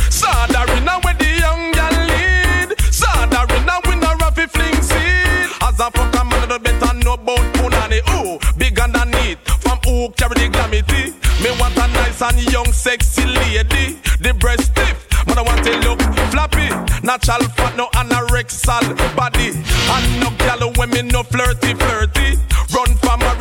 Now 0.84 1.00
where 1.02 1.14
the 1.14 1.30
young 1.40 1.72
gal 1.72 1.96
lead. 2.08 2.76
Now 3.66 3.80
we 3.88 3.96
no 3.96 4.12
raffy 4.20 4.48
fling 4.48 4.82
seed. 4.82 5.50
As 5.62 5.80
a 5.80 5.90
fucker 5.92 6.30
man, 6.30 6.50
you 6.50 6.60
better 6.60 6.94
know 7.06 7.14
about 7.14 7.40
punani. 7.56 8.02
Ooh, 8.16 8.40
big 8.58 8.80
underneath. 8.80 9.40
From 9.62 9.80
who 9.86 10.10
carry 10.12 10.36
the 10.36 10.50
glamity. 10.52 11.14
Me 11.42 11.52
want 11.60 11.78
a 11.78 11.88
nice 11.88 12.22
and 12.22 12.52
young 12.52 12.72
sexy 12.74 13.26
lady. 13.26 14.00
The 14.20 14.34
breast 14.34 14.72
stiff. 14.72 15.08
Man, 15.28 15.38
I 15.38 15.42
want 15.42 15.64
to 15.64 15.72
look 15.88 16.02
floppy. 16.32 16.70
Natural 17.02 17.42
fat, 17.56 17.76
no 17.78 17.88
anorexal 17.94 18.86
body. 19.16 19.52
And 19.56 20.20
no 20.20 20.30
gal 20.38 20.72
when 20.76 20.90
me 20.90 21.02
no 21.02 21.24
flirty, 21.24 21.74
flirty. 21.74 22.38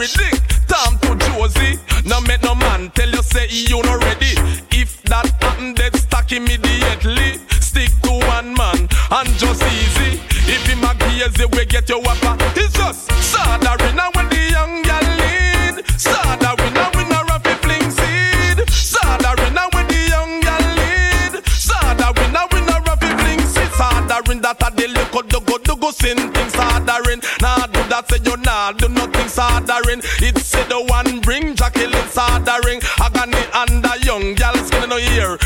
Mary 0.04 0.30
Dick, 0.30 0.40
Tom 0.68 0.98
to 0.98 1.16
Josie. 1.16 1.78
No 2.04 2.20
make 2.22 2.42
no 2.42 2.54
man 2.54 2.90
tell 2.90 3.08
you 3.08 3.22
say 3.22 3.46
you 3.48 3.82
not 3.82 4.02
ready. 4.04 4.34
If 4.70 5.02
that 5.04 5.26
happen, 5.40 5.74
dead 5.74 5.96
stack 5.96 6.32
immediately. 6.32 7.40
Stick 7.60 7.90
to 8.02 8.12
one 8.28 8.52
man 8.52 8.88
and 9.10 9.28
just 9.40 9.62
easy. 9.62 10.20
If 10.44 10.66
him 10.66 10.84
a 10.84 10.94
gaze, 10.94 11.46
we 11.52 11.64
get 11.64 11.88
your 11.88 12.02
whopper. 12.02 12.36
It's 12.54 12.74
just 12.74 13.10
soldering 13.32 13.96
now 13.96 14.10
when 14.14 14.28
the 14.28 14.40
young 14.52 14.82
gal 14.82 15.06
lead. 15.20 15.88
Soldering 15.98 16.74
now 16.74 16.90
we 16.96 17.04
no 17.08 17.24
raffy 17.24 17.54
fling 17.64 17.88
seed. 17.90 18.68
Soldering 18.68 19.54
now 19.54 19.68
when 19.72 19.86
the 19.88 20.00
young 20.12 20.40
gal 20.40 20.64
lead. 20.76 21.32
Soldering 21.48 22.32
now 22.32 22.46
we 22.52 22.60
no 22.60 22.76
raffy 22.84 23.08
fling 23.24 23.40
seed. 23.40 23.72
Soldering 23.72 24.42
that 24.42 24.60
a 24.60 24.68
the 24.76 24.86
look 24.88 25.28
the 25.30 25.40
go 25.40 25.56
do 25.58 25.76
go 25.80 25.90
sin 25.92 26.18
thing 26.32 26.50
soldering. 26.50 27.22
Nah 27.40 27.66
do 27.72 27.80
that 27.88 28.04
say 28.10 28.20
you 28.24 28.36
nah 28.44 28.72
do 28.72 28.88
nothing 29.36 29.66
soldering. 29.66 30.00
It 30.20 30.38
say 30.38 30.64
the 30.68 30.80
one 30.88 31.20
bring 31.20 31.54
Jacqueline 31.54 32.08
soldering. 32.08 32.80
Agony 33.00 33.42
and 33.54 33.82
the 33.82 33.98
young 34.04 34.34
gal 34.34 34.54
skin 34.56 34.88
no 34.88 34.98
ear. 34.98 35.38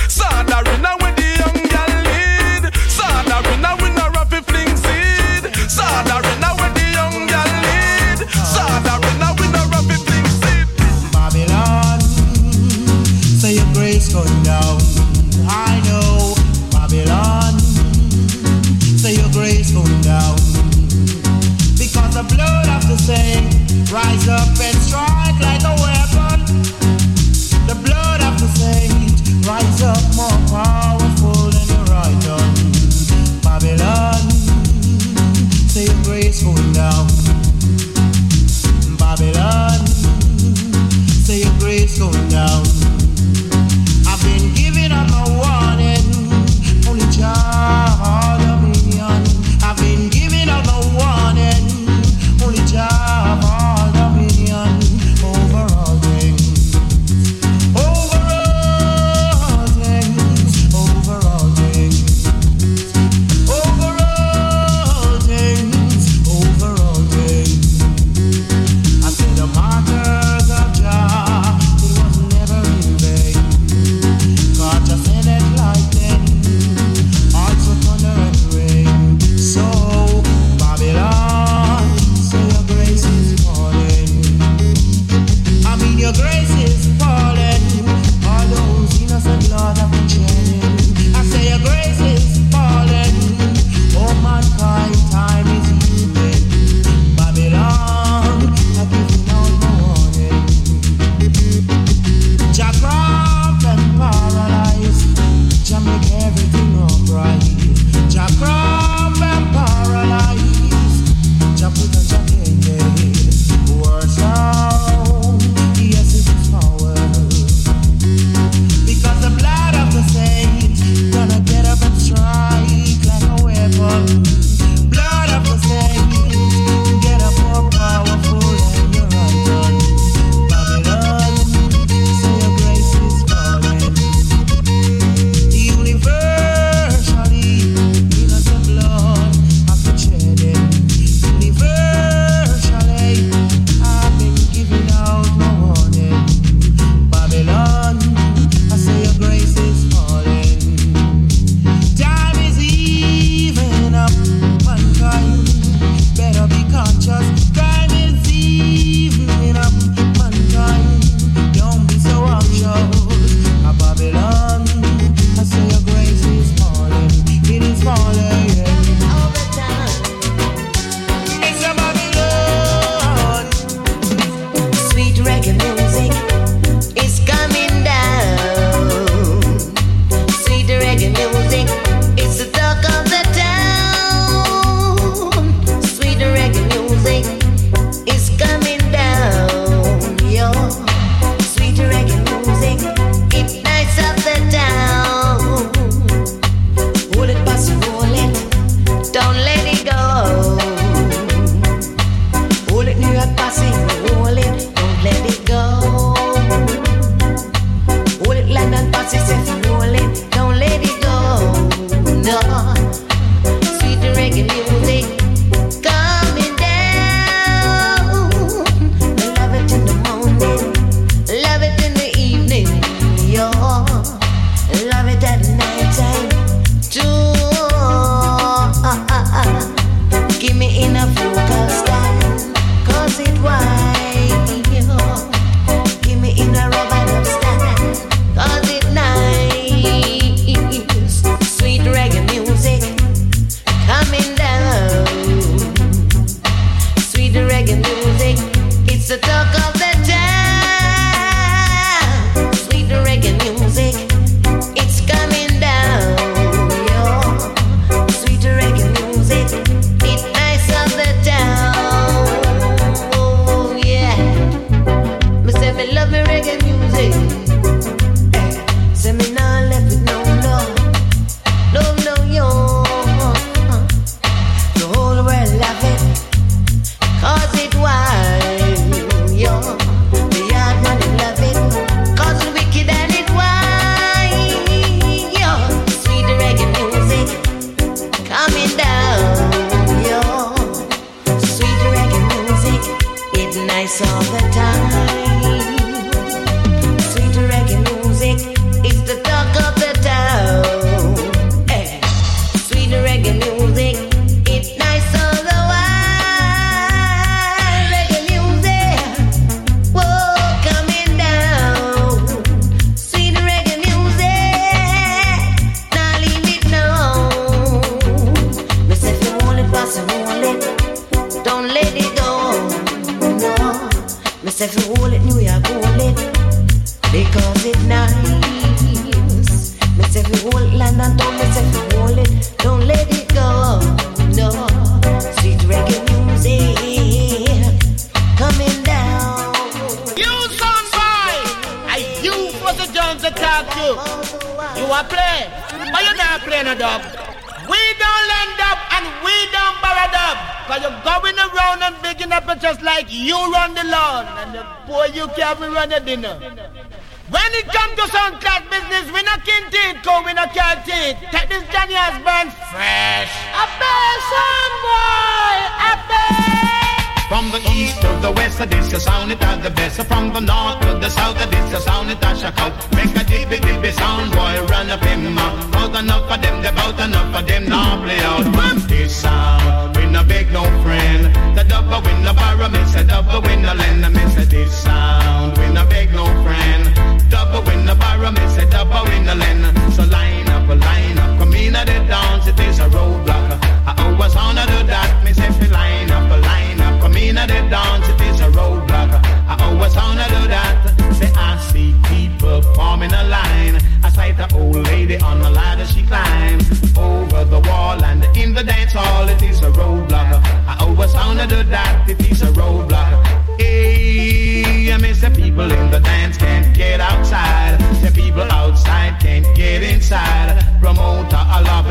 No 383.68 383.74
lend. 383.74 384.14
Me 384.14 384.24
say 384.34 384.44
this 384.44 384.72
sound, 384.84 385.58
we 385.58 385.68
no 385.72 385.84
beg 385.86 386.12
no 386.12 386.24
friend. 386.42 386.84
Double 387.28 387.62
win 387.66 387.84
no 387.84 387.94
borrow, 387.94 388.30
me 388.30 388.44
say 388.54 388.68
double 388.70 389.04
win 389.04 389.26
no 389.26 389.34
lend. 389.34 389.64
So 389.94 390.04
line 390.04 390.48
up, 390.48 390.68
line 390.68 391.18
up, 391.18 391.38
come 391.38 391.54
in 391.54 391.76
at 391.76 391.86
the 391.86 391.98
dance, 392.08 392.46
it 392.46 392.58
is 392.60 392.78
a 392.78 392.88
roadblock. 392.88 393.50
I 393.86 393.92
always 394.04 394.34
wanna 394.34 394.64
do 394.66 394.78
that, 394.92 395.22
me 395.24 395.32
say 395.32 395.50
line 395.68 396.10
up, 396.10 396.30
line 396.30 396.80
up, 396.80 397.00
come 397.02 397.16
in 397.16 397.36
at 397.36 397.48
the 397.48 397.60
dance, 397.68 398.08
it 398.08 398.20
is 398.22 398.40
a 398.40 398.48
roadblock. 398.58 399.10
I 399.52 399.54
always 399.64 399.94
wanna 399.94 400.26
do 400.28 400.48
that. 400.54 400.76
Say 401.18 401.30
I 401.34 401.58
see 401.70 401.94
people 402.04 402.62
forming 402.74 403.12
a 403.12 403.24
line. 403.24 403.76
I 404.02 404.08
sight 404.10 404.38
an 404.38 404.48
old 404.54 404.76
lady 404.76 405.18
on 405.18 405.40
the 405.40 405.50
ladder, 405.50 405.84
she 405.84 406.02
climbs 406.04 406.66
over 406.96 407.44
the 407.44 407.60
wall 407.68 408.02
and 408.02 408.24
in 408.36 408.54
the 408.54 408.62
dance 408.64 408.92
hall, 408.92 409.28
it 409.28 409.42
is 409.42 409.60
a 409.60 409.70
roadblock. 409.70 410.30
I 410.66 410.76
always 410.80 411.12
wanna 411.12 411.46
do 411.46 411.62
that, 411.64 412.08
it 412.08 412.20
is 412.30 412.42
a 412.42 412.46
roadblock. 412.46 413.17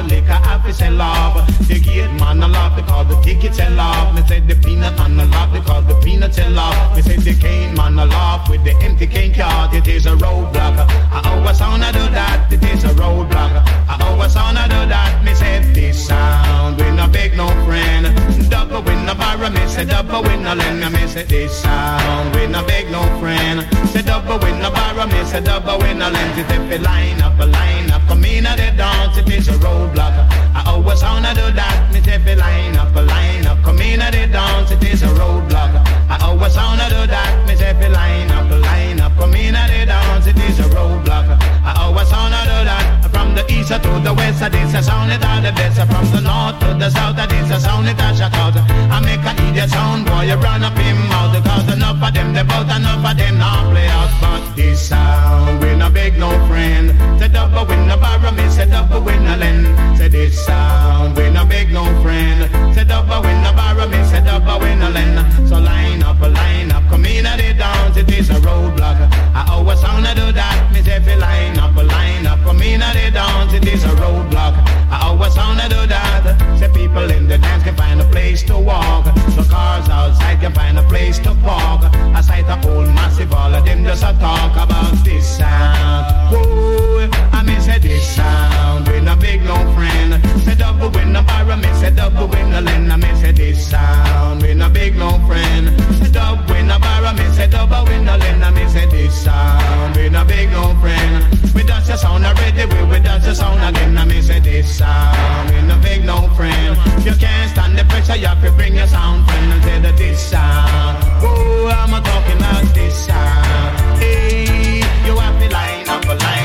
Liquor, 0.08 0.40
I 0.42 0.72
say 0.72 0.90
love. 0.90 1.46
The 1.68 1.80
gate 1.80 2.12
man, 2.20 2.42
I 2.44 2.48
love 2.48 2.76
because 2.76 3.08
the 3.08 3.22
tickets 3.22 3.58
sell 3.58 3.80
off. 3.80 4.16
Me 4.16 4.22
say 4.28 4.40
the 4.40 4.56
peanut 4.56 4.98
man, 4.98 5.20
I 5.20 5.24
love 5.26 5.54
because 5.54 5.86
the 5.88 5.96
peanuts 6.04 6.36
sell 6.36 6.58
off. 6.58 6.96
Me 6.96 7.02
say 7.02 7.18
the 7.18 7.34
cane 7.34 7.76
man, 7.76 8.00
I 8.00 8.06
love 8.06 8.50
with 8.50 8.64
the 8.64 8.74
empty 8.86 9.08
cane 9.08 9.34
cart. 9.34 9.74
It 9.74 9.88
is 9.88 10.06
a 10.06 10.16
roadblock. 10.16 10.78
I 11.12 11.22
always 11.32 11.60
wanna 11.60 11.92
do 11.92 12.06
that. 12.18 12.52
It 12.52 12.64
is 12.64 12.84
a 12.84 12.90
roadblock. 12.90 13.54
I 13.88 13.96
always 14.08 14.36
wanna 14.36 14.66
do 14.68 14.82
that. 14.88 15.24
Me 15.24 15.34
say 15.34 15.60
this 15.74 16.08
sound, 16.08 16.80
we 16.80 16.90
no 16.92 17.08
beg 17.08 17.36
no 17.36 17.48
friend. 17.66 18.06
Double 18.50 18.82
win 18.82 19.06
no 19.06 19.14
borrow, 19.16 19.50
me 19.50 19.68
say 19.68 19.86
double 19.86 20.24
win 20.24 20.44
no 20.44 20.54
lend. 20.54 20.82
Me 20.94 21.08
say 21.08 21.24
this 21.24 21.62
sound, 21.62 22.36
we 22.36 22.48
no 22.48 22.66
beg 22.66 22.90
no 22.92 23.02
friend. 23.20 23.68
Say 23.90 24.02
double 24.02 24.40
win 24.40 24.60
no 24.62 24.72
borrow, 24.72 25.06
me 25.08 25.24
say 25.26 25.42
double 25.42 25.78
win 25.80 26.00
no 26.00 26.10
lend. 26.10 26.40
It 26.40 26.52
if 26.52 26.82
line 26.82 27.22
up, 27.22 27.40
a 27.40 27.46
line 27.46 27.92
up, 27.92 27.97
come 28.08 28.24
in 28.24 28.46
at 28.46 28.58
the 28.58 28.76
dance, 28.76 29.18
it 29.18 29.30
is 29.30 29.48
a 29.50 29.54
roadblock. 29.54 30.16
I 30.56 30.64
always 30.66 31.04
wanna 31.04 31.34
do 31.36 31.52
that. 31.52 31.92
Me 31.94 32.00
if 32.00 32.26
it 32.26 32.38
line 32.38 32.76
up, 32.76 32.96
a 32.96 33.02
line 33.02 33.46
up, 33.46 33.62
come 33.64 33.80
in 33.82 34.02
at 34.02 34.14
the 34.14 34.28
dance, 34.28 34.72
it 34.72 34.84
is 34.84 35.04
a 35.04 35.08
roadblock. 35.08 35.74
I 36.10 36.18
always 36.24 36.56
wanna 36.56 36.88
do 36.90 37.06
that. 37.08 37.48
Me 37.48 37.54
if 37.54 37.82
it 37.82 37.92
line 37.92 38.32
up, 38.32 38.50
a 38.52 38.56
line 38.56 39.00
up, 39.02 39.16
come 39.18 39.36
in 39.36 39.56
at 39.56 39.68
the 39.70 39.86
dance, 39.86 40.28
it 40.28 40.38
is 40.38 40.60
a 40.60 40.64
roadblock. 40.64 41.28
I 41.64 41.74
always 41.84 42.10
wanna 42.12 42.42
do 42.44 42.60
that. 42.70 42.97
The 43.38 43.46
east 43.54 43.70
to 43.70 43.92
the 44.02 44.14
west, 44.18 44.42
it 44.42 44.56
is 44.56 44.74
a 44.74 44.82
sound 44.82 45.12
it 45.12 45.24
are 45.24 45.40
the 45.40 45.52
best. 45.54 45.78
From 45.78 46.06
the 46.10 46.22
north 46.26 46.58
to 46.58 46.74
the 46.74 46.90
south, 46.90 47.20
it 47.22 47.32
is 47.38 47.52
a 47.52 47.60
sound 47.60 47.88
it 47.88 47.94
a 47.94 48.10
shock 48.18 48.34
out. 48.34 48.58
I 48.90 49.00
make 49.00 49.22
a 49.22 49.32
idiot 49.46 49.70
sound 49.70 50.08
boy, 50.08 50.26
you 50.26 50.34
run 50.42 50.64
up 50.64 50.76
him 50.76 50.98
mouth 51.08 51.38
because 51.38 51.72
enough 51.72 52.02
of 52.02 52.14
them, 52.16 52.34
they 52.34 52.42
bout 52.42 52.66
enough 52.66 53.06
of 53.06 53.16
them 53.16 53.38
now 53.38 53.70
play 53.70 53.86
out. 53.94 54.10
But 54.20 54.56
this 54.56 54.90
sound, 54.90 55.62
we 55.62 55.76
no 55.76 55.88
beg 55.92 56.18
no 56.18 56.34
friend. 56.48 56.98
Say 57.20 57.28
double 57.28 57.68
win 57.68 57.88
no 57.88 57.98
borrow 57.98 58.32
me, 58.32 58.50
say 58.50 58.66
double 58.66 59.02
win 59.02 59.24
no 59.24 59.36
lend. 59.38 59.98
Say 60.00 60.08
this 60.08 60.44
sound, 60.44 61.16
we 61.16 61.30
no 61.30 61.46
beg 61.46 61.72
no 61.72 61.86
friend. 62.02 62.50
Say 62.74 62.86
double 62.86 63.22
win 63.22 63.38
no 63.44 63.54
borrow 63.54 63.88
me, 63.88 64.02
say 64.10 64.24
double 64.26 64.58
win 64.62 64.80
no 64.80 64.90
lend. 64.90 65.48
So 65.48 65.60
line 65.60 66.02
up, 66.02 66.20
a 66.22 66.28
line 66.28 66.67
up, 66.67 66.67
come 66.98 67.06
in 67.06 67.26
at 67.28 67.38
the 67.38 67.54
dance, 67.54 67.96
it 67.96 68.12
is 68.12 68.30
a 68.32 68.40
roadblock. 68.42 68.98
I 69.36 69.46
always 69.52 69.82
wanna 69.84 70.16
do 70.16 70.32
that, 70.32 70.72
me 70.74 70.82
say 70.82 71.00
fi 71.00 71.16
line 71.16 71.60
up, 71.60 71.76
line 71.76 72.26
up, 72.26 72.40
come 72.44 72.62
in 72.64 72.82
at 72.82 72.94
the 72.94 73.12
dance, 73.12 73.54
it 73.54 73.68
is 73.68 73.84
a 73.84 73.94
roadblock. 74.02 74.56
I 74.90 74.98
always 75.08 75.36
wanna 75.38 75.70
do 75.70 75.86
that. 75.86 76.24
Say 76.60 76.70
people 76.70 77.10
in 77.12 77.28
the 77.28 77.38
dance 77.38 77.64
can 77.64 77.76
find 77.76 78.02
a 78.02 78.06
place 78.06 78.42
to 78.44 78.58
walk. 78.58 79.06
The 79.36 79.46
cars 79.48 79.88
outside 79.90 80.40
can 80.42 80.54
find 80.54 80.80
a 80.80 80.84
place 80.84 81.20
to 81.20 81.36
park. 81.46 81.84
I 82.18 82.22
sight 82.22 82.46
a 82.50 82.56
whole 82.66 82.88
massive, 82.98 83.32
all 83.32 83.54
of 83.54 83.64
them 83.64 83.84
just 83.84 84.04
a 84.04 84.14
talk 84.20 84.54
about 84.56 84.96
this 85.06 85.38
sound. 85.38 86.34
Whoa, 86.34 87.10
I 87.32 87.44
mean 87.44 87.62
say 87.62 87.78
this 87.78 88.08
sound, 88.16 88.88
we 88.88 89.02
no 89.02 89.16
big 89.16 89.44
no 89.44 89.58
friend. 89.76 90.12
Say 90.44 90.56
double 90.56 90.90
win 90.90 91.14
no 91.14 91.22
borrow 91.22 91.58
me, 91.58 91.70
say 91.80 91.92
double 91.92 92.28
win 92.28 92.50
no 92.50 92.62
lend. 92.62 92.92
I 92.92 92.98
mean 92.98 93.16
say 93.18 93.34
this 93.34 93.70
sound, 93.70 94.42
we 94.42 94.56
no 94.56 94.70
big 94.70 94.96
no 94.96 95.20
friend. 95.28 95.66
Say 96.00 96.12
double 96.12 96.44
win 96.52 96.68
no 96.68 96.80
borrow 96.88 97.14
me, 97.14 97.26
say 97.36 97.48
double 97.48 97.84
win 97.88 98.06
no 98.06 98.16
lend. 98.18 98.44
I 98.44 98.50
mean 98.52 98.70
say 98.70 98.86
this 98.86 99.14
sound, 99.24 99.96
we 99.96 100.10
no 100.10 100.24
big 100.26 100.50
no 100.52 100.64
friend. 100.82 101.14
We 101.56 101.64
dance 101.64 101.88
your 101.88 101.98
sound 101.98 102.26
already, 102.26 102.64
we 102.72 102.80
we 102.92 103.00
dance 103.00 103.26
your 103.26 103.36
sound 103.36 103.62
again. 103.70 103.98
I 103.98 104.06
mean 104.06 104.24
say 104.24 104.40
this 104.40 104.68
sound, 104.80 105.50
we 105.52 105.62
no 105.70 105.76
big 105.88 106.06
no 106.06 106.18
friend. 106.38 106.74
You 107.06 107.14
can't 107.24 107.50
stand 107.52 107.78
the 107.78 107.84
pressure, 107.92 108.18
you 108.24 108.28
have 108.28 108.42
to 108.44 108.52
bring 108.52 108.76
your 108.76 108.88
sound 108.88 109.26
friend 109.28 109.54
and 109.54 109.64
say 109.64 109.78
that 109.86 109.98
this 109.98 110.20
sound. 110.32 110.96
Whoa, 111.24 111.68
I'm 111.82 111.94
a 111.94 112.00
talking 112.10 112.38
about 112.38 112.68
this 112.78 112.96
sound. 113.08 114.00
Hey, 114.02 114.82
you 115.06 115.14
have 115.24 115.38
to 115.42 115.48
line 115.58 115.90
up, 115.90 116.06
line 116.06 116.37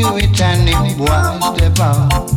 you 0.00 0.16
it 0.16 0.40
and 0.40 0.66
them 0.66 0.96
boys 0.96 1.44
step 1.52 1.78
out. 1.78 2.30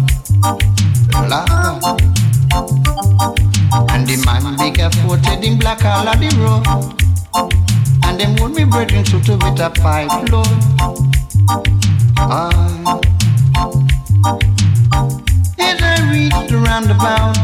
And 3.90 4.06
the 4.06 4.22
man 4.26 4.58
bigger 4.58 4.90
footed 4.90 5.44
in 5.46 5.58
black 5.58 5.86
all 5.86 6.08
of 6.08 6.20
the 6.20 6.30
road. 6.44 6.66
And 8.04 8.20
them 8.20 8.36
would 8.42 8.56
be 8.56 8.66
brethren 8.66 9.06
to 9.06 9.20
to 9.22 9.34
with 9.38 9.62
a 9.62 9.70
pipe 9.70 10.12
load. 10.30 10.46
Ah. 12.18 13.00
As 15.60 15.82
I 15.82 16.12
reached 16.12 16.50
the 16.50 16.58
roundabout, 16.58 17.38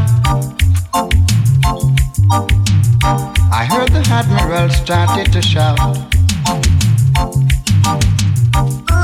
I 3.54 3.64
heard 3.72 3.90
the 3.90 4.04
admiral 4.12 4.70
started 4.70 5.32
to 5.32 5.42
shout. 5.42 6.19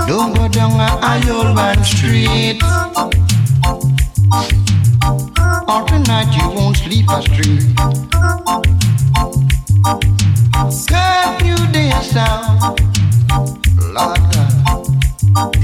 Don't 0.07 0.35
go 0.35 0.47
down 0.47 0.79
a 0.79 0.87
Iolban 1.01 1.83
Street. 1.83 2.61
Or 5.67 5.83
tonight 5.87 6.29
you 6.37 6.47
won't 6.49 6.77
sleep 6.77 7.09
a 7.09 7.21
street. 7.23 7.63
Curfew 10.87 11.71
day 11.71 11.91
sound. 12.01 12.79
Lord 13.93 14.19
God. 14.31 15.55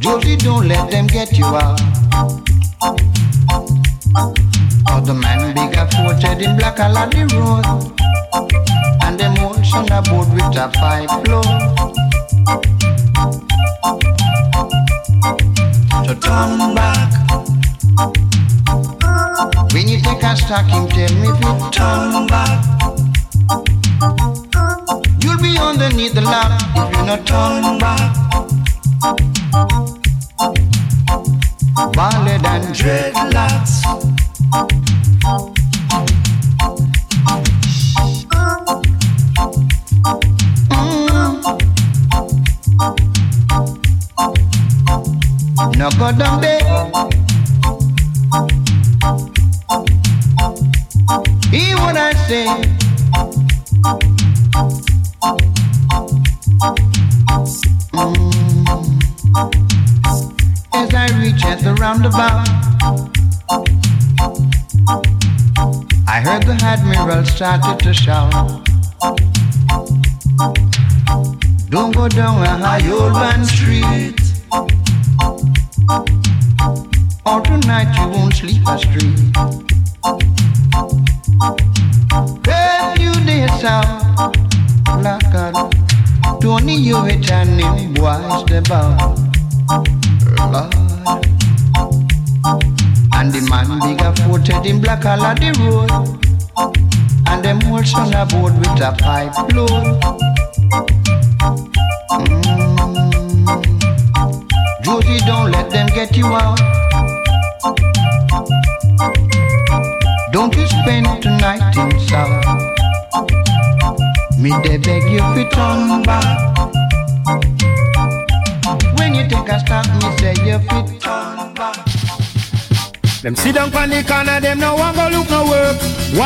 Josie, 0.00 0.36
don't 0.36 0.66
let 0.66 0.90
them 0.90 1.06
get 1.06 1.36
you 1.36 1.44
out. 1.44 1.80
Or 4.90 5.00
the 5.02 5.12
man 5.12 5.54
bigger 5.54 5.86
footed 5.92 6.40
in 6.40 6.56
black 6.56 6.78
along 6.78 7.10
the 7.10 7.26
road. 7.36 7.92
And 9.02 9.20
them 9.20 9.38
old 9.40 9.64
son 9.66 9.92
aboard 9.92 10.32
with 10.32 10.56
a 10.56 10.72
five 10.80 11.10
floor. 11.24 12.75
Turn 16.26 16.74
back. 16.74 17.12
When 19.72 19.86
you 19.86 20.00
take 20.00 20.22
a 20.24 20.36
stock, 20.36 20.66
him 20.66 20.88
tell 20.88 21.14
me 21.14 21.28
if 21.28 21.40
you 21.40 21.70
turn 21.70 22.26
back. 22.26 22.64
You'll 25.22 25.38
be 25.38 25.56
underneath 25.56 26.14
the 26.14 26.22
lock 26.22 26.60
if 26.74 26.96
you 26.96 27.06
not 27.06 27.26
turn 27.26 27.78
back. 27.78 28.25
Started 67.36 67.78
to 67.84 67.92
shout. 67.92 68.65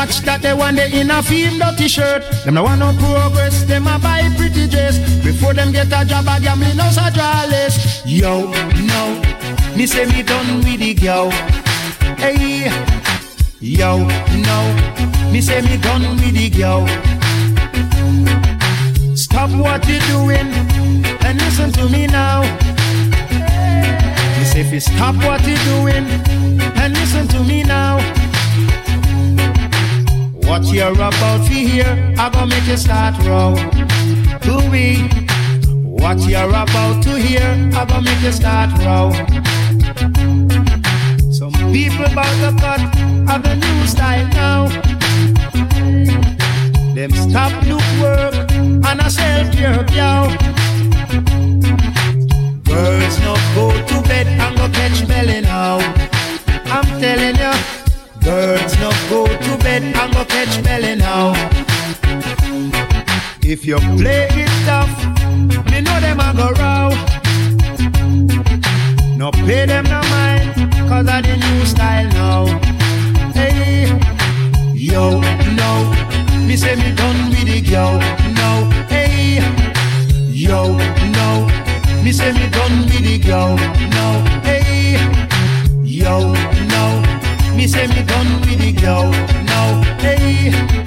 Watch 0.01 0.21
that 0.21 0.41
they 0.41 0.55
want 0.55 0.77
they 0.77 0.99
in 0.99 1.11
a 1.11 1.21
film 1.21 1.59
dirty 1.59 1.87
shirt. 1.87 2.23
Them 2.43 2.55
no 2.55 2.63
want 2.63 2.79
no 2.79 2.91
progress, 2.97 3.61
them 3.65 3.85
a 3.85 3.99
buy 3.99 4.33
pretty 4.35 4.65
dress. 4.67 4.97
Before 5.23 5.53
them 5.53 5.71
get 5.71 5.93
a 5.93 6.03
job, 6.03 6.25
a 6.27 6.41
gambling 6.41 6.79
house 6.79 6.97
a 6.97 7.13
less. 7.45 8.01
Yo, 8.03 8.49
no, 8.89 9.21
me 9.77 9.85
say 9.85 10.07
me 10.07 10.23
done 10.23 10.57
with 10.65 10.79
the 10.79 10.95
girl. 10.95 11.29
Hey, 12.17 12.71
yo, 13.59 13.99
no, 14.47 14.57
me 15.31 15.39
say 15.39 15.61
me 15.61 15.77
done 15.77 16.17
with 16.17 16.33
the 16.33 16.49
girl. 16.49 16.87
Stop 19.15 19.51
what 19.51 19.87
you 19.87 19.99
doing 20.09 20.49
and 21.21 21.39
listen 21.41 21.71
to 21.73 21.87
me 21.89 22.07
now. 22.07 22.41
Me 24.39 24.45
say 24.45 24.61
if 24.61 24.73
you 24.73 24.79
stop 24.79 25.13
what 25.17 25.45
you 25.45 25.57
doing 25.57 26.09
and 26.81 26.91
listen 26.91 27.27
to 27.27 27.43
me 27.43 27.61
now. 27.61 28.20
What 30.51 30.65
you're 30.65 30.91
about 30.91 31.47
to 31.47 31.53
hear, 31.53 32.13
I 32.17 32.29
gonna 32.29 32.47
make 32.47 32.67
you 32.67 32.75
start 32.75 33.15
row. 33.23 33.55
Do 34.41 34.57
we? 34.69 34.97
What 35.81 36.19
you're 36.27 36.43
about 36.43 37.01
to 37.03 37.17
hear, 37.17 37.71
I 37.73 37.85
gonna 37.85 38.01
make 38.01 38.21
you 38.21 38.33
start 38.33 38.69
row. 38.83 39.13
Some 41.31 41.53
people 41.71 42.03
about 42.03 42.35
the 42.43 42.51
cut 42.59 42.81
of 43.33 43.43
the 43.43 43.55
new 43.63 43.87
style 43.87 44.27
now. 44.27 44.67
Them 46.95 47.11
stop 47.11 47.53
look 47.63 47.87
work 48.01 48.51
and 48.51 48.99
a 48.99 49.09
self 49.09 49.53
care 49.53 49.85
cow. 49.85 50.27
Girls 52.65 53.19
no 53.21 53.35
If 63.63 63.67
you 63.67 63.77
play 63.77 64.27
it 64.31 64.49
tough, 64.65 64.89
me 65.69 65.81
know 65.81 65.99
them 65.99 66.19
a 66.19 66.33
go 66.33 66.49
row. 66.57 66.89
No 69.15 69.29
pay 69.29 69.67
them 69.67 69.83
no 69.83 70.01
mind, 70.09 70.73
cause 70.89 71.07
of 71.07 71.21
the 71.21 71.37
new 71.37 71.65
style 71.67 72.07
now. 72.09 72.45
Hey, 73.35 73.85
yo, 74.73 75.21
no, 75.59 75.93
me 76.47 76.57
say 76.57 76.75
me 76.75 76.91
done 76.95 77.29
with 77.29 77.45
the 77.45 77.61
girl. 77.61 77.99
No, 78.33 78.67
hey, 78.89 79.43
yo, 80.31 80.75
no, 81.11 81.47
me 82.03 82.11
say 82.11 82.31
me 82.33 82.49
done 82.49 82.85
with 82.87 83.03
the 83.03 83.19
girl. 83.19 83.57
No, 83.93 84.25
hey, 84.41 84.97
yo, 85.83 86.33
no, 86.73 87.55
me 87.55 87.67
say 87.67 87.85
me 87.85 88.01
done 88.07 88.41
with 88.41 88.57
the 88.57 88.71
girl. 88.71 89.11
No, 89.45 89.83
hey. 89.99 90.81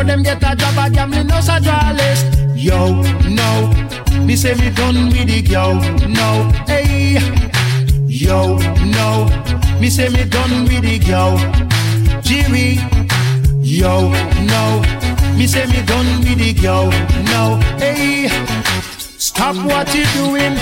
Before 0.00 0.16
them 0.16 0.22
get 0.22 0.42
a 0.42 0.56
job, 0.56 0.78
a 0.78 0.88
gambling 0.88 1.26
no 1.26 1.36
a 1.36 1.60
draw. 1.60 1.92
Yo, 2.54 3.02
no, 3.28 3.70
me 4.24 4.34
say 4.34 4.54
me 4.54 4.70
done 4.70 5.10
with 5.10 5.28
the 5.28 5.42
girl. 5.42 5.74
No, 6.08 6.50
hey, 6.66 7.18
yo, 8.06 8.56
no, 8.96 9.28
me 9.78 9.90
say 9.90 10.08
me 10.08 10.24
done 10.24 10.64
with 10.64 10.84
the 10.84 10.98
girl. 11.00 11.36
Jimmy, 12.22 12.78
yo, 13.60 14.08
no, 14.48 14.80
me 15.36 15.46
say 15.46 15.66
me 15.66 15.84
done 15.84 16.20
with 16.20 16.38
the 16.38 16.54
girl. 16.54 16.86
No, 17.32 17.60
hey. 17.78 18.28
Stop 19.18 19.56
what 19.66 19.94
you're 19.94 20.06
doing 20.14 20.56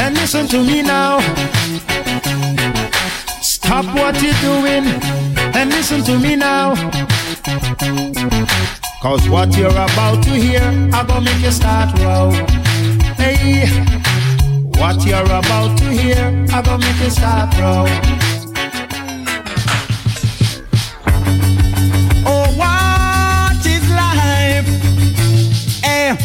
and 0.00 0.14
listen 0.14 0.46
to 0.48 0.64
me 0.64 0.80
now. 0.80 1.20
Stop 3.42 3.84
what 3.94 4.22
you're 4.22 4.32
doing 4.40 4.86
and 5.54 5.68
listen 5.68 6.02
to 6.04 6.18
me 6.18 6.36
now. 6.36 6.72
Cause 9.02 9.28
what 9.28 9.54
you're 9.56 9.68
about 9.68 10.22
to 10.22 10.30
hear, 10.30 10.62
I 10.92 11.04
gonna 11.06 11.20
make 11.22 11.42
you 11.42 11.50
start 11.50 11.98
row. 11.98 12.30
Hey, 13.16 13.68
what 14.78 15.04
you're 15.04 15.24
about 15.24 15.76
to 15.78 15.84
hear, 15.84 16.46
I 16.50 16.62
gonna 16.62 16.78
make 16.78 17.00
you 17.02 17.10
start 17.10 17.54
row. 17.58 17.84
Oh, 22.24 22.46
what 22.56 23.66
is 23.66 23.86
life? 23.90 24.66
Eh, 25.84 26.16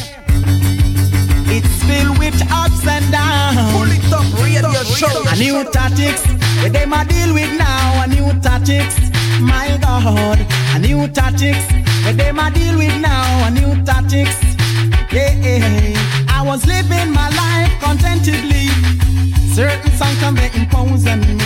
it's 1.49 1.83
filled 1.83 2.19
with 2.19 2.41
ups 2.51 2.87
and 2.87 3.11
downs. 3.11 3.73
Pull 3.73 3.91
it 3.91 4.13
up, 4.13 4.25
radio 4.41 4.71
show. 4.83 5.23
A 5.27 5.35
new 5.35 5.69
tactics, 5.71 6.23
where 6.61 6.69
them 6.69 6.93
a 6.93 7.03
deal 7.05 7.33
with 7.33 7.57
now. 7.57 8.03
A 8.03 8.07
new 8.07 8.39
tactics, 8.39 8.95
my 9.41 9.77
God. 9.81 10.39
A 10.75 10.79
new 10.79 11.07
tactics, 11.07 11.65
where 12.03 12.13
them 12.13 12.39
a 12.39 12.51
deal 12.51 12.77
with 12.77 12.95
now. 13.01 13.47
A 13.47 13.51
new 13.51 13.83
tactics, 13.83 14.37
yeah. 15.11 15.93
I 16.29 16.41
was 16.45 16.65
living 16.65 17.11
my 17.11 17.29
life 17.29 17.73
contentedly. 17.81 18.67
Certain 19.53 19.91
songs 19.97 20.19
come 20.19 20.35
they 20.35 20.51
impose 20.53 21.07
on 21.07 21.19
me. 21.21 21.37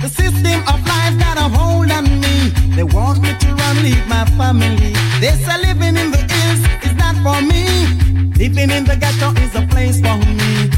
The 0.00 0.08
system 0.08 0.60
of 0.72 0.80
life 0.86 1.18
got 1.18 1.36
a 1.36 1.48
hold 1.56 1.90
on 1.90 2.04
me. 2.20 2.50
They 2.74 2.84
want 2.84 3.20
me 3.20 3.36
to 3.38 3.48
run, 3.54 3.82
leave 3.82 4.06
my 4.08 4.24
family. 4.38 4.94
They 5.20 5.32
say 5.44 5.58
living 5.66 5.96
in 5.96 6.10
the 6.10 6.22
hills 6.32 6.60
is 6.84 6.94
not 6.96 7.16
for 7.24 7.40
me. 7.42 7.64
Living 8.36 8.70
in 8.70 8.84
the 8.84 8.96
ghetto 8.96 9.32
is 9.42 9.54
a 9.54 9.66
place 9.66 10.00
for 10.00 10.16
me. 10.16 10.70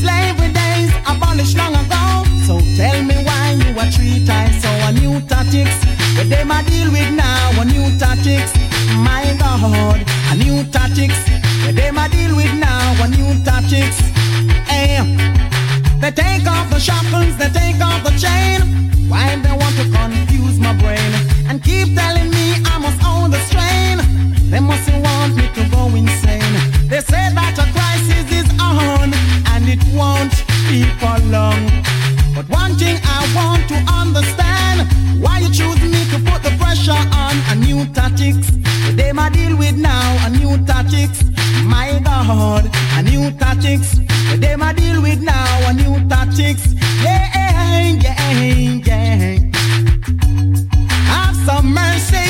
Slavery 0.00 0.52
days 0.52 0.92
abolished 1.06 1.56
long 1.56 1.74
ago. 1.74 2.27
So 2.48 2.58
tell 2.76 3.02
me 3.02 3.14
why 3.28 3.60
you 3.60 3.78
are 3.78 3.90
three 3.90 4.24
times 4.24 4.62
so 4.62 4.70
a 4.88 4.92
new 4.92 5.20
tactics. 5.28 5.84
But 6.16 6.30
them 6.30 6.48
might 6.48 6.64
deal 6.64 6.90
with 6.90 7.12
now 7.12 7.60
a 7.60 7.64
new 7.66 7.86
tactics. 7.98 8.56
My 9.04 9.36
God, 9.38 10.00
a 10.32 10.34
new 10.34 10.64
tactics. 10.72 11.20
But 11.62 11.76
them 11.76 11.96
might 11.96 12.10
deal 12.10 12.34
with 12.34 12.54
now 12.54 13.04
a 13.04 13.08
new 13.08 13.44
tactics. 13.44 14.00
Hey, 14.64 14.96
they 16.00 16.10
take 16.10 16.46
off 16.48 16.70
the 16.70 16.80
shackles, 16.80 17.36
they 17.36 17.50
take 17.50 17.82
off 17.82 18.02
the 18.02 18.16
chain. 18.16 18.64
Why 19.10 19.36
they 19.36 19.52
want 19.52 19.76
to 19.76 19.84
confuse 19.92 20.58
my 20.58 20.72
brain 20.80 21.12
and 21.48 21.62
keep 21.62 21.94
telling 21.94 22.30
me 22.30 22.64
I 22.64 22.78
must 22.78 23.04
own 23.04 23.30
the 23.30 23.40
strain? 23.44 24.00
They 24.48 24.60
must 24.60 24.88
want 25.04 25.36
me 25.36 25.52
to 25.52 25.68
go 25.68 25.84
insane. 25.94 26.56
They 26.88 27.02
say 27.02 27.28
that 27.28 27.60
a 27.60 27.66
crisis 27.76 28.24
is 28.32 28.48
on 28.56 29.12
and 29.52 29.68
it 29.68 29.84
won't 29.92 30.32
be 30.72 30.88
for 30.96 31.18
long. 31.28 31.88
But 32.38 32.48
one 32.50 32.74
thing 32.76 32.96
I 33.02 33.26
want 33.34 33.66
to 33.66 33.74
understand 33.92 34.86
why 35.20 35.40
you 35.40 35.50
choose 35.50 35.82
me 35.82 36.04
to 36.12 36.20
put 36.30 36.40
the 36.44 36.54
pressure 36.56 36.92
on 36.92 37.34
a 37.50 37.56
new 37.56 37.84
tactics. 37.92 38.48
they 38.94 39.10
my 39.10 39.28
deal 39.28 39.56
with 39.56 39.76
now 39.76 40.24
a 40.24 40.30
new 40.30 40.56
tactics. 40.64 41.24
My 41.64 42.00
God, 42.04 42.70
a 42.92 43.02
new 43.02 43.32
tactics. 43.32 43.98
they 44.36 44.54
my 44.54 44.72
deal 44.72 45.02
with 45.02 45.20
now 45.20 45.68
a 45.68 45.74
new 45.74 46.08
tactics. 46.08 46.74
Yeah, 47.02 47.26
yeah, 48.04 48.82
yeah. 48.86 49.38
Have 51.10 51.34
some 51.44 51.74
mercy. 51.74 52.28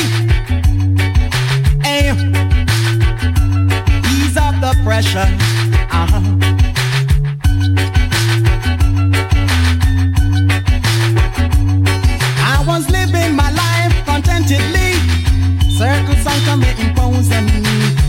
Hey. 1.84 2.12
Ease 4.14 4.38
up 4.38 4.54
the 4.62 4.74
pressure. 4.84 5.28
Uh-huh. 5.92 6.57
Certain 14.48 16.16
something 16.24 16.60
may 16.60 16.72
impose 16.80 17.30
on 17.32 17.44
me. 17.44 17.60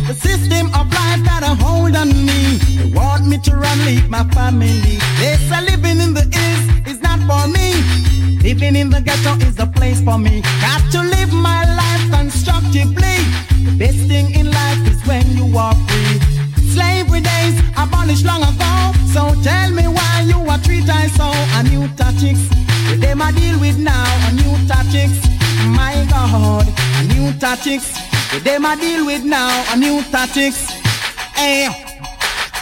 The 0.07 0.14
system 0.14 0.68
of 0.68 0.88
life 0.94 1.22
got 1.26 1.44
a 1.44 1.53
hold 1.61 1.98
on 1.98 2.07
me. 2.26 2.56
They 2.78 2.90
want 2.91 3.28
me 3.28 3.40
to 3.40 3.57
run 3.57 3.78
leave 3.86 4.10
my 4.10 4.24
family. 4.30 4.99
They 5.20 5.36
say 5.49 5.61
living 5.66 5.99
in 5.99 6.14
the 6.14 6.24
hills 6.32 6.88
is 6.88 7.02
not 7.02 7.20
for 7.28 7.45
me. 7.49 7.84
Living 8.41 8.78
in 8.78 8.90
the 8.90 9.02
ghetto 9.02 9.36
is 9.45 9.56
the 9.56 9.68
place 9.68 10.02
for 10.02 10.18
me. 10.18 10.41
Got 10.61 10.82
to 10.94 11.02
live 11.03 11.34
my 11.34 11.66
life 11.76 12.10
constructively. 12.10 13.18
The 13.66 13.76
best 13.78 13.99
thing 14.07 14.34
in 14.34 14.49
life 14.49 14.82
is 14.88 15.06
when 15.06 15.28
you 15.36 15.57
are 15.57 15.76
free. 15.88 16.20
Slavery 16.72 17.20
days 17.20 17.60
abolished 17.78 18.26
long 18.26 18.44
ago. 18.44 18.94
So 19.11 19.36
tell 19.44 19.72
me 19.72 19.90
why 19.90 20.24
you 20.26 20.40
are 20.48 20.60
treated 20.60 21.11
so. 21.20 21.28
A 21.60 21.64
new 21.64 21.90
tactics. 21.98 22.48
With 22.88 23.02
them 23.02 23.22
I 23.22 23.34
deal 23.34 23.60
with 23.60 23.78
now. 23.78 24.07
A 24.30 24.32
new 24.32 24.56
tactics. 24.70 25.39
My 25.68 26.07
God. 26.10 26.68
A 26.99 27.03
new 27.14 27.34
tactics. 27.40 27.94
With 28.34 28.44
them 28.44 28.65
I 28.65 28.76
deal 28.76 29.06
with 29.06 29.23
now. 29.23 29.49
A 29.73 29.77
new 29.77 30.02
tactics. 30.03 30.69
Hey. 31.36 31.90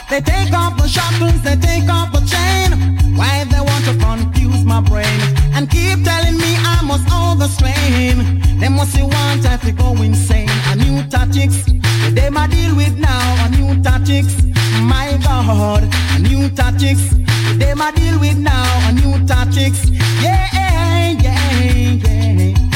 They 0.10 0.22
take 0.22 0.54
off 0.54 0.78
the 0.78 0.88
shackles, 0.88 1.42
they 1.42 1.58
take 1.58 1.90
off 1.90 2.14
the 2.14 2.22
chain. 2.22 3.18
Why 3.18 3.44
they 3.44 3.60
want 3.60 3.84
to 3.86 3.94
confuse 3.98 4.64
my 4.64 4.80
brain 4.80 5.20
and 5.54 5.70
keep 5.70 6.02
telling 6.06 6.38
me 6.38 6.56
I 6.56 6.82
must 6.86 7.12
overstrain? 7.12 8.40
They 8.58 8.70
must 8.70 8.94
see 8.94 9.04
want 9.04 9.46
I 9.46 9.58
to 9.58 9.72
go 9.74 9.92
insane. 10.02 10.50
A 10.72 10.78
new 10.78 11.04
tactics, 11.10 11.66
with 11.68 12.16
them 12.16 12.38
I 12.38 12.48
deal 12.48 12.74
with 12.74 12.98
now. 12.98 13.46
A 13.46 13.50
new 13.50 13.84
tactics, 13.84 14.42
my 14.82 15.20
God. 15.24 15.84
A 16.16 16.20
new 16.20 16.48
tactics, 16.52 17.12
with 17.12 17.60
them 17.60 17.82
I 17.82 17.92
deal 17.92 18.18
with 18.18 18.38
now. 18.38 18.88
A 18.88 18.94
new 18.94 19.28
tactics, 19.28 19.90
yeah, 20.22 20.48
yeah, 20.54 21.12
yeah. 21.22 22.67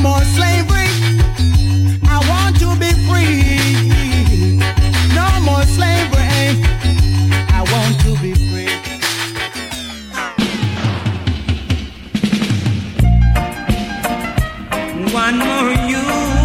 More 0.00 0.24
slavery. 0.36 0.88
I 2.04 2.18
want 2.30 2.58
to 2.60 2.68
be 2.78 2.90
free. 3.06 4.58
No 5.14 5.28
more 5.44 5.64
slavery. 5.64 6.62
I 7.52 7.60
want 7.72 8.00
to 8.04 8.10
be 8.22 8.32
free. 8.32 8.68
One 15.12 15.38
more 15.38 15.70
youth, 15.92 16.37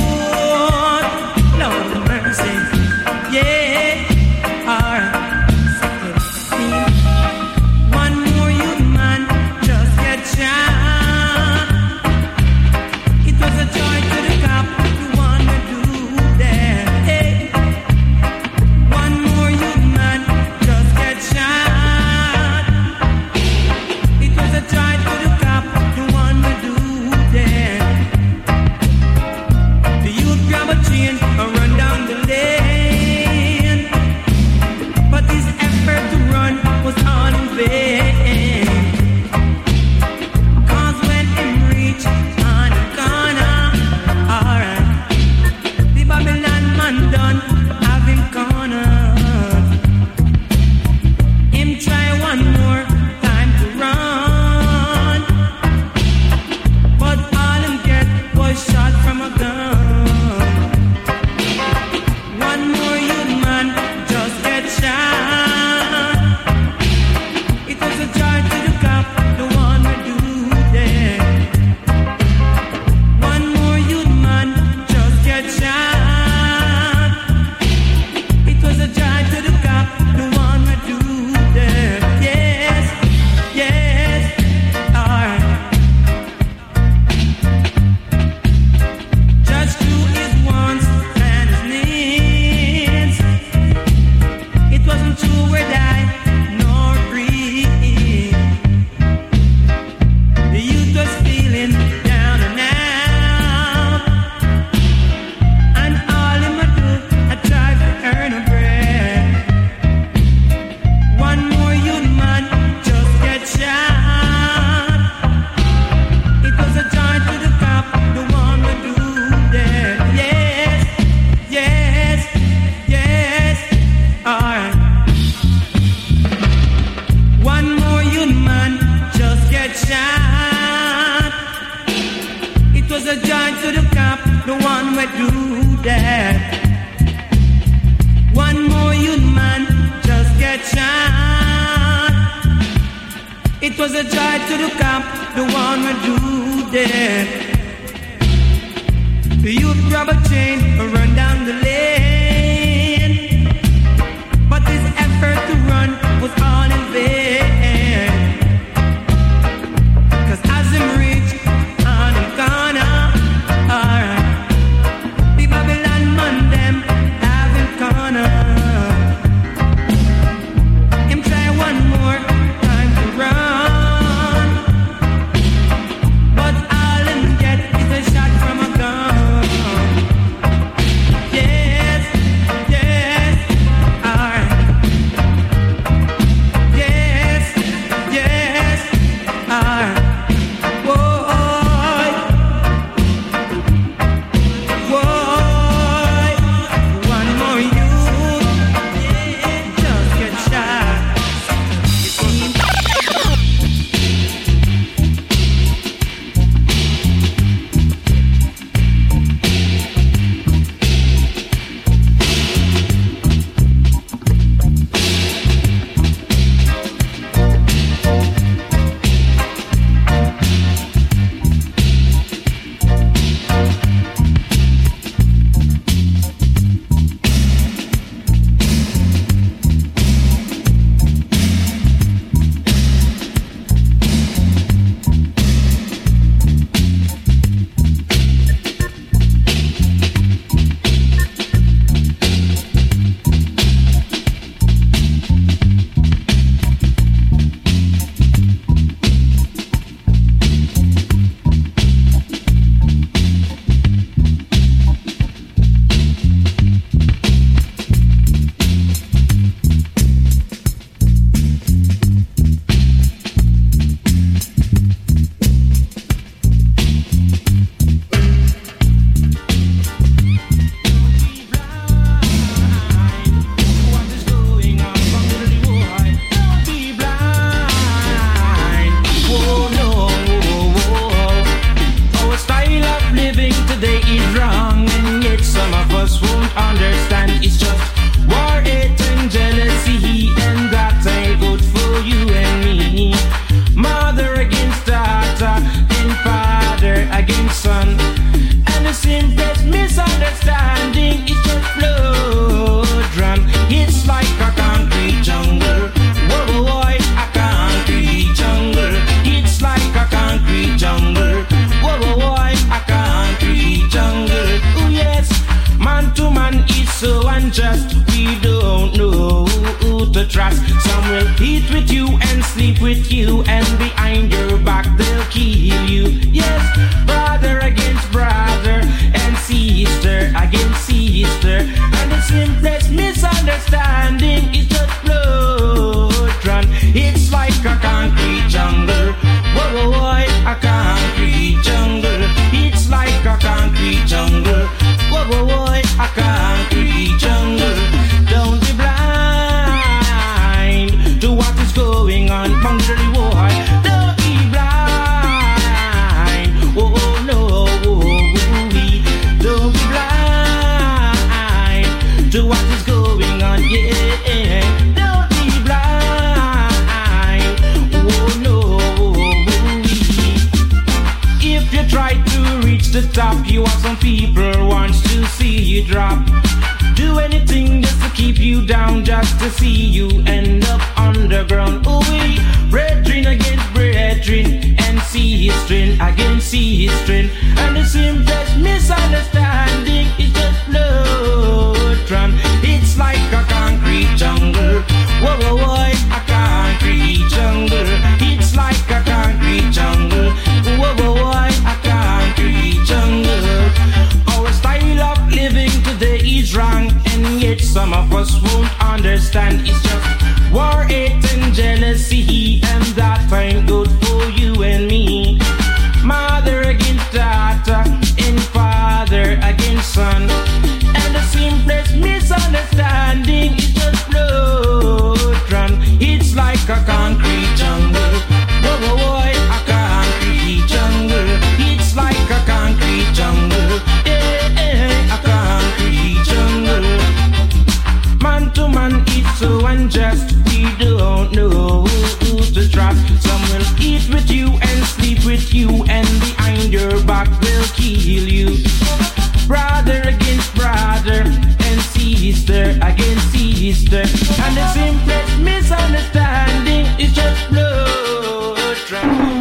And 454.56 454.62
the 454.62 454.68
simplest 454.68 455.40
misunderstanding 455.40 456.86
is 457.02 457.12
just 457.12 457.50
blood. 457.50 458.78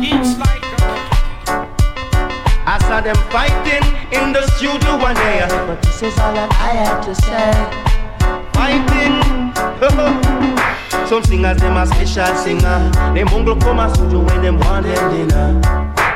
It's 0.00 0.38
like 0.38 0.64
I 2.64 2.78
saw 2.80 3.02
them 3.02 3.16
fighting 3.28 3.84
in 4.10 4.32
the 4.32 4.40
studio 4.56 4.96
one 4.96 5.14
day. 5.16 5.44
But 5.66 5.82
this 5.82 6.02
is 6.02 6.18
all 6.18 6.32
that 6.32 6.48
I 6.56 6.72
have 6.80 7.04
to 7.04 7.14
say. 7.14 7.52
Fighting. 8.56 9.20
Some 11.06 11.24
singers, 11.24 11.58
them 11.58 11.76
a 11.76 11.84
special 11.84 12.34
singer. 12.36 12.90
Them 13.12 13.26
mongrel 13.26 13.56
come 13.56 13.80
a 13.80 13.94
studio 13.94 14.20
when 14.24 14.40
them 14.40 14.60
want 14.60 14.86
them 14.86 15.10
dinner. 15.12 15.60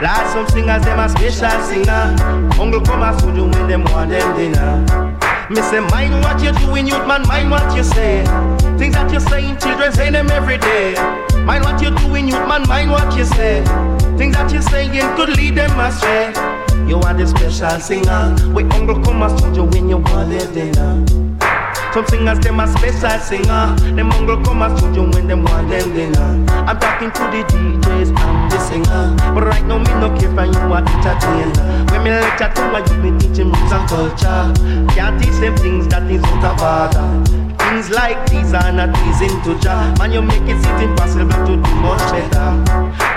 Last 0.00 0.32
some 0.32 0.48
singers, 0.48 0.82
them 0.86 1.00
a 1.00 1.08
special 1.10 1.60
singer. 1.64 2.16
Mongrel 2.56 2.80
come 2.80 3.02
a 3.02 3.18
studio 3.18 3.44
when 3.44 3.68
them 3.68 3.84
want 3.92 4.08
them 4.08 4.36
dinner. 4.38 5.26
Me 5.50 5.60
say, 5.60 5.80
mind 5.80 6.14
what 6.24 6.42
you're 6.42 6.52
doing, 6.54 6.86
youth 6.86 7.06
man, 7.06 7.28
mind 7.28 7.50
what 7.50 7.76
you 7.76 7.84
say. 7.84 8.24
Things 8.78 8.94
that 8.94 9.10
you're 9.10 9.20
saying, 9.20 9.58
children 9.58 9.92
say 9.92 10.10
them 10.10 10.30
every 10.30 10.58
day. 10.58 10.94
Mind 11.44 11.64
what 11.64 11.80
you're 11.80 11.96
doing, 11.96 12.28
youth 12.28 12.46
man, 12.46 12.66
mind 12.68 12.90
what 12.90 13.16
you 13.16 13.24
say. 13.24 13.64
Things 14.18 14.36
that 14.36 14.52
you're 14.52 14.62
saying 14.62 14.92
could 15.16 15.30
lead 15.36 15.54
them 15.54 15.78
astray. 15.80 16.32
You 16.86 17.00
are 17.00 17.14
the 17.14 17.26
special 17.26 17.80
singer. 17.80 18.36
We 18.54 18.64
uncle 18.64 19.02
come 19.02 19.22
a 19.22 19.36
studio 19.36 19.64
when 19.64 19.88
you 19.88 19.98
want 19.98 20.30
their 20.30 20.46
dinner. 20.52 21.04
Some 21.96 22.06
singers, 22.08 22.38
them 22.40 22.60
a 22.60 22.68
special 22.68 23.18
singer. 23.18 23.74
Them 23.96 24.08
mongrel 24.08 24.44
come 24.44 24.60
a 24.60 24.76
studio 24.76 25.10
when 25.10 25.26
them 25.26 25.44
want 25.44 25.68
them 25.70 25.94
dinner. 25.94 26.52
I'm 26.68 26.78
talking 26.78 27.10
to 27.10 27.22
the 27.32 27.42
DJs 27.48 28.12
and 28.12 28.52
the 28.52 28.58
singer. 28.60 29.16
But 29.34 29.44
right 29.44 29.64
now, 29.64 29.78
me 29.78 29.90
no 29.96 30.12
care 30.20 30.28
for 30.34 30.44
you 30.44 30.74
a 30.74 30.78
entertainer. 30.84 31.86
When 31.90 32.04
me 32.04 32.10
lecture 32.10 32.52
to 32.52 32.62
a 32.76 32.78
you 32.84 32.96
me 33.02 33.18
teaching 33.18 33.48
roots 33.50 33.72
and 33.72 33.88
culture. 33.88 34.94
Can't 34.94 35.22
teach 35.22 35.40
them 35.40 35.56
things 35.56 35.88
that 35.88 36.10
is 36.10 36.22
out 36.22 36.44
of 36.44 36.60
order. 36.60 37.35
Things 37.66 37.90
like 37.90 38.30
these 38.30 38.54
are 38.54 38.70
not 38.70 38.94
easy 39.08 39.26
to 39.26 39.58
judge. 39.58 39.98
Man, 39.98 40.12
you 40.12 40.22
make 40.22 40.46
it 40.46 40.62
seem 40.62 40.90
impossible 40.90 41.34
to 41.46 41.56
do 41.58 41.74
much 41.82 41.98
better. 42.14 42.62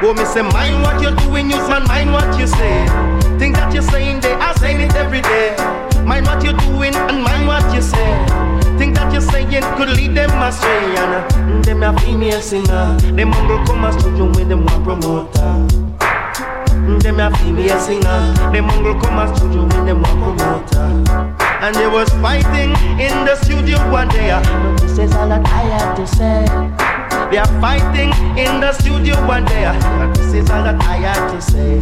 Oh, 0.02 0.14
me 0.18 0.26
say, 0.26 0.42
mind 0.42 0.82
what 0.82 1.00
you're 1.02 1.16
doing, 1.16 1.52
youth 1.52 1.70
man, 1.70 1.86
mind 1.88 2.12
what 2.12 2.38
you 2.40 2.48
say. 2.48 2.86
Things 3.38 3.56
that 3.58 3.72
you're 3.72 3.84
saying, 3.84 4.22
they 4.22 4.34
are 4.34 4.56
saying 4.58 4.82
it 4.82 4.96
every 4.96 5.22
day. 5.22 5.56
Mind 6.04 6.26
what 6.26 6.44
you're 6.44 6.58
doing 6.66 6.96
and 6.96 7.24
mind 7.24 7.46
what 7.46 7.64
you 7.76 7.82
say. 7.82 8.10
Think 8.80 8.96
that 8.96 9.14
you're 9.14 9.22
saying 9.22 9.62
could 9.78 9.90
lead 9.90 10.16
them 10.16 10.32
astray. 10.42 10.96
And 10.98 11.14
uh, 11.14 11.62
them 11.62 11.84
a 11.84 11.98
female 12.00 12.42
singer. 12.42 12.98
Them 13.14 13.30
mongrel 13.30 13.64
come 13.68 13.86
a 13.86 13.94
studio 13.94 14.32
when 14.34 14.50
them 14.50 14.66
want 14.66 14.84
promoter. 14.84 15.52
Them 17.00 17.20
a 17.20 17.30
female 17.38 17.80
singer. 17.80 18.34
Them 18.52 18.66
mongrel 18.66 19.00
come 19.00 19.20
a 19.20 19.36
studio 19.36 19.62
when 19.68 19.86
them 19.86 20.02
want 20.02 20.38
promoter. 20.38 21.39
And 21.62 21.76
they 21.76 21.88
was 21.88 22.10
fighting 22.22 22.72
in 23.00 23.26
the 23.26 23.36
studio 23.36 23.78
one 23.92 24.08
day. 24.08 24.32
But 24.32 24.80
this 24.82 24.98
is 24.98 25.14
all 25.14 25.28
that 25.28 25.46
I 25.46 25.64
have 25.76 25.96
to 25.98 26.08
say. 26.08 26.46
They 27.30 27.38
are 27.38 27.62
fighting 27.62 28.10
in 28.40 28.62
the 28.62 28.72
studio 28.74 29.16
one 29.28 29.46
day. 29.46 29.66
Uh. 29.66 29.74
But 30.00 30.16
this 30.16 30.34
is 30.34 30.50
all 30.50 30.64
that 30.64 30.82
I 30.82 30.96
have 30.98 31.32
to 31.32 31.42
say. 31.42 31.80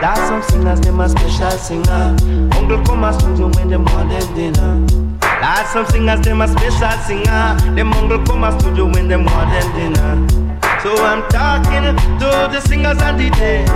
That's 0.00 0.20
some 0.28 0.42
singers, 0.42 0.80
them 0.80 1.00
a 1.00 1.08
special 1.08 1.50
singer. 1.58 2.16
Uncle 2.54 2.84
come 2.84 3.04
a 3.04 3.12
studio 3.12 3.50
when 3.56 3.68
them 3.68 3.84
want 3.86 4.10
them 4.10 4.34
dinner. 4.34 4.86
That's 5.20 5.72
some 5.72 5.86
singers, 5.86 6.20
them 6.20 6.40
a 6.40 6.48
special 6.48 6.98
singer. 7.02 7.74
Them 7.74 7.92
uncle 7.94 8.24
come 8.24 8.44
a 8.44 8.58
studio 8.60 8.86
when 8.86 9.08
them 9.08 9.24
want 9.24 9.50
them 9.50 9.68
dinner. 9.74 10.46
So 10.82 10.96
I'm 11.04 11.28
talking 11.30 11.82
to 12.20 12.28
the 12.52 12.60
singers 12.60 13.02
and 13.02 13.18
DJ. 13.18 13.66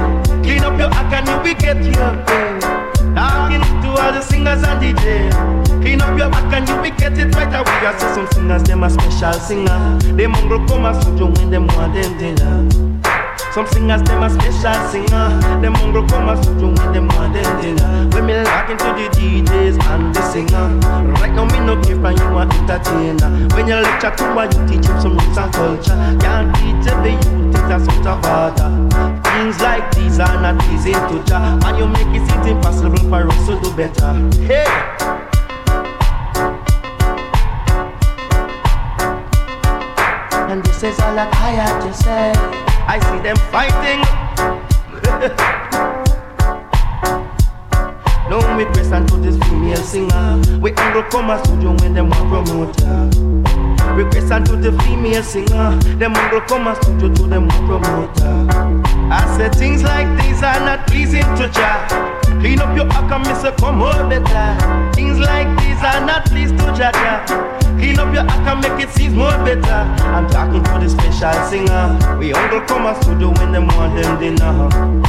Clean 0.45 0.63
up 0.63 0.79
your 0.79 0.91
act 0.91 1.13
and 1.13 1.29
you 1.29 1.37
will 1.43 1.61
get 1.61 1.85
your 1.85 2.25
pay. 2.25 2.80
Talking 3.15 3.63
to 3.83 3.89
all 3.89 4.13
the 4.13 4.21
singers 4.23 4.63
and 4.63 4.81
DJ. 4.81 5.31
Clean 5.83 6.01
up 6.01 6.19
your 6.19 6.31
back 6.31 6.53
and 6.53 6.69
you 6.69 6.77
will 6.77 6.97
get 6.99 7.19
it 7.19 7.35
right 7.35 7.49
away. 7.49 7.87
I 7.87 7.97
see 7.99 8.15
some 8.15 8.29
singers, 8.33 8.63
them 8.65 8.83
a 8.83 8.91
special 8.91 9.33
singer. 9.41 9.99
Them 10.17 10.33
mongrel 10.33 10.67
come 10.67 10.85
a 10.85 11.01
studio 11.01 11.27
when 11.27 11.51
them 11.51 11.67
want 11.69 11.95
them 11.95 12.19
dinner. 12.19 12.90
Some 13.53 13.67
singers, 13.67 14.03
them 14.03 14.23
a 14.23 14.31
special 14.31 14.89
singer. 14.91 15.29
Them 15.61 15.73
mongrel 15.73 16.07
come 16.07 16.29
a 16.29 16.41
studio 16.41 16.69
when 16.69 16.93
them 16.93 17.09
want 17.09 17.35
them 17.35 17.61
dinner. 17.61 18.09
When 18.15 18.27
me 18.27 18.45
talking 18.45 18.79
to 18.79 18.85
the 18.95 19.09
DJs 19.11 19.83
and 19.91 20.15
the 20.15 20.23
singer. 20.31 20.67
Right 21.15 21.35
now 21.35 21.47
me 21.47 21.59
no 21.59 21.75
care 21.83 21.99
for 21.99 22.13
you 22.13 22.39
a 22.39 22.43
entertainer. 22.43 23.49
When 23.57 23.67
you 23.67 23.75
lecture 23.75 24.15
to 24.15 24.39
a 24.39 24.45
you 24.47 24.69
teach 24.69 24.87
them 24.87 25.01
some 25.01 25.19
roots 25.19 25.39
and 25.39 25.53
culture. 25.53 26.17
Can't 26.21 26.55
teach 26.57 26.85
the 26.85 27.11
youth 27.11 27.41
things 27.61 27.87
that's 27.87 27.89
out 27.89 28.07
of 28.07 28.25
order. 28.25 29.21
Things 29.31 29.61
like 29.61 29.95
these 29.95 30.19
are 30.21 30.41
not 30.41 30.63
easy 30.73 30.93
to 30.93 31.25
judge. 31.27 31.65
And 31.65 31.79
you 31.79 31.87
make 31.89 32.07
it 32.15 32.29
seem 32.31 32.57
impossible 32.57 33.09
for 33.09 33.27
us 33.27 33.47
to 33.47 33.61
do 33.61 33.77
better. 33.77 34.13
Hey! 34.47 34.65
And 40.51 40.65
this 40.65 40.83
is 40.83 41.01
all 41.01 41.15
that 41.15 41.33
I 41.35 41.51
have 41.51 41.83
to 41.83 41.95
say. 41.95 42.70
I 42.87 43.01
see 43.01 43.19
them 43.23 43.37
fighting. 43.51 44.01
no 48.31 48.39
me 48.57 48.65
press 48.73 48.91
to 49.11 49.17
this 49.19 49.37
female 49.49 49.77
singer. 49.77 50.41
We 50.61 50.73
angle 50.75 51.03
come 51.05 51.31
a 51.31 51.39
studio 51.45 51.71
when 51.81 51.95
them 51.95 52.11
want 52.11 52.29
promoter. 52.29 53.11
Request 53.97 54.47
to 54.47 54.57
the 54.57 54.73
female 54.83 55.23
singer. 55.23 55.77
Them 55.99 56.13
will 56.31 56.41
come 56.43 56.67
and 56.67 56.77
studio 56.83 57.13
to 57.15 57.23
them 57.27 57.49
promoter. 57.49 58.47
I 59.11 59.35
said 59.37 59.55
things 59.55 59.83
like 59.83 60.07
these 60.23 60.43
are 60.43 60.61
not 60.61 60.87
pleasing 60.87 61.27
to 61.37 61.49
Jah. 61.51 62.21
Clean 62.41 62.59
up 62.61 62.75
your 62.77 62.87
act 62.93 63.13
and 63.13 63.27
miss 63.27 63.45
a 63.45 63.53
come 63.53 63.83
out 63.83 64.09
better. 64.09 64.93
Things 64.95 65.19
like 65.19 65.49
these 65.61 65.83
are 65.83 66.01
not 66.07 66.25
pleased 66.27 66.57
to 66.59 66.73
Jah. 66.73 66.93
Clean 67.79 67.99
up 67.99 68.15
your 68.15 68.25
act 68.25 68.47
and 68.47 68.61
make 68.61 68.89
it 68.89 68.91
seem 68.95 69.17
more 69.17 69.37
better. 69.45 69.83
I'm 70.15 70.29
talking 70.29 70.63
to 70.63 70.79
the 70.79 70.89
special 70.89 71.33
singer. 71.49 72.17
We 72.19 72.33
all 72.33 72.61
come 72.67 72.87
and 72.87 72.97
studio 73.03 73.33
when 73.39 73.53
them 73.53 73.67
want 73.69 74.01
them 74.01 74.19
dinner. 74.21 75.01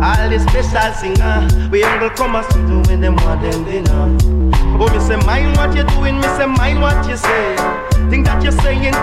All 0.00 0.28
the 0.30 0.38
special 0.38 0.92
singer, 0.94 1.68
we 1.72 1.82
all 1.82 2.08
come 2.10 2.36
and 2.36 2.46
studio 2.46 2.82
when 2.86 3.00
them 3.00 3.16
want 3.16 3.42
them 3.42 3.64
dinner. 3.64 4.57
Oh, 4.80 4.88
me 4.92 5.00
say 5.00 5.16
mind 5.26 5.56
what 5.56 5.74
you're 5.74 5.84
doing, 5.84 6.20
say 6.22 6.46
what 6.80 7.08
you 7.08 7.16
say. 7.16 7.56
Think 8.10 8.26
that 8.26 8.42
you're 8.42 8.52
saying 8.52 8.94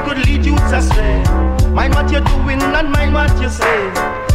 what 1.96 2.12
you're 2.12 2.22
doing, 2.22 2.60
not 2.60 2.86
what 3.14 3.42
you 3.42 3.50
say. 3.50 4.26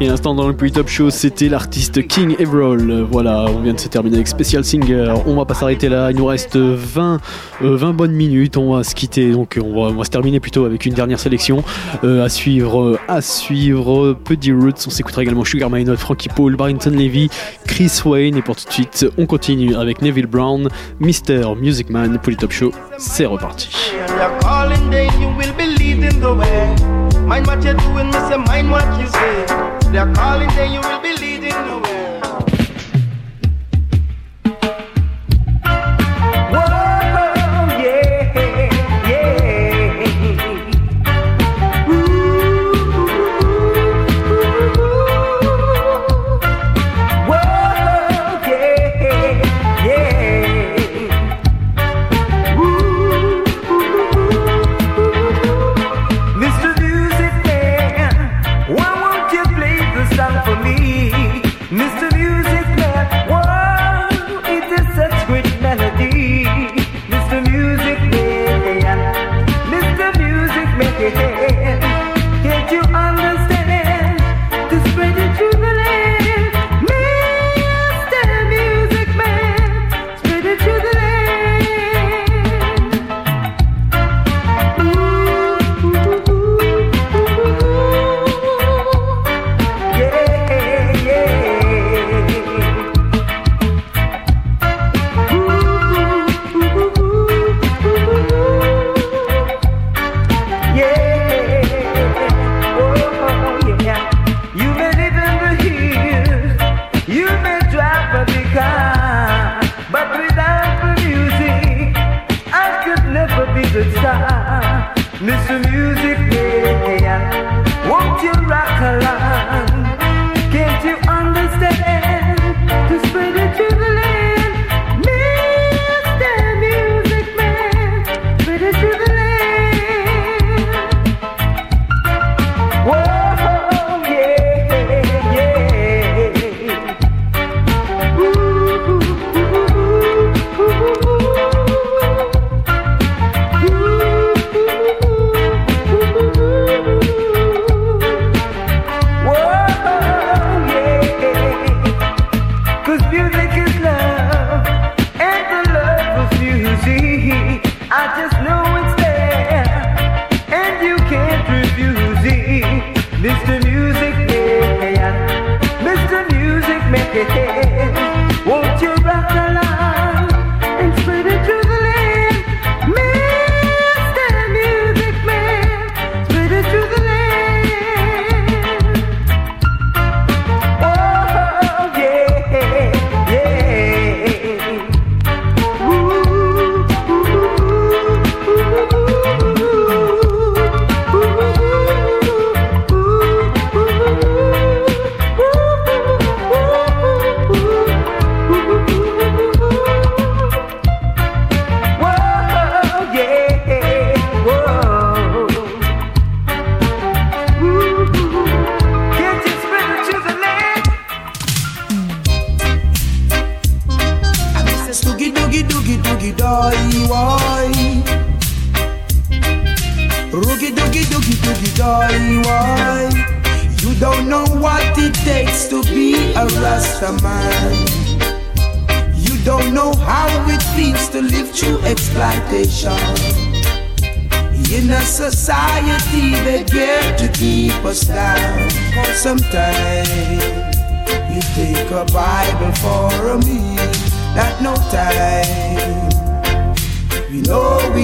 Et 0.00 0.06
l'instant 0.08 0.34
dans 0.34 0.48
le 0.48 0.54
plus 0.54 0.72
top 0.72 0.88
show, 0.88 1.10
c'était 1.10 1.48
l'artiste 1.48 2.06
King 2.08 2.34
Everall. 2.40 2.90
Euh, 2.90 3.06
Voilà, 3.08 3.46
on 3.48 3.60
vient 3.60 3.74
de 3.74 3.78
se 3.78 3.88
terminer 3.88 4.16
avec 4.16 4.26
Special 4.26 4.64
Singer. 4.64 5.14
On 5.26 5.36
va 5.36 5.44
pas 5.44 5.54
s'arrêter 5.54 5.88
là, 5.88 6.10
il 6.10 6.16
nous 6.16 6.26
reste 6.26 6.56
20, 6.56 7.20
euh, 7.62 7.76
20 7.76 7.92
bonnes 7.92 8.12
minutes. 8.12 8.56
On 8.56 8.74
va 8.74 8.82
se 8.82 8.94
quitter, 8.94 9.30
donc 9.30 9.58
on 9.62 9.92
va, 9.92 10.04
se 10.04 10.10
terminer 10.10 10.40
plutôt 10.40 10.64
avec 10.64 10.84
une 10.84 10.94
dernière 10.94 11.20
sélection. 11.20 11.62
Euh, 12.02 12.24
à 12.24 12.28
suivre, 12.28 12.80
euh, 12.82 12.98
à 13.06 13.20
suivre 13.20 14.14
Puddy 14.14 14.52
Roots. 14.52 14.86
On 14.86 14.90
s'écoutera 14.90 15.22
également 15.22 15.44
Sugar 15.44 15.70
My 15.70 15.84
Note, 15.84 15.98
Frankie 15.98 16.28
Paul, 16.28 16.56
Barrington 16.56 16.90
Levy, 16.90 17.30
Chris 17.66 18.00
Wayne. 18.04 18.36
Et 18.36 18.42
pour 18.42 18.56
tout 18.56 18.63
suite, 18.72 19.06
on 19.18 19.26
continue 19.26 19.74
avec 19.74 20.02
Neville 20.02 20.26
Brown, 20.26 20.68
Mr. 21.00 21.54
Music 21.56 21.90
Man 21.90 22.18
pour 22.22 22.36
top 22.36 22.52
show. 22.52 22.72
C'est 22.98 23.26
reparti. 23.26 23.68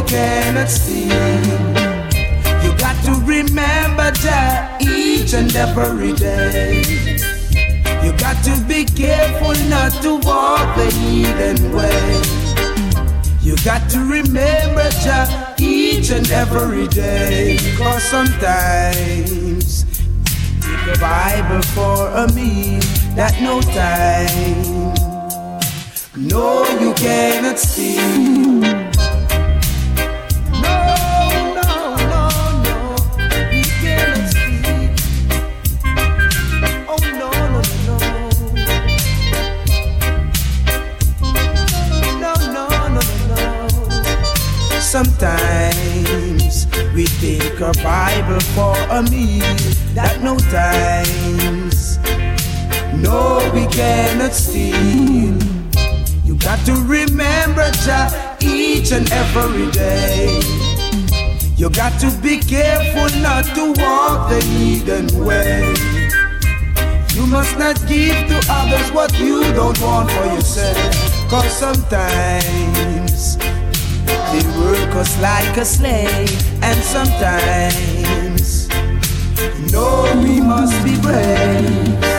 Cannot 0.02 0.68
steal. 0.68 1.08
You 2.62 2.76
got 2.78 2.96
to 3.04 3.12
remember 3.24 4.10
that 4.22 4.80
each 4.80 5.34
and 5.34 5.54
every 5.54 6.12
day. 6.12 6.82
You 8.02 8.12
got 8.16 8.42
to 8.44 8.58
be 8.66 8.84
careful 8.84 9.54
not 9.68 9.92
to 10.02 10.16
walk 10.26 10.76
the 10.76 10.90
hidden 10.90 11.72
way. 11.72 12.22
You 13.42 13.56
got 13.64 13.90
to 13.90 13.98
remember 14.00 14.88
Jah 15.02 15.54
each 15.58 16.10
and 16.10 16.30
every 16.30 16.86
day. 16.88 17.58
Cause 17.76 18.02
sometimes 18.04 19.84
the 20.86 20.96
Bible 21.00 21.62
for 21.74 22.08
a 22.08 22.32
meal 22.32 22.80
that 23.16 23.38
no 23.42 23.60
time. 23.60 24.94
No, 26.16 26.64
you 26.80 26.92
cannot 26.94 27.58
steal. 27.58 28.79
Take 47.60 47.66
our 47.66 47.84
Bible 47.84 48.40
for 48.54 48.74
a 48.90 49.02
meal 49.10 49.56
that 49.94 50.20
no 50.22 50.36
times. 50.50 51.98
No, 53.02 53.38
we 53.54 53.66
cannot 53.66 54.32
steal. 54.32 55.36
You 56.24 56.36
got 56.36 56.64
to 56.66 56.72
remember 56.72 57.70
Jah 57.84 58.36
each 58.40 58.92
and 58.92 59.10
every 59.12 59.70
day. 59.72 60.40
You 61.56 61.70
got 61.70 61.98
to 62.00 62.10
be 62.22 62.38
careful 62.38 63.20
not 63.20 63.44
to 63.54 63.72
walk 63.80 64.30
the 64.30 64.40
hidden 64.42 65.06
way. 65.24 65.74
You 67.14 67.26
must 67.26 67.58
not 67.58 67.76
give 67.86 68.16
to 68.28 68.40
others 68.48 68.90
what 68.92 69.18
you 69.18 69.42
don't 69.52 69.78
want 69.80 70.10
for 70.10 70.24
yourself. 70.26 71.28
Cause 71.28 71.52
sometimes 71.52 72.69
they 74.32 74.46
work 74.58 74.94
us 74.96 75.20
like 75.20 75.56
a 75.56 75.64
slave, 75.64 76.30
and 76.62 76.78
sometimes, 76.82 78.68
no, 79.72 80.12
we 80.22 80.40
must 80.40 80.84
be 80.84 81.00
brave. 81.00 82.09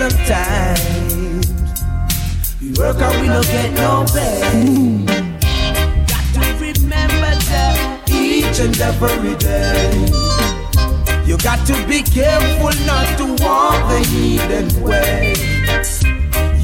Sometimes 0.00 1.46
we 2.58 2.72
work 2.78 2.96
and 2.96 3.20
we 3.20 3.26
don't 3.28 3.46
get 3.48 3.70
no 3.74 4.06
pay. 4.14 5.04
Got 6.08 6.24
to 6.36 6.40
remember 6.56 7.32
that 7.50 8.08
each 8.08 8.60
and 8.60 8.80
every 8.80 9.36
day. 9.36 9.92
You 11.26 11.36
got 11.36 11.66
to 11.66 11.74
be 11.86 12.00
careful 12.02 12.72
not 12.86 13.06
to 13.18 13.26
walk 13.44 13.76
the 13.90 14.00
hidden 14.08 14.68
way. 14.82 15.34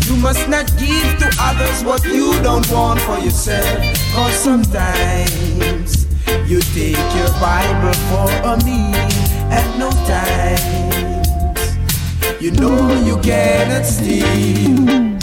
You 0.06 0.16
must 0.16 0.48
not 0.48 0.66
give 0.78 1.18
to 1.18 1.28
others 1.38 1.84
what 1.84 2.02
you 2.06 2.32
don't 2.42 2.66
want 2.70 3.00
for 3.02 3.18
yourself. 3.18 3.78
Cause 4.14 4.34
sometimes 4.34 6.06
you 6.48 6.60
take 6.72 7.08
your 7.18 7.32
Bible 7.38 7.96
for 8.08 8.30
a 8.48 8.56
meal 8.64 8.96
at 9.52 9.78
no 9.78 9.90
times. 10.08 10.85
You 12.38 12.50
know 12.50 12.92
you 13.06 13.16
cannot 13.22 13.86
steal. 13.86 15.15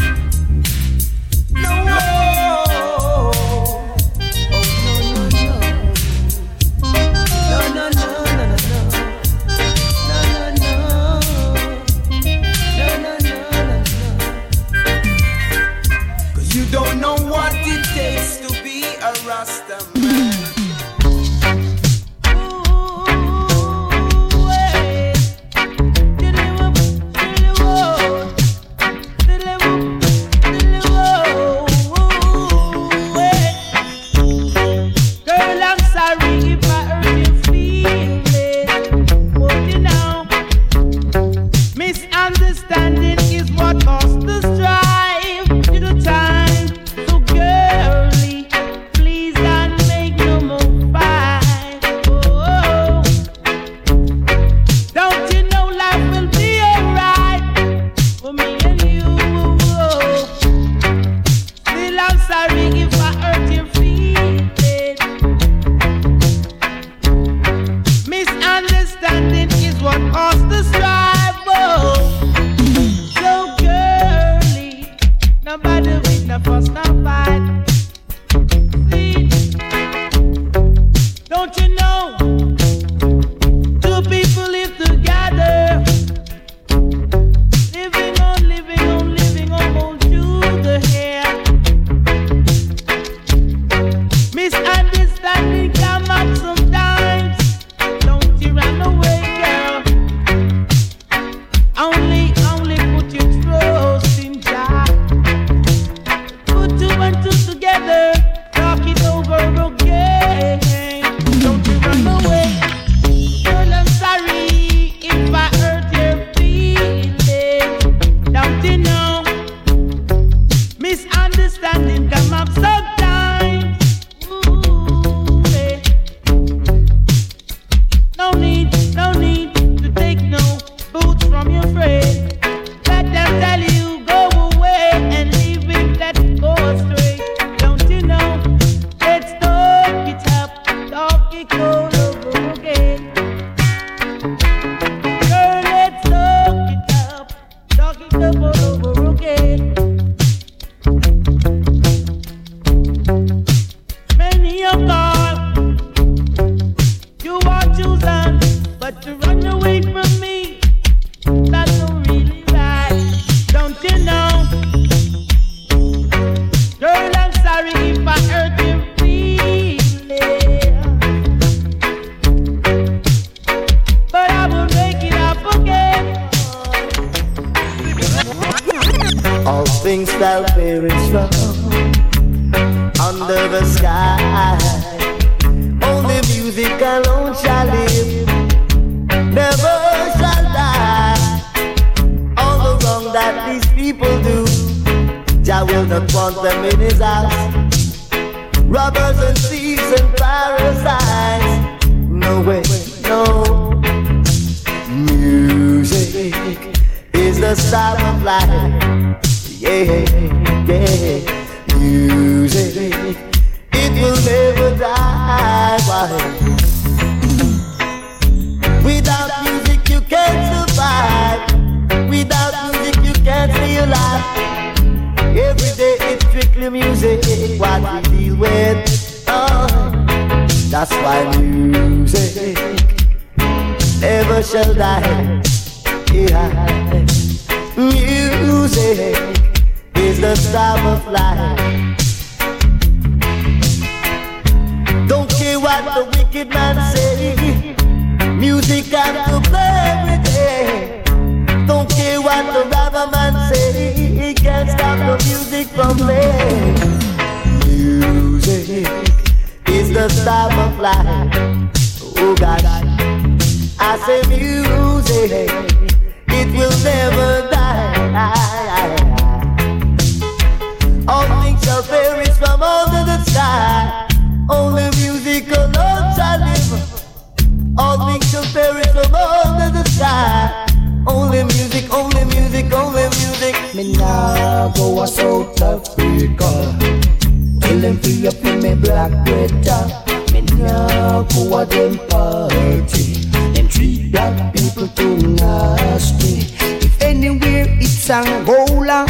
Nah 291.64 291.70
them 291.70 291.98
party. 292.10 293.14
Them 293.54 293.68
treat 293.68 294.12
black 294.12 294.54
people 294.54 294.88
too 294.90 295.18
nasty. 295.18 296.56
If 296.86 297.02
anywhere 297.02 297.66
it's 297.80 298.10
Angola 298.10 299.06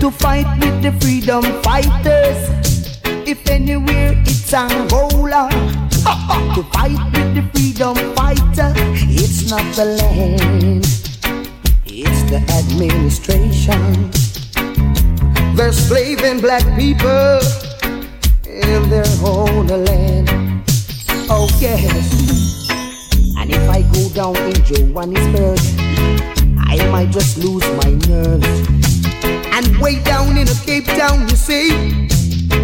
to 0.00 0.10
fight 0.10 0.46
with 0.60 0.82
the 0.82 0.92
freedom 1.00 1.42
fighters. 1.62 2.50
If 3.26 3.48
anywhere 3.48 4.14
it's 4.26 4.52
Angola 4.52 5.48
to 6.54 6.62
fight 6.74 7.00
with 7.12 7.34
the 7.34 7.44
freedom 7.52 7.96
fighter, 8.14 8.72
it's 9.08 9.50
not 9.50 9.64
the 9.76 9.84
land, 9.84 10.84
it's 11.86 12.22
the 12.30 12.40
administration. 12.58 14.10
They're 15.56 15.72
slaving 15.72 16.40
black 16.40 16.64
people 16.78 17.40
in 18.44 18.88
their 18.88 19.06
own 19.22 19.66
land. 19.66 20.31
Yes. 21.62 22.68
And 23.38 23.48
if 23.48 23.70
I 23.70 23.82
go 23.94 24.08
down 24.08 24.36
in 24.50 24.64
Johannesburg, 24.64 25.60
I 26.58 26.74
might 26.90 27.10
just 27.10 27.38
lose 27.38 27.62
my 27.78 27.90
nerves. 28.08 28.68
And 29.54 29.78
way 29.78 30.02
down 30.02 30.36
in 30.36 30.48
a 30.48 30.54
Cape 30.66 30.86
Town, 30.86 31.28
you 31.28 31.36
see, 31.36 31.70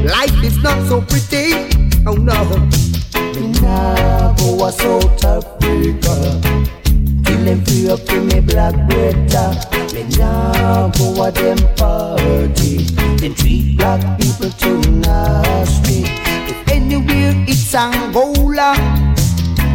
life 0.02 0.42
is 0.42 0.58
not 0.64 0.84
so 0.88 1.00
pretty. 1.00 1.70
Oh 2.08 2.14
no. 2.14 2.42
Go 4.36 4.66
a 4.66 4.72
South 4.72 5.24
Africa. 5.24 6.40
Them 7.22 7.64
free 7.66 7.88
up 7.90 8.00
in 8.10 8.26
me 8.26 8.40
black 8.40 8.74
Greta. 8.90 9.54
Me 9.94 10.02
nah 10.18 10.88
go 10.88 11.22
a 11.22 11.30
them 11.30 11.58
party. 11.76 12.78
Them 13.18 13.32
treat 13.36 13.76
black 13.76 14.18
people 14.18 14.50
too 14.50 14.80
nasty. 14.90 16.27
If 16.48 16.68
anywhere 16.68 17.34
it's 17.46 17.74
Angola 17.74 18.74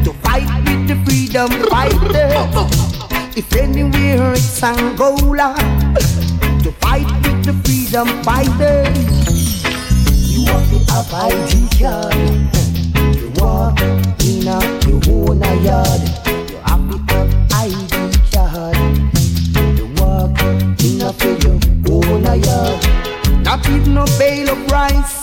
to 0.03 0.11
fight 0.23 0.49
with 0.65 0.87
the 0.87 0.95
freedom 1.05 1.49
fighters. 1.69 3.37
If 3.37 3.53
anywhere 3.55 4.33
it's 4.33 4.63
Angola 4.63 5.53
to 6.63 6.71
fight 6.81 7.05
with 7.21 7.45
the 7.45 7.53
freedom 7.63 8.07
fighters. 8.23 9.63
You 10.33 10.45
want 10.45 10.65
to 10.71 10.79
have 10.91 11.13
ID 11.13 11.53
card. 11.77 12.15
You 13.15 13.31
walk 13.37 13.79
in 14.25 14.47
a 14.47 14.57
your 14.87 15.01
own 15.13 15.41
yard. 15.63 16.01
You 16.49 16.57
have 16.65 16.89
to 16.89 16.97
have 17.13 17.31
ID 17.53 17.93
card. 18.33 18.77
You 19.77 19.85
walk 20.01 20.41
in 20.81 21.01
a 21.05 21.13
your 21.43 21.59
own 21.93 22.25
yard. 22.41 23.43
Not 23.43 23.67
even 23.69 23.93
no 23.93 24.05
bale 24.17 24.49
of 24.49 24.71
rice. 24.71 25.22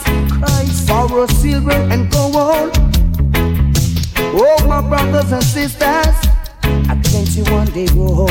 For 0.90 1.22
a 1.22 1.28
silver 1.28 1.70
and 1.70 2.10
gold. 2.10 2.72
Oh, 4.34 4.66
my 4.66 4.80
brothers 4.80 5.30
and 5.30 5.42
sisters, 5.42 6.16
I 6.64 7.00
plenty 7.04 7.42
one 7.50 7.68
day 7.70 7.86
roll. 7.94 8.28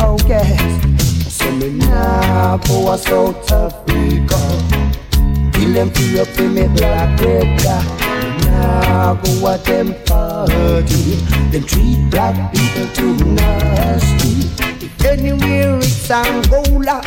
Oh, 0.00 0.16
yes. 0.28 0.60
So 1.32 1.50
me 1.50 1.70
now 1.70 2.58
go 2.58 2.92
a 2.92 2.96
South 2.96 3.50
Africa. 3.50 4.38
Kill 5.52 5.72
them 5.72 5.90
free 5.90 6.20
up 6.20 6.38
in 6.38 6.74
black. 6.74 7.20
Me 7.20 7.42
now 8.46 9.14
go 9.14 9.46
a 9.48 9.58
them 9.58 9.94
party. 10.04 11.16
Them 11.50 11.64
treat 11.64 12.08
black 12.10 12.52
people 12.52 12.86
too 12.94 13.16
nasty. 13.34 14.46
If 14.86 15.04
anywhere 15.04 15.78
it's 15.78 16.08
Angola, 16.08 17.02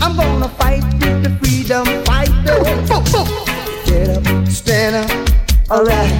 I'm 0.00 0.16
gonna 0.16 0.48
fight 0.48 0.84
with 0.84 1.24
the 1.24 1.30
freedom 1.42 1.86
fighters. 2.04 3.59
Get 3.90 4.08
up, 4.08 4.46
stand 4.46 4.94
up, 4.94 5.10
alright. 5.68 6.12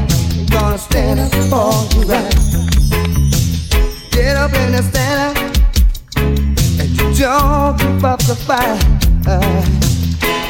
Gonna 0.50 0.76
stand 0.76 1.20
up 1.20 1.30
for 1.48 1.70
you 1.94 2.02
right. 2.02 2.34
Get 4.10 4.36
up 4.36 4.52
and 4.54 4.84
stand 4.84 5.18
up, 5.28 5.36
and 6.16 6.90
you 6.90 7.14
don't 7.14 7.78
give 7.78 8.04
up 8.04 8.18
the 8.26 8.34
fight. 8.34 8.82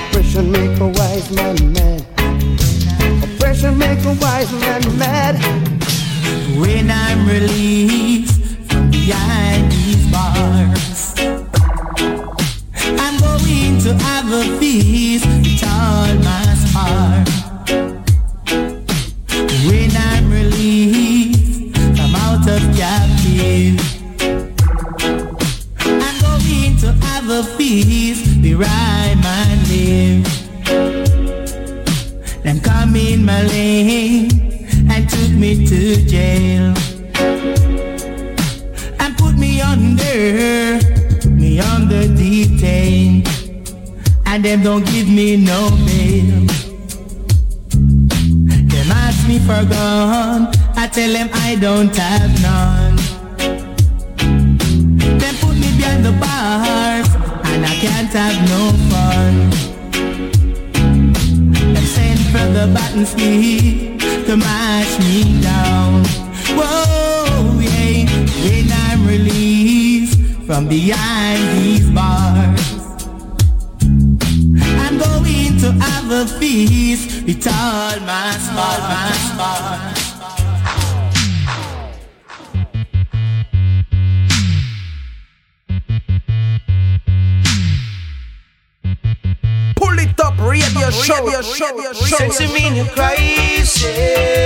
Oppression 0.09 0.51
make 0.51 0.81
a 0.81 0.87
wise 0.87 1.31
man 1.31 1.73
mad. 1.75 2.07
Oppression 3.23 3.77
make 3.77 4.03
a 4.07 4.15
wise 4.15 4.51
man 4.53 4.81
mad. 4.99 5.37
When 6.59 6.91
I'm 6.91 7.29
released 7.29 8.57
from 8.71 8.91
behind 8.91 9.71
these 9.71 10.11
bars, 10.11 11.15
I'm 12.99 13.19
going 13.21 13.79
to 13.81 13.95
have 14.05 14.33
a 14.33 14.59
feast 14.59 15.27
with 15.27 15.62
all 15.65 16.15
my 16.31 16.47
heart. 16.73 17.29
When 19.67 19.91
I'm 19.97 20.31
released 20.31 21.77
from 21.97 22.15
out 22.15 22.47
of 22.49 22.62
captive, 22.77 23.79
I'm 26.07 26.17
going 26.21 26.77
to 26.79 26.93
have 27.07 27.29
a 27.31 27.43
feast 27.57 28.25
where 28.43 28.69
I 28.69 29.15
might 29.27 29.61
live. 29.69 30.25
Them 32.43 32.61
come 32.61 32.97
in 32.97 33.25
my 33.25 33.43
lane 33.43 34.31
and 34.91 35.09
took 35.09 35.31
me 35.31 35.67
to 35.67 35.97
jail 36.07 36.75
and 42.62 44.45
them 44.45 44.62
don't 44.62 44.85
give 44.87 45.09
me 45.09 45.37
no 45.37 45.70
bail. 45.87 46.47
Them 48.73 48.93
ask 48.93 49.27
me 49.28 49.39
for 49.39 49.65
gun, 49.65 50.49
I 50.77 50.89
tell 50.93 51.12
them 51.12 51.28
I 51.32 51.57
don't 51.57 51.95
have 51.97 52.43
none. 52.43 52.97
Them 55.19 55.35
put 55.41 55.57
me 55.57 55.69
behind 55.77 56.05
the 56.05 56.12
bars, 56.12 57.09
and 57.51 57.65
I 57.65 57.74
can't 57.85 58.12
have 58.12 58.39
no 58.55 58.62
fun. 58.91 59.35
And 61.77 61.87
send 61.87 62.20
for 62.32 62.47
the 62.59 62.70
button 62.74 63.07
sleep 63.07 64.01
to 64.27 64.37
mash 64.37 64.99
me 65.01 65.41
down. 65.43 66.05
Whoa, 66.59 67.61
yeah, 67.61 68.07
when 68.45 68.73
I'm 68.73 69.07
released 69.07 69.80
from 70.51 70.66
behind 70.66 71.62
these 71.62 71.89
bars. 71.90 72.66
I'm 74.82 74.98
going 74.98 75.56
to 75.62 75.70
have 75.78 76.10
a 76.10 76.27
feast 76.40 77.24
with 77.24 77.47
all 77.47 78.01
my 78.01 78.32
smart, 78.32 78.81
my 78.90 79.12
smart. 79.31 79.97
Pull 89.77 89.98
it 90.01 90.18
up, 90.18 90.36
radio 90.40 90.90
show, 90.90 91.24
radio 91.24 91.43
show, 91.43 91.77
radio 91.77 91.93
show. 91.93 92.16
Since 92.16 92.40
you 92.40 92.48
mean 92.52 92.74
your 92.74 92.86
crisis, 92.86 94.40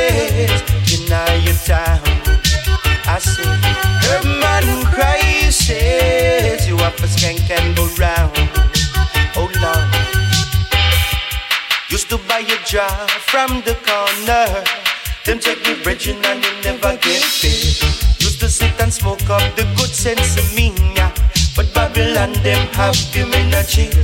jar 12.75 13.07
from 13.31 13.63
the 13.63 13.75
corner. 13.87 14.51
Them 15.25 15.39
take 15.39 15.63
me 15.65 15.81
bridging 15.85 16.19
and 16.27 16.43
they 16.43 16.55
never 16.67 16.97
get 16.97 17.23
paid. 17.41 17.79
Used 18.19 18.41
to 18.41 18.49
sit 18.49 18.75
and 18.81 18.93
smoke 18.93 19.31
up 19.31 19.45
the 19.55 19.63
good 19.77 19.95
sense 19.95 20.37
of 20.37 20.47
me, 20.57 20.75
yeah. 20.97 21.15
But 21.55 21.73
Babylon 21.73 22.33
them 22.43 22.67
have 22.75 22.99
given 23.13 23.55
a 23.55 23.63
jail. 23.63 23.95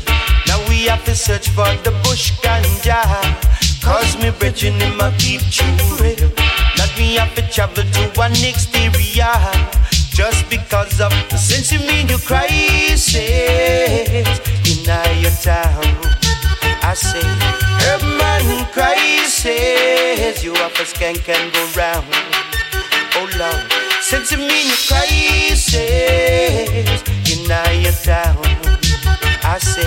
Now 0.46 0.58
we 0.68 0.86
have 0.86 1.04
to 1.06 1.16
search 1.16 1.48
for 1.48 1.70
the 1.82 1.90
bush 2.04 2.30
ganja. 2.42 3.02
Cause 3.82 4.16
me 4.22 4.30
bridging 4.38 4.80
in 4.80 4.96
my 4.96 5.10
keep 5.18 5.42
real. 5.98 6.30
Not 6.78 6.92
me 6.96 7.16
have 7.16 7.34
to 7.34 7.42
travel 7.50 7.82
to 7.82 8.02
one 8.14 8.38
exterior. 8.50 9.34
Just 10.14 10.48
because 10.48 11.00
of 11.00 11.12
the 11.28 11.38
sense 11.38 11.72
you 11.72 11.80
mean 11.80 12.06
you 12.08 12.18
crisis 12.18 13.16
in 14.70 14.84
your 15.22 15.34
town. 15.42 16.19
I 16.82 16.94
say, 16.94 17.22
urban 17.92 18.64
crisis. 18.72 20.42
You 20.42 20.54
have 20.54 20.72
a 20.72 20.84
skank 20.84 21.28
and 21.28 21.52
go 21.52 21.62
round. 21.76 22.06
Oh 23.14 23.28
Lord, 23.38 23.72
since 24.00 24.32
you 24.32 24.38
mean 24.38 24.66
you 24.66 24.76
crisis 24.88 25.74
in 27.30 27.44
your 27.82 27.92
town. 27.92 28.36
I 29.42 29.58
say, 29.58 29.86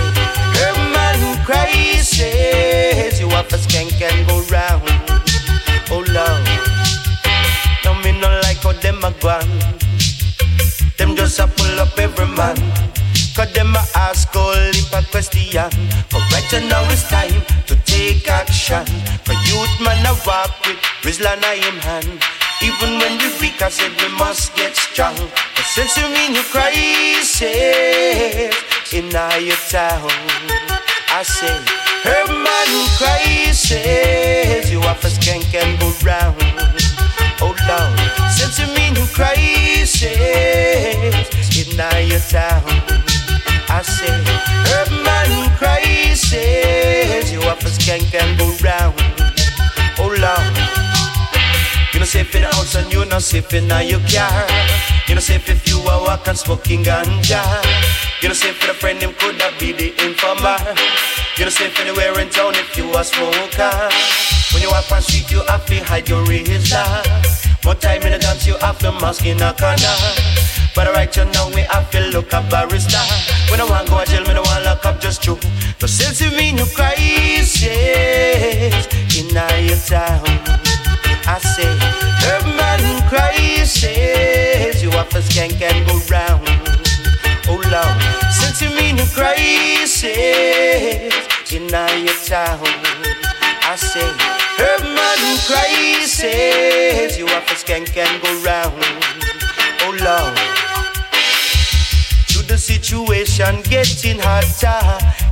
urban 0.66 1.44
crisis. 1.44 3.20
You 3.20 3.28
have 3.30 3.52
a 3.52 3.56
skank 3.56 4.00
and 4.00 4.26
go 4.26 4.40
round. 4.54 4.88
Oh 5.90 6.02
Lord, 6.16 6.44
no 7.84 7.94
me 8.02 8.18
no 8.20 8.28
like 8.42 8.58
how 8.58 8.72
them 8.72 9.04
a 9.04 9.10
gone. 9.20 9.58
Them 10.96 11.16
just 11.16 11.38
a 11.38 11.46
pull 11.46 11.80
up 11.80 11.98
every 11.98 12.26
man. 12.26 12.56
Cause 13.34 13.52
them 13.52 13.74
a 13.74 13.82
ask 13.96 14.34
all 14.36 14.54
heap 14.72 14.92
a 14.92 15.02
question. 15.10 15.68
But 16.10 16.22
right 16.30 16.52
now 16.70 16.86
it's 16.90 17.08
time 17.08 17.42
to 17.66 17.74
take 17.84 18.28
action. 18.28 18.86
For 19.26 19.34
youth 19.50 19.74
man 19.82 20.06
a 20.06 20.14
walk 20.24 20.54
with 20.64 20.78
Rizlan 21.02 21.42
I 21.42 21.56
him 21.56 21.78
hand. 21.82 22.22
Even 22.62 22.98
when 23.00 23.18
we 23.18 23.28
weak, 23.40 23.60
I 23.60 23.68
said 23.70 23.90
we 24.00 24.08
must 24.16 24.54
get 24.54 24.76
strong. 24.76 25.16
But 25.16 25.66
since 25.66 25.96
you 25.98 26.06
mean 26.14 26.34
you 26.34 26.42
crisis 26.44 27.42
in 28.92 29.10
your 29.10 29.58
town, 29.68 30.10
I 31.10 31.22
say, 31.24 31.58
urban 32.06 32.86
crisis. 32.96 34.70
You 34.70 34.80
have 34.82 35.04
a 35.04 35.08
skank 35.08 35.52
and 35.54 35.78
go 35.80 35.90
round. 36.06 36.38
Oh 37.42 37.54
Lord, 37.66 37.98
since 38.30 38.60
you 38.60 38.68
mean 38.76 38.94
you 38.94 39.06
crisis 39.12 40.02
in 41.58 42.08
your 42.08 42.20
town, 42.20 43.03
I 43.68 43.82
say, 43.82 44.14
urban 44.78 45.50
crisis. 45.56 47.32
You 47.32 47.40
have 47.42 47.58
a 47.58 47.70
skank 47.70 48.14
and 48.14 48.38
go 48.38 48.46
round. 48.62 48.94
Oh 49.98 50.08
Lord. 50.08 50.56
You 51.92 52.00
know 52.00 52.06
safe 52.06 52.34
in 52.34 52.42
the 52.42 52.48
house 52.48 52.74
and 52.74 52.92
you 52.92 53.04
know 53.04 53.18
safe 53.20 53.54
in 53.54 53.68
your 53.86 54.00
car. 54.10 54.46
You 55.06 55.14
know 55.14 55.20
safe 55.20 55.48
if 55.48 55.68
you 55.68 55.78
are 55.88 56.00
walking 56.02 56.34
smoking 56.34 56.82
ganja. 56.82 57.42
You 58.20 58.28
know 58.28 58.34
safe 58.34 58.56
for 58.56 58.66
the 58.66 58.74
friend 58.74 59.00
him 59.00 59.14
could 59.14 59.40
have 59.40 59.58
be 59.60 59.72
the 59.72 59.94
informer. 60.04 60.58
You 61.36 61.44
know 61.44 61.50
safe 61.50 61.78
anywhere 61.78 62.18
in 62.18 62.30
town 62.30 62.54
if 62.56 62.76
you 62.76 62.90
a 62.96 63.04
smoker. 63.04 63.70
When 64.52 64.62
you 64.62 64.70
walk 64.70 64.90
on 64.90 65.02
street 65.02 65.30
you 65.30 65.42
have 65.46 65.64
to 65.66 65.84
hide 65.84 66.08
your 66.08 66.24
razor. 66.24 66.84
More 67.64 67.74
time 67.74 68.02
in 68.02 68.12
the 68.12 68.18
dance 68.18 68.46
you 68.46 68.56
have 68.58 68.78
to 68.80 68.92
mask 68.92 69.24
in 69.24 69.40
a 69.40 69.54
corner. 69.54 70.63
But 70.74 70.92
right 70.92 71.14
you 71.16 71.24
now 71.26 71.48
we 71.54 71.62
have 71.70 71.88
to 71.92 72.00
look 72.10 72.32
a 72.32 72.42
barrister. 72.50 72.98
When 73.48 73.60
I 73.60 73.64
want 73.70 73.88
go 73.88 74.04
to 74.04 74.10
jail, 74.10 74.26
me 74.26 74.34
no 74.34 74.42
want 74.42 74.64
lock 74.64 74.84
up 74.84 75.00
just 75.00 75.22
true. 75.22 75.38
No 75.80 75.86
sense 75.86 76.20
in 76.20 76.34
me 76.36 76.50
no 76.52 76.66
crisis 76.66 77.64
in 79.16 79.28
your 79.30 79.78
town. 79.86 80.24
I 81.26 81.38
say, 81.38 81.70
urban 82.26 83.08
crisis. 83.08 84.82
You 84.82 84.90
have 84.90 85.14
a 85.14 85.20
skank 85.22 85.62
and 85.62 85.86
go 85.86 85.94
round. 86.10 86.42
Oh 87.46 87.62
Lord, 87.70 88.02
since 88.32 88.60
you 88.60 88.70
mean 88.76 88.98
a 88.98 89.06
crisis 89.06 90.02
in 91.52 91.68
your 91.68 92.18
town. 92.26 92.58
I 93.62 93.76
say, 93.76 94.10
urban 94.58 95.38
crisis. 95.46 97.16
You 97.16 97.26
have 97.28 97.44
a 97.44 97.54
skank 97.54 97.96
and 97.96 98.20
go 98.22 98.30
round. 98.42 98.82
Oh 99.82 99.96
Lord. 100.02 100.63
The 102.46 102.58
situation 102.58 103.62
getting 103.62 104.18
hotter. 104.20 104.78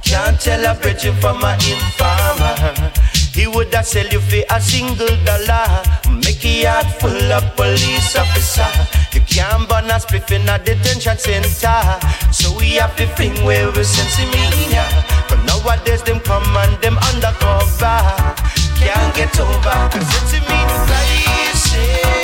Can't 0.02 0.40
tell 0.40 0.64
a 0.64 0.74
bridge 0.74 1.06
from 1.20 1.44
an 1.44 1.60
informer. 1.60 2.90
He 3.32 3.46
would 3.46 3.72
have 3.74 3.86
sell 3.86 4.06
you 4.06 4.18
for 4.18 4.42
a 4.48 4.60
single 4.60 5.14
dollar. 5.22 5.82
Make 6.10 6.42
your 6.42 6.70
heart 6.70 6.86
full 7.00 7.32
of 7.32 7.54
police 7.54 8.16
officer. 8.16 8.66
You 9.12 9.20
can't 9.28 9.68
burn 9.68 9.90
a 9.90 10.00
spliff 10.00 10.32
in 10.32 10.48
a 10.48 10.58
detention 10.58 11.18
center. 11.18 12.00
So 12.32 12.56
we 12.58 12.80
have 12.80 12.96
to 12.96 13.06
think 13.14 13.36
where 13.44 13.70
we 13.70 13.84
sense 13.84 14.18
ya. 14.72 14.84
But 15.28 15.44
nowadays 15.44 16.02
them 16.02 16.18
come 16.20 16.56
and 16.56 16.80
them 16.82 16.96
undercover. 17.12 18.00
Can't 18.80 19.14
get 19.14 19.38
over. 19.38 19.78
Cause 19.92 20.08
it's 20.16 20.32
him 20.32 20.42
in 20.42 20.68
crisis. 20.88 22.21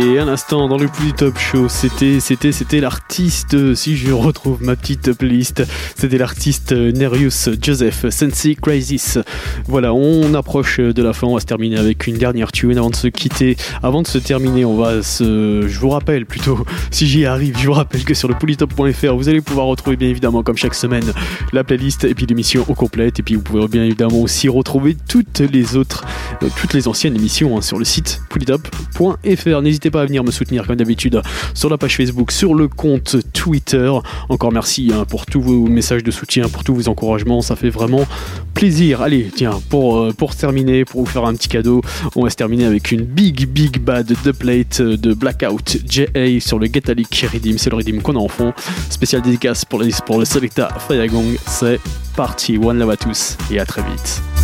Et 0.00 0.18
un 0.20 0.28
instant 0.28 0.68
dans 0.68 0.78
le 0.78 0.86
plus 0.86 1.12
show, 1.40 1.68
c'était 1.68 2.20
c'était 2.20 2.52
c'était 2.52 2.80
l'artiste 2.80 3.74
si 3.74 3.96
je 3.96 4.12
retrouve 4.12 4.62
ma 4.62 4.76
petite 4.76 5.12
playlist, 5.12 5.64
c'était 5.96 6.18
l'artiste 6.18 6.70
Nerius 6.72 7.48
Joseph 7.60 8.08
Sensei 8.08 8.54
Crisis. 8.54 9.18
Voilà, 9.66 9.92
on 9.92 10.34
approche 10.34 10.78
de 10.78 11.02
la 11.02 11.12
fin, 11.12 11.26
on 11.26 11.34
va 11.34 11.40
se 11.40 11.46
terminer 11.46 11.78
avec 11.78 12.06
une 12.06 12.16
dernière 12.16 12.52
tune 12.52 12.78
avant 12.78 12.90
de 12.90 12.96
se 12.96 13.08
quitter. 13.08 13.56
Avant 13.82 14.02
de 14.02 14.06
se 14.06 14.18
terminer, 14.18 14.64
on 14.64 14.76
va 14.76 15.02
se 15.02 15.66
je 15.66 15.80
vous 15.80 15.88
rappelle 15.88 16.26
plutôt 16.26 16.64
si 16.92 17.08
j'y 17.08 17.26
arrive, 17.26 17.58
je 17.58 17.66
vous 17.66 17.72
rappelle 17.72 18.04
que 18.04 18.14
sur 18.14 18.28
le 18.28 18.34
polytop.fr, 18.34 19.16
vous 19.16 19.28
allez 19.28 19.40
pouvoir 19.40 19.66
retrouver 19.66 19.96
bien 19.96 20.08
évidemment 20.08 20.44
comme 20.44 20.56
chaque 20.56 20.74
semaine 20.74 21.12
la 21.52 21.64
playlist 21.64 22.04
et 22.04 22.14
puis 22.14 22.26
l'émission 22.26 22.64
au 22.68 22.74
complète 22.74 23.18
et 23.18 23.22
puis 23.24 23.34
vous 23.34 23.42
pouvez 23.42 23.66
bien 23.66 23.82
évidemment 23.82 24.20
aussi 24.20 24.48
retrouver 24.48 24.96
toutes 25.08 25.40
les 25.40 25.74
autres 25.74 26.04
euh, 26.44 26.48
toutes 26.60 26.74
les 26.74 26.86
anciennes 26.86 27.16
émissions 27.16 27.58
hein, 27.58 27.62
sur 27.62 27.80
le 27.80 27.84
site 27.84 28.22
polytop.fr. 28.28 29.62
N'hésitez 29.62 29.87
Pas 29.90 30.02
à 30.02 30.06
venir 30.06 30.24
me 30.24 30.30
soutenir 30.30 30.66
comme 30.66 30.76
d'habitude 30.76 31.22
sur 31.54 31.70
la 31.70 31.78
page 31.78 31.96
Facebook, 31.96 32.32
sur 32.32 32.54
le 32.54 32.68
compte 32.68 33.16
Twitter. 33.32 33.90
Encore 34.28 34.52
merci 34.52 34.90
hein, 34.92 35.04
pour 35.04 35.26
tous 35.26 35.40
vos 35.40 35.66
messages 35.66 36.02
de 36.02 36.10
soutien, 36.10 36.48
pour 36.48 36.64
tous 36.64 36.74
vos 36.74 36.88
encouragements. 36.88 37.42
Ça 37.42 37.56
fait 37.56 37.70
vraiment 37.70 38.06
plaisir. 38.54 39.02
Allez, 39.02 39.30
tiens, 39.34 39.60
pour, 39.68 39.98
euh, 39.98 40.12
terminer, 40.38 40.84
pour 40.84 41.00
vous 41.00 41.10
faire 41.10 41.24
un 41.24 41.34
petit 41.34 41.48
cadeau, 41.48 41.80
on 42.16 42.22
va 42.22 42.30
se 42.30 42.36
terminer 42.36 42.64
avec 42.64 42.92
une 42.92 43.02
big, 43.02 43.46
big 43.46 43.78
bad 43.78 44.06
de 44.06 44.32
plate 44.32 44.82
de 44.82 45.14
Blackout 45.14 45.78
JA 45.88 46.40
sur 46.40 46.58
le 46.58 46.66
Getalic 46.66 47.26
Redeem. 47.32 47.58
C'est 47.58 47.70
le 47.70 47.76
Redeem 47.76 48.02
qu'on 48.02 48.16
a 48.16 48.20
en 48.20 48.28
fond. 48.28 48.52
Spécial 48.90 49.22
dédicace 49.22 49.64
pour, 49.64 49.80
les, 49.82 49.92
pour 50.06 50.18
le 50.18 50.24
Selecta 50.24 50.68
Firagong. 50.88 51.36
C'est 51.46 51.80
parti. 52.16 52.58
One 52.58 52.78
love 52.78 52.90
à 52.90 52.96
tous 52.96 53.36
et 53.50 53.58
à 53.58 53.66
très 53.66 53.82
vite. 53.82 54.37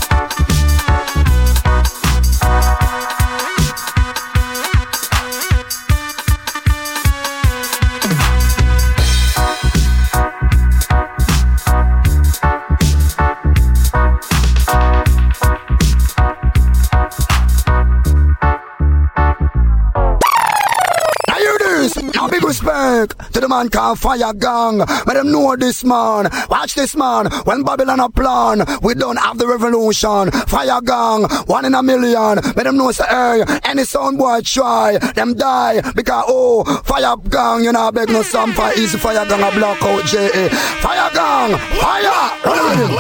Respect 22.65 23.33
to 23.33 23.41
the 23.41 23.49
man 23.49 23.69
called 23.69 23.99
Fire 23.99 24.33
Gang. 24.35 24.79
Let 24.79 25.15
them 25.15 25.33
know 25.33 25.57
this 25.57 25.85
man. 25.85 26.29
Watch 26.49 26.75
this 26.75 26.97
man. 26.97 27.27
When 27.45 27.63
Babylon 27.63 28.01
a 28.01 28.09
plan, 28.09 28.65
we 28.83 28.95
don't 28.95 29.17
have 29.19 29.39
the 29.39 29.47
revolution. 29.47 30.31
Fire 30.31 30.81
Gang, 30.81 31.25
one 31.47 31.65
in 31.65 31.75
a 31.75 31.83
million. 31.83 32.37
Let 32.57 32.65
them 32.65 32.77
know 32.77 32.91
say, 32.93 33.05
hey, 33.09 33.45
any 33.65 33.85
sound 33.85 34.19
boy 34.19 34.41
try, 34.43 34.99
them 35.15 35.35
die. 35.35 35.81
Because 35.95 36.25
oh, 36.29 36.65
Fire 36.85 37.17
Gang, 37.29 37.65
you 37.65 37.73
know, 37.73 37.91
beg 37.93 38.09
no 38.09 38.23
some 38.23 38.53
fire 38.53 38.75
easy. 38.79 38.99
Fire 38.99 39.27
Gang 39.27 39.43
a 39.43 39.51
block 39.57 39.83
out 39.83 40.05
J.A. 40.07 40.49
Fire 40.51 41.11
Gang, 41.13 41.59
fire. 41.81 42.31
Run 42.45 42.71
with 42.71 42.91
him. 42.91 42.95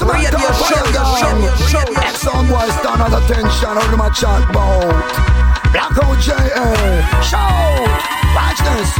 Radio 0.00 0.38
show, 0.52 1.78
X-Sound 1.96 2.48
boy 2.48 2.68
stand 2.68 3.02
at 3.02 3.24
attention, 3.24 3.76
hold 3.76 3.98
my 3.98 4.08
chat 4.10 4.52
bout. 4.52 5.35
Blackout 5.76 6.18
J.A. 6.24 6.72
Shout! 7.20 7.84
Watch 8.32 8.60
this! 8.64 8.90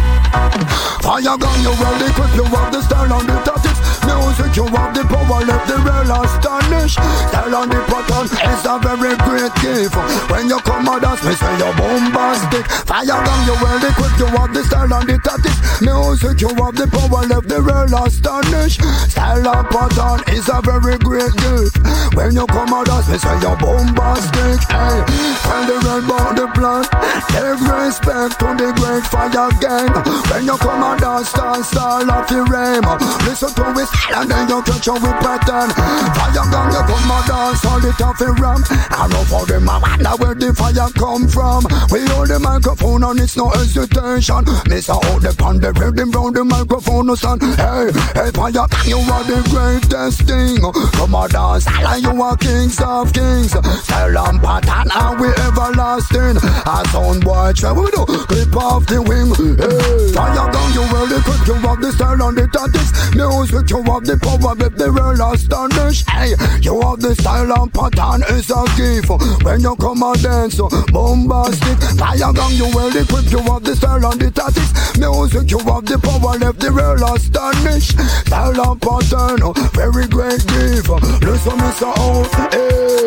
Fire 1.00 1.38
gun, 1.38 1.62
you 1.64 1.72
well 1.72 1.96
equipped, 2.04 2.36
you 2.36 2.44
have 2.44 2.70
the 2.70 2.82
style 2.82 3.18
and 3.18 3.26
the 3.26 3.36
tactics. 3.48 3.80
Music, 4.04 4.56
you 4.56 4.64
the 4.64 4.85
power, 5.06 5.40
left 5.44 5.66
the 5.68 5.76
real 5.80 6.10
astonished. 6.10 6.98
Style 6.98 7.54
and 7.56 7.70
the 7.72 7.80
pattern 7.86 8.26
is 8.26 8.62
a 8.66 8.74
very 8.82 9.14
great 9.26 9.54
gift. 9.62 9.94
When 10.30 10.48
you 10.48 10.58
come 10.60 10.88
out, 10.88 11.02
dance, 11.02 11.22
me 11.24 11.34
say 11.34 11.54
you're 11.58 11.74
bombastic. 11.76 12.64
Fire 12.86 13.06
gun, 13.06 13.40
you 13.46 13.56
well 13.62 13.82
equipped, 13.82 14.18
you 14.18 14.26
have 14.26 14.52
the 14.54 14.62
style 14.64 14.92
and 14.92 15.06
the 15.08 15.16
tactics. 15.22 15.58
Music, 15.80 16.40
you 16.40 16.50
have 16.56 16.74
the 16.74 16.86
power, 16.88 17.22
left 17.26 17.48
the 17.48 17.60
real 17.60 17.92
astonished. 18.02 18.80
Style 19.10 19.46
and 19.46 19.66
pattern 19.68 20.20
is 20.34 20.48
a 20.48 20.58
very 20.62 20.98
great 20.98 21.32
gift. 21.38 21.76
When 22.14 22.32
you 22.32 22.46
come 22.46 22.72
out, 22.72 22.86
dance, 22.86 23.08
me 23.08 23.18
say 23.18 23.36
you're 23.40 23.56
bombastic. 23.56 24.60
Hey, 24.70 24.98
tell 25.44 25.64
the 25.66 25.76
real 25.84 26.06
about 26.06 26.36
the 26.36 26.46
plan. 26.54 26.84
Give 27.32 27.60
respect 27.60 28.38
to 28.40 28.48
the 28.54 28.72
great 28.78 29.04
fire 29.10 29.50
gang. 29.60 29.92
When 30.30 30.44
you 30.46 30.56
come 30.56 30.82
out, 30.82 31.00
dance, 31.00 31.32
dance, 31.32 31.68
style 31.68 32.10
of 32.10 32.24
the 32.28 32.42
rain. 32.48 32.82
Listen 33.26 33.52
to 33.54 33.64
it, 33.76 33.88
and 34.16 34.30
then 34.30 34.48
you 34.48 34.62
catch 34.62 34.88
up 34.96 35.02
with 35.02 35.20
pattern. 35.20 35.70
Fire 36.16 36.32
gang, 36.32 36.72
you 36.72 36.82
come 36.88 37.10
out, 37.10 37.26
dance, 37.26 37.64
all 37.64 37.84
it 37.84 38.00
off 38.00 38.18
the 38.18 38.32
ram. 38.40 38.62
I 38.90 39.06
know 39.08 39.24
for 39.24 39.46
them, 39.46 39.68
I 39.68 39.78
wonder 39.78 40.14
where 40.20 40.34
the 40.34 40.54
fire 40.54 40.90
come 40.96 41.28
from. 41.28 41.64
We 41.90 42.06
hold 42.12 42.28
the 42.28 42.38
microphone 42.38 43.04
and 43.04 43.20
it's 43.20 43.36
no 43.36 43.48
hesitation. 43.50 44.44
Miss 44.68 44.88
out 44.90 45.02
the 45.20 45.34
pan, 45.36 45.60
the 45.60 45.72
rhythm 45.72 46.10
round 46.10 46.36
the 46.36 46.44
microphone, 46.44 47.06
no 47.06 47.14
son. 47.14 47.40
Hey, 47.40 47.92
hey, 48.14 48.30
fire 48.32 48.66
you 48.84 48.98
are 48.98 49.24
the 49.24 49.40
greatest 49.50 50.22
thing. 50.24 50.60
Come 50.96 51.14
on, 51.14 51.30
dance, 51.30 51.66
and 51.68 52.02
you 52.02 52.22
are 52.22 52.36
kings 52.36 52.80
of 52.80 53.12
kings. 53.12 53.52
Style 53.52 54.18
and 54.18 54.40
pattern, 54.40 54.88
and 54.92 55.20
we 55.20 55.28
everlasting. 55.44 56.36
A 56.40 56.76
sound 56.88 57.24
boy, 57.24 57.52
try 57.54 57.72
we 57.72 57.90
do, 57.92 58.04
clip 58.26 58.56
off 58.56 58.86
the 58.86 59.00
wing. 59.02 59.30
Hey, 59.60 60.12
fire 60.14 60.48
gang, 60.52 60.72
you 60.72 60.84
well 60.92 61.10
equipped, 61.12 61.46
you 61.48 61.54
have 61.54 61.80
the 61.80 61.92
style 61.92 62.22
and 62.28 62.36
the 62.38 62.46
tactics. 62.48 62.92
Music, 63.14 63.68
you 63.70 63.82
have 63.84 64.04
the 64.04 64.16
power, 64.16 64.54
with 64.56 64.76
the 64.76 64.85
real 64.90 65.20
astonished. 65.32 66.08
Hey, 66.08 66.34
you 66.60 66.80
have 66.80 67.00
the 67.00 67.14
style 67.14 67.52
and 67.52 67.72
pattern, 67.72 68.22
is 68.30 68.50
a 68.50 68.62
gift. 68.76 69.10
When 69.42 69.60
you 69.60 69.74
come 69.76 70.02
and 70.02 70.22
dance, 70.22 70.60
bombastic. 70.92 71.78
Fire 71.98 72.32
gang, 72.32 72.54
you 72.56 72.68
well 72.74 72.94
equipped, 72.94 73.32
you 73.32 73.40
have 73.42 73.64
the 73.64 73.74
style 73.76 74.04
and 74.06 74.20
the 74.20 74.30
tactics. 74.30 74.72
Music, 74.98 75.50
you 75.50 75.58
have 75.66 75.84
the 75.84 75.98
power, 75.98 76.38
left 76.38 76.60
the 76.60 76.70
real 76.70 77.02
astonished. 77.04 77.98
Style 78.26 78.60
and 78.60 78.80
pattern, 78.80 79.40
oh, 79.42 79.54
very 79.74 80.06
great 80.06 80.42
gift. 80.46 80.88
Listen, 81.24 81.58
so 81.76 81.90
out, 81.90 82.30
hey, 82.54 83.02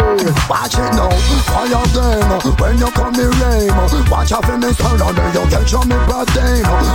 watch 0.49 0.75
it 0.75 0.91
now. 0.97 1.09
Fire 1.47 1.85
gang, 1.95 2.27
when 2.59 2.77
you 2.77 2.89
come 2.91 3.15
in 3.15 3.31
rain, 3.39 3.71
watch 4.09 4.31
out 4.31 4.45
for 4.45 4.57
me 4.57 4.71
style 4.73 5.01
and 5.01 5.33
you 5.33 5.45
catch 5.49 5.73
on 5.73 5.87
me. 5.87 5.95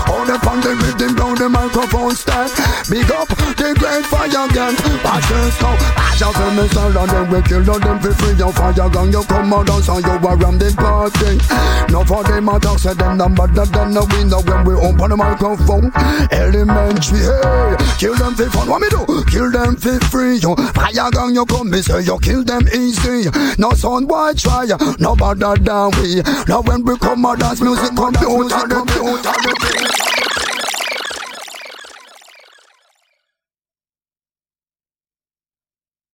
Hold 0.06 0.30
up 0.30 0.46
on 0.46 0.60
the 0.60 0.74
rhythm, 0.76 1.14
blow 1.14 1.34
the 1.34 1.48
microphone 1.48 2.14
stand. 2.14 2.50
Big 2.90 3.10
up 3.10 3.28
the 3.28 3.74
great 3.78 4.04
fire 4.06 4.48
gang. 4.52 4.73
Watch 5.04 5.28
this 5.28 5.60
now, 5.60 5.76
watch 5.94 6.22
out 6.22 6.34
for 6.34 6.50
me 6.56 6.68
style 6.68 6.98
and 6.98 7.10
then 7.10 7.30
we 7.30 7.42
kill 7.42 7.70
all 7.70 7.78
them 7.78 7.98
for 8.00 8.14
free. 8.14 8.34
Your 8.36 8.52
fire 8.52 8.88
gang, 8.88 9.12
you 9.12 9.22
come 9.24 9.52
out 9.52 9.68
and 9.68 10.04
you 10.04 10.16
around 10.24 10.58
the 10.58 10.70
party. 10.76 11.38
No 11.92 12.04
for 12.04 12.24
them 12.24 12.48
a 12.48 12.58
talk, 12.58 12.78
say 12.78 12.94
them 12.94 13.18
number 13.18 13.46
that 13.48 13.68
then 13.72 13.92
no 13.92 14.04
we 14.10 14.24
know 14.24 14.40
when 14.42 14.64
we 14.64 14.74
open 14.74 15.10
the 15.10 15.16
microphone. 15.16 15.92
Elementary, 16.32 17.20
hey, 17.20 17.76
kill 17.98 18.14
them 18.16 18.34
for 18.34 18.50
fun. 18.50 18.68
What 18.68 18.80
me 18.80 18.88
do? 18.88 19.04
Kill 19.30 19.50
them 19.50 19.76
for 19.76 19.98
free. 20.10 20.36
Yo. 20.36 20.54
Fire 20.54 21.10
gang, 21.10 21.34
you 21.34 21.44
come, 21.46 21.70
me 21.70 21.82
say 21.82 22.02
you 22.02 22.18
kill 22.18 22.44
them 22.44 22.66
easy. 22.68 23.30
No 23.58 23.70
sound 23.72 24.08
boy 24.08 24.32
try, 24.34 24.66
no 24.98 25.14
better 25.14 25.56
than 25.56 25.90
we. 26.00 26.22
Now 26.48 26.62
when 26.62 26.84
we 26.84 26.96
come 26.98 27.26
out 27.26 27.38
dance 27.38 27.60
music, 27.60 27.94
computer, 27.96 28.66
the 28.66 28.74
computer, 28.74 29.34
the 29.44 30.13